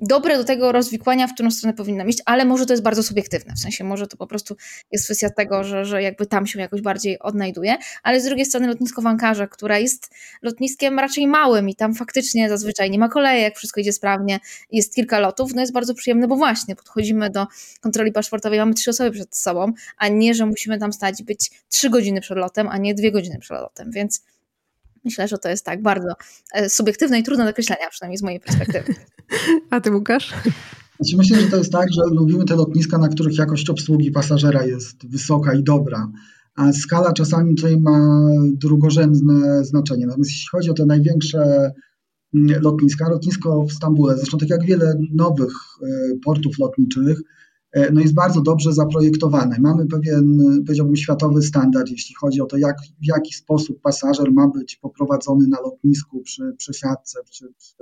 dobre 0.01 0.39
do 0.39 0.45
tego 0.45 0.73
rozwikłania, 0.73 1.27
w 1.27 1.35
którą 1.35 1.51
stronę 1.51 1.75
powinna 1.75 2.05
iść, 2.05 2.19
ale 2.25 2.45
może 2.45 2.67
to 2.67 2.73
jest 2.73 2.83
bardzo 2.83 3.03
subiektywne, 3.03 3.55
w 3.55 3.59
sensie 3.59 3.85
może 3.85 4.07
to 4.07 4.17
po 4.17 4.27
prostu 4.27 4.57
jest 4.93 5.05
kwestia 5.05 5.31
tego, 5.31 5.65
że, 5.65 5.85
że 5.85 6.03
jakby 6.03 6.27
tam 6.27 6.47
się 6.47 6.61
jakoś 6.61 6.81
bardziej 6.81 7.19
odnajduje, 7.19 7.77
ale 8.03 8.21
z 8.21 8.25
drugiej 8.25 8.47
strony 8.47 8.67
lotnisko 8.67 9.03
w 9.03 9.07
Ankarze, 9.07 9.49
które 9.49 9.83
jest 9.83 10.11
lotniskiem 10.43 10.99
raczej 10.99 11.27
małym 11.27 11.69
i 11.69 11.75
tam 11.75 11.95
faktycznie 11.95 12.49
zazwyczaj 12.49 12.91
nie 12.91 12.99
ma 12.99 13.09
kolejek, 13.09 13.57
wszystko 13.57 13.81
idzie 13.81 13.93
sprawnie, 13.93 14.41
jest 14.71 14.95
kilka 14.95 15.19
lotów, 15.19 15.55
no 15.55 15.61
jest 15.61 15.73
bardzo 15.73 15.95
przyjemne, 15.95 16.29
bo 16.29 16.37
właśnie 16.37 16.77
podchodzimy 16.77 17.31
do 17.31 17.47
kontroli 17.81 18.13
paszportowej, 18.13 18.59
mamy 18.59 18.75
trzy 18.75 18.91
osoby 18.91 19.11
przed 19.11 19.37
sobą, 19.37 19.73
a 19.97 20.09
nie, 20.09 20.35
że 20.35 20.47
musimy 20.47 20.79
tam 20.79 20.93
stać 20.93 21.23
być 21.23 21.51
trzy 21.69 21.91
godziny 21.91 22.21
przed 22.21 22.39
lotem, 22.39 22.69
a 22.69 22.79
nie 22.79 22.95
dwie 22.95 23.13
godziny 23.13 23.39
przed 23.39 23.61
lotem, 23.61 23.91
więc 23.91 24.25
Myślę, 25.05 25.29
że 25.29 25.39
to 25.39 25.49
jest 25.49 25.65
tak 25.65 25.83
bardzo 25.83 26.09
e, 26.55 26.71
subiektywne 26.71 27.19
i 27.19 27.23
trudne 27.23 27.45
do 27.45 27.51
określenia, 27.51 27.91
przynajmniej 27.91 28.19
z 28.19 28.23
mojej 28.23 28.41
perspektywy. 28.41 28.95
A 29.71 29.81
ty, 29.81 29.93
Łukasz? 29.93 30.35
Znaczy 31.01 31.17
myślę, 31.17 31.41
że 31.41 31.47
to 31.47 31.57
jest 31.57 31.73
tak, 31.73 31.89
że 31.93 32.03
lubimy 32.11 32.45
te 32.45 32.57
lotniska, 32.57 32.99
na 32.99 33.09
których 33.09 33.39
jakość 33.39 33.71
obsługi 33.71 34.11
pasażera 34.11 34.67
jest 34.67 35.11
wysoka 35.11 35.55
i 35.55 35.63
dobra, 35.63 36.09
a 36.57 36.73
skala 36.73 37.13
czasami 37.13 37.55
tutaj 37.55 37.81
ma 37.81 38.21
drugorzędne 38.53 39.65
znaczenie. 39.65 40.07
Natomiast 40.07 40.31
jeśli 40.31 40.49
chodzi 40.51 40.71
o 40.71 40.75
te 40.75 40.87
największe 40.87 41.73
mm, 42.35 42.63
lotniska, 42.63 43.09
lotnisko 43.09 43.65
w 43.65 43.73
Stambule, 43.73 44.17
zresztą 44.17 44.39
tak 44.39 44.51
jak 44.51 44.65
wiele 44.65 44.95
nowych 45.13 45.53
e, 45.83 45.87
portów 46.25 46.59
lotniczych, 46.59 47.21
no 47.93 48.01
jest 48.01 48.15
bardzo 48.15 48.41
dobrze 48.41 48.73
zaprojektowane. 48.73 49.57
Mamy 49.61 49.87
pewien, 49.87 50.39
powiedziałbym, 50.67 50.97
światowy 50.97 51.43
standard, 51.43 51.91
jeśli 51.91 52.15
chodzi 52.15 52.41
o 52.41 52.47
to, 52.47 52.57
jak, 52.57 52.77
w 53.03 53.07
jaki 53.07 53.35
sposób 53.35 53.81
pasażer 53.81 54.33
ma 54.33 54.49
być 54.49 54.77
poprowadzony 54.77 55.47
na 55.47 55.61
lotnisku 55.61 56.21
przy 56.21 56.55
przesiadce, 56.59 57.19
przy, 57.31 57.49
przy, 57.59 57.75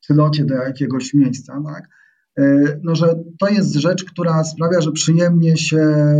przy 0.00 0.14
locie 0.14 0.44
do 0.44 0.54
jakiegoś 0.54 1.14
miejsca. 1.14 1.62
Tak? 1.66 1.88
E, 2.38 2.80
no, 2.82 2.94
że 2.94 3.22
to 3.38 3.48
jest 3.48 3.74
rzecz, 3.74 4.04
która 4.04 4.44
sprawia, 4.44 4.80
że 4.80 4.92
przyjemnie 4.92 5.56
się 5.56 6.14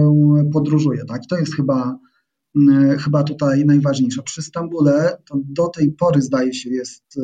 podróżuje. 0.52 1.04
Tak? 1.04 1.24
I 1.24 1.28
to 1.28 1.38
jest 1.38 1.56
chyba, 1.56 1.98
chyba 2.98 3.22
tutaj 3.22 3.64
najważniejsze. 3.64 4.22
Przy 4.22 4.42
Stambule 4.42 5.16
to 5.28 5.38
do 5.44 5.68
tej 5.68 5.92
pory 5.92 6.22
zdaje 6.22 6.54
się 6.54 6.70
jest 6.70 7.04
e, 7.18 7.20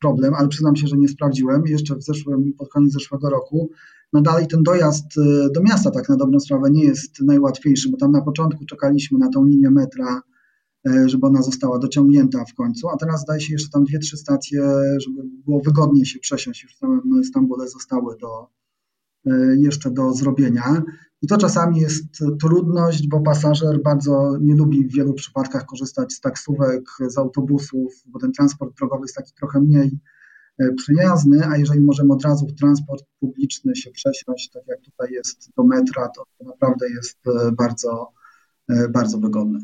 problem, 0.00 0.34
ale 0.34 0.48
przyznam 0.48 0.76
się, 0.76 0.86
że 0.86 0.96
nie 0.96 1.08
sprawdziłem. 1.08 1.62
Jeszcze 1.66 1.96
w 1.96 2.02
zeszłym, 2.02 2.52
pod 2.58 2.68
koniec 2.68 2.92
zeszłego 2.92 3.30
roku, 3.30 3.70
no 4.12 4.22
dalej 4.22 4.46
ten 4.46 4.62
dojazd 4.62 5.18
e, 5.18 5.50
do 5.54 5.62
miasta 5.62 5.90
tak 5.90 6.08
na 6.08 6.16
dobrą 6.16 6.40
sprawę 6.40 6.70
nie 6.70 6.84
jest 6.84 7.20
najłatwiejszy, 7.20 7.90
bo 7.90 7.96
tam 7.96 8.12
na 8.12 8.22
początku 8.22 8.64
czekaliśmy 8.64 9.18
na 9.18 9.28
tą 9.30 9.44
linię 9.44 9.70
metra 9.70 10.22
E, 10.86 11.08
żeby 11.08 11.26
ona 11.26 11.42
została 11.42 11.78
dociągnięta 11.78 12.44
w 12.44 12.54
końcu, 12.54 12.88
a 12.88 12.96
teraz 12.96 13.20
zdaje 13.20 13.40
się 13.40 13.52
jeszcze 13.52 13.70
tam 13.70 13.84
dwie, 13.84 13.98
trzy 13.98 14.16
stacje, 14.16 14.62
żeby 15.00 15.22
było 15.44 15.60
wygodnie 15.60 16.06
się 16.06 16.18
przesiąść, 16.18 16.62
już 16.62 16.74
w 16.74 16.78
samym 16.78 17.24
Stambule 17.24 17.68
zostały 17.68 18.16
do, 18.16 18.46
e, 19.26 19.56
jeszcze 19.56 19.90
do 19.90 20.12
zrobienia. 20.12 20.82
I 21.22 21.26
to 21.26 21.36
czasami 21.36 21.80
jest 21.80 22.04
trudność, 22.40 23.08
bo 23.08 23.20
pasażer 23.20 23.82
bardzo 23.82 24.38
nie 24.40 24.54
lubi 24.54 24.88
w 24.88 24.92
wielu 24.92 25.14
przypadkach 25.14 25.66
korzystać 25.66 26.12
z 26.12 26.20
taksówek, 26.20 26.82
z 27.08 27.18
autobusów, 27.18 27.94
bo 28.06 28.18
ten 28.18 28.32
transport 28.32 28.76
drogowy 28.78 29.04
jest 29.04 29.16
taki 29.16 29.32
trochę 29.34 29.60
mniej 29.60 29.98
przyjazny, 30.76 31.46
a 31.46 31.56
jeżeli 31.56 31.80
możemy 31.80 32.12
od 32.12 32.24
razu 32.24 32.46
w 32.46 32.54
transport 32.54 33.04
publiczny 33.20 33.76
się 33.76 33.90
przesiąść, 33.90 34.50
tak 34.50 34.62
jak 34.66 34.80
tutaj 34.80 35.12
jest 35.12 35.50
do 35.56 35.64
metra, 35.64 36.08
to 36.08 36.24
naprawdę 36.44 36.86
jest 36.90 37.18
bardzo, 37.52 38.12
bardzo 38.90 39.18
wygodne. 39.18 39.58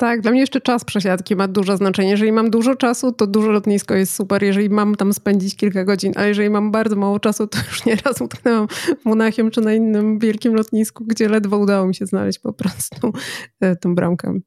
Tak, 0.00 0.20
dla 0.20 0.30
mnie 0.30 0.40
jeszcze 0.40 0.60
czas 0.60 0.84
przesiadki 0.84 1.36
ma 1.36 1.48
duże 1.48 1.76
znaczenie. 1.76 2.10
Jeżeli 2.10 2.32
mam 2.32 2.50
dużo 2.50 2.74
czasu, 2.74 3.12
to 3.12 3.26
duże 3.26 3.52
lotnisko 3.52 3.94
jest 3.94 4.14
super, 4.14 4.42
jeżeli 4.42 4.70
mam 4.70 4.94
tam 4.94 5.12
spędzić 5.12 5.56
kilka 5.56 5.84
godzin, 5.84 6.12
ale 6.16 6.28
jeżeli 6.28 6.50
mam 6.50 6.70
bardzo 6.70 6.96
mało 6.96 7.20
czasu, 7.20 7.46
to 7.46 7.58
już 7.68 7.84
nieraz 7.84 8.20
utknęłam 8.26 8.68
w 9.02 9.04
Monachium 9.04 9.50
czy 9.50 9.60
na 9.60 9.74
innym 9.74 10.18
wielkim 10.18 10.54
lotnisku, 10.54 11.04
gdzie 11.04 11.28
ledwo 11.28 11.58
udało 11.58 11.86
mi 11.86 11.94
się 11.94 12.06
znaleźć 12.06 12.38
po 12.38 12.52
prostu 12.52 13.12
e, 13.60 13.76
tą 13.76 13.94
bramkę. 13.94 14.38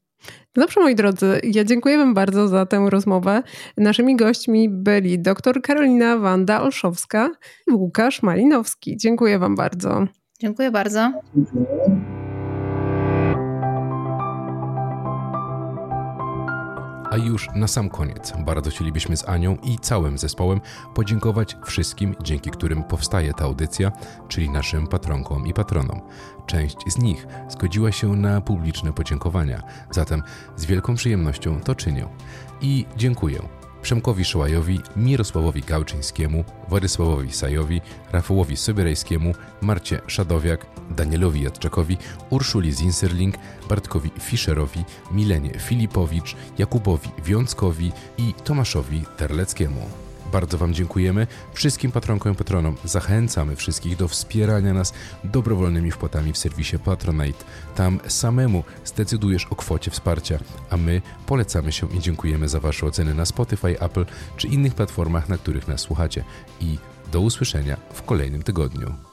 Dobrze, 0.56 0.82
moi 0.82 0.95
drodzy, 0.95 1.39
ja 1.43 1.64
dziękuję 1.64 1.97
Wam 1.97 2.14
bardzo 2.14 2.47
za 2.47 2.66
tę 2.66 2.86
rozmowę. 2.89 3.43
Naszymi 3.78 4.16
gośćmi 4.16 4.70
byli 4.70 5.20
dr 5.20 5.62
Karolina 5.62 6.18
Wanda 6.18 6.62
Olszowska 6.62 7.30
i 7.68 7.72
Łukasz 7.72 8.24
Malinowski. 8.24 8.97
Dziękuję 8.97 9.39
Wam 9.39 9.56
bardzo. 9.56 10.08
Dziękuję 10.39 10.72
bardzo. 10.72 11.12
Dziękuję. 11.36 12.20
A 17.12 17.18
już 17.18 17.49
na 17.55 17.68
sam 17.68 17.89
koniec 17.89 18.34
bardzo 18.45 18.70
chcielibyśmy 18.70 19.18
z 19.18 19.30
Anią 19.30 19.57
i 19.64 19.80
całym 19.80 20.18
zespołem 20.18 20.62
podziękować 20.93 21.57
wszystkim, 21.66 22.16
dzięki 22.22 22.49
którym 22.49 22.84
powstaje 22.84 23.34
ta 23.34 23.43
audycja, 23.43 23.91
czyli 24.28 24.49
naszym 24.49 24.88
patronkom 24.88 25.47
i 25.47 25.53
patronom. 25.53 26.01
Część 26.45 26.78
z 26.88 26.97
nich 26.97 27.28
zgodziła 27.49 27.91
się 27.91 28.16
na 28.16 28.41
publiczne 28.41 28.93
podziękowania, 28.93 29.64
zatem 29.89 30.24
z 30.55 30.66
wielką 30.66 30.95
przyjemnością 30.95 31.59
to 31.59 31.76
czynię. 31.76 32.07
I 32.62 32.86
dziękuję 32.97 33.61
Przemkowi 33.82 34.25
Szołajowi, 34.25 34.79
Mirosławowi 34.95 35.61
Gałczyńskiemu, 35.61 36.43
Władysławowi 36.69 37.32
Sajowi, 37.32 37.82
Rafałowi 38.11 38.57
Sobierajskiemu, 38.57 39.34
Marcie 39.61 40.01
Szadowiak, 40.07 40.65
Danielowi 40.89 41.41
Jadczakowi, 41.41 41.97
Urszuli 42.29 42.71
Zinserling, 42.71 43.36
Bartkowi 43.69 44.11
Fischerowi, 44.19 44.84
Milenie 45.11 45.59
Filipowicz, 45.59 46.36
Jakubowi 46.57 47.09
Wiąckowi 47.25 47.91
i 48.17 48.34
Tomaszowi 48.43 49.03
Terleckiemu. 49.17 50.11
Bardzo 50.32 50.57
Wam 50.57 50.73
dziękujemy. 50.73 51.27
Wszystkim 51.53 51.91
patronkom 51.91 52.34
i 52.34 52.36
patronom 52.36 52.75
zachęcamy 52.84 53.55
wszystkich 53.55 53.97
do 53.97 54.07
wspierania 54.07 54.73
nas 54.73 54.93
dobrowolnymi 55.23 55.91
wpłatami 55.91 56.34
w 56.34 56.38
serwisie 56.38 56.79
Patronite. 56.79 57.43
Tam 57.75 57.99
samemu 58.07 58.63
zdecydujesz 58.86 59.45
o 59.45 59.55
kwocie 59.55 59.91
wsparcia, 59.91 60.39
a 60.69 60.77
my 60.77 61.01
polecamy 61.25 61.71
się 61.71 61.88
i 61.88 61.99
dziękujemy 61.99 62.49
za 62.49 62.59
Wasze 62.59 62.86
oceny 62.86 63.13
na 63.13 63.25
Spotify, 63.25 63.79
Apple 63.79 64.05
czy 64.38 64.47
innych 64.47 64.75
platformach, 64.75 65.29
na 65.29 65.38
których 65.38 65.67
nas 65.67 65.82
słuchacie. 65.82 66.23
I 66.59 66.77
do 67.11 67.21
usłyszenia 67.21 67.77
w 67.93 68.03
kolejnym 68.03 68.43
tygodniu. 68.43 69.11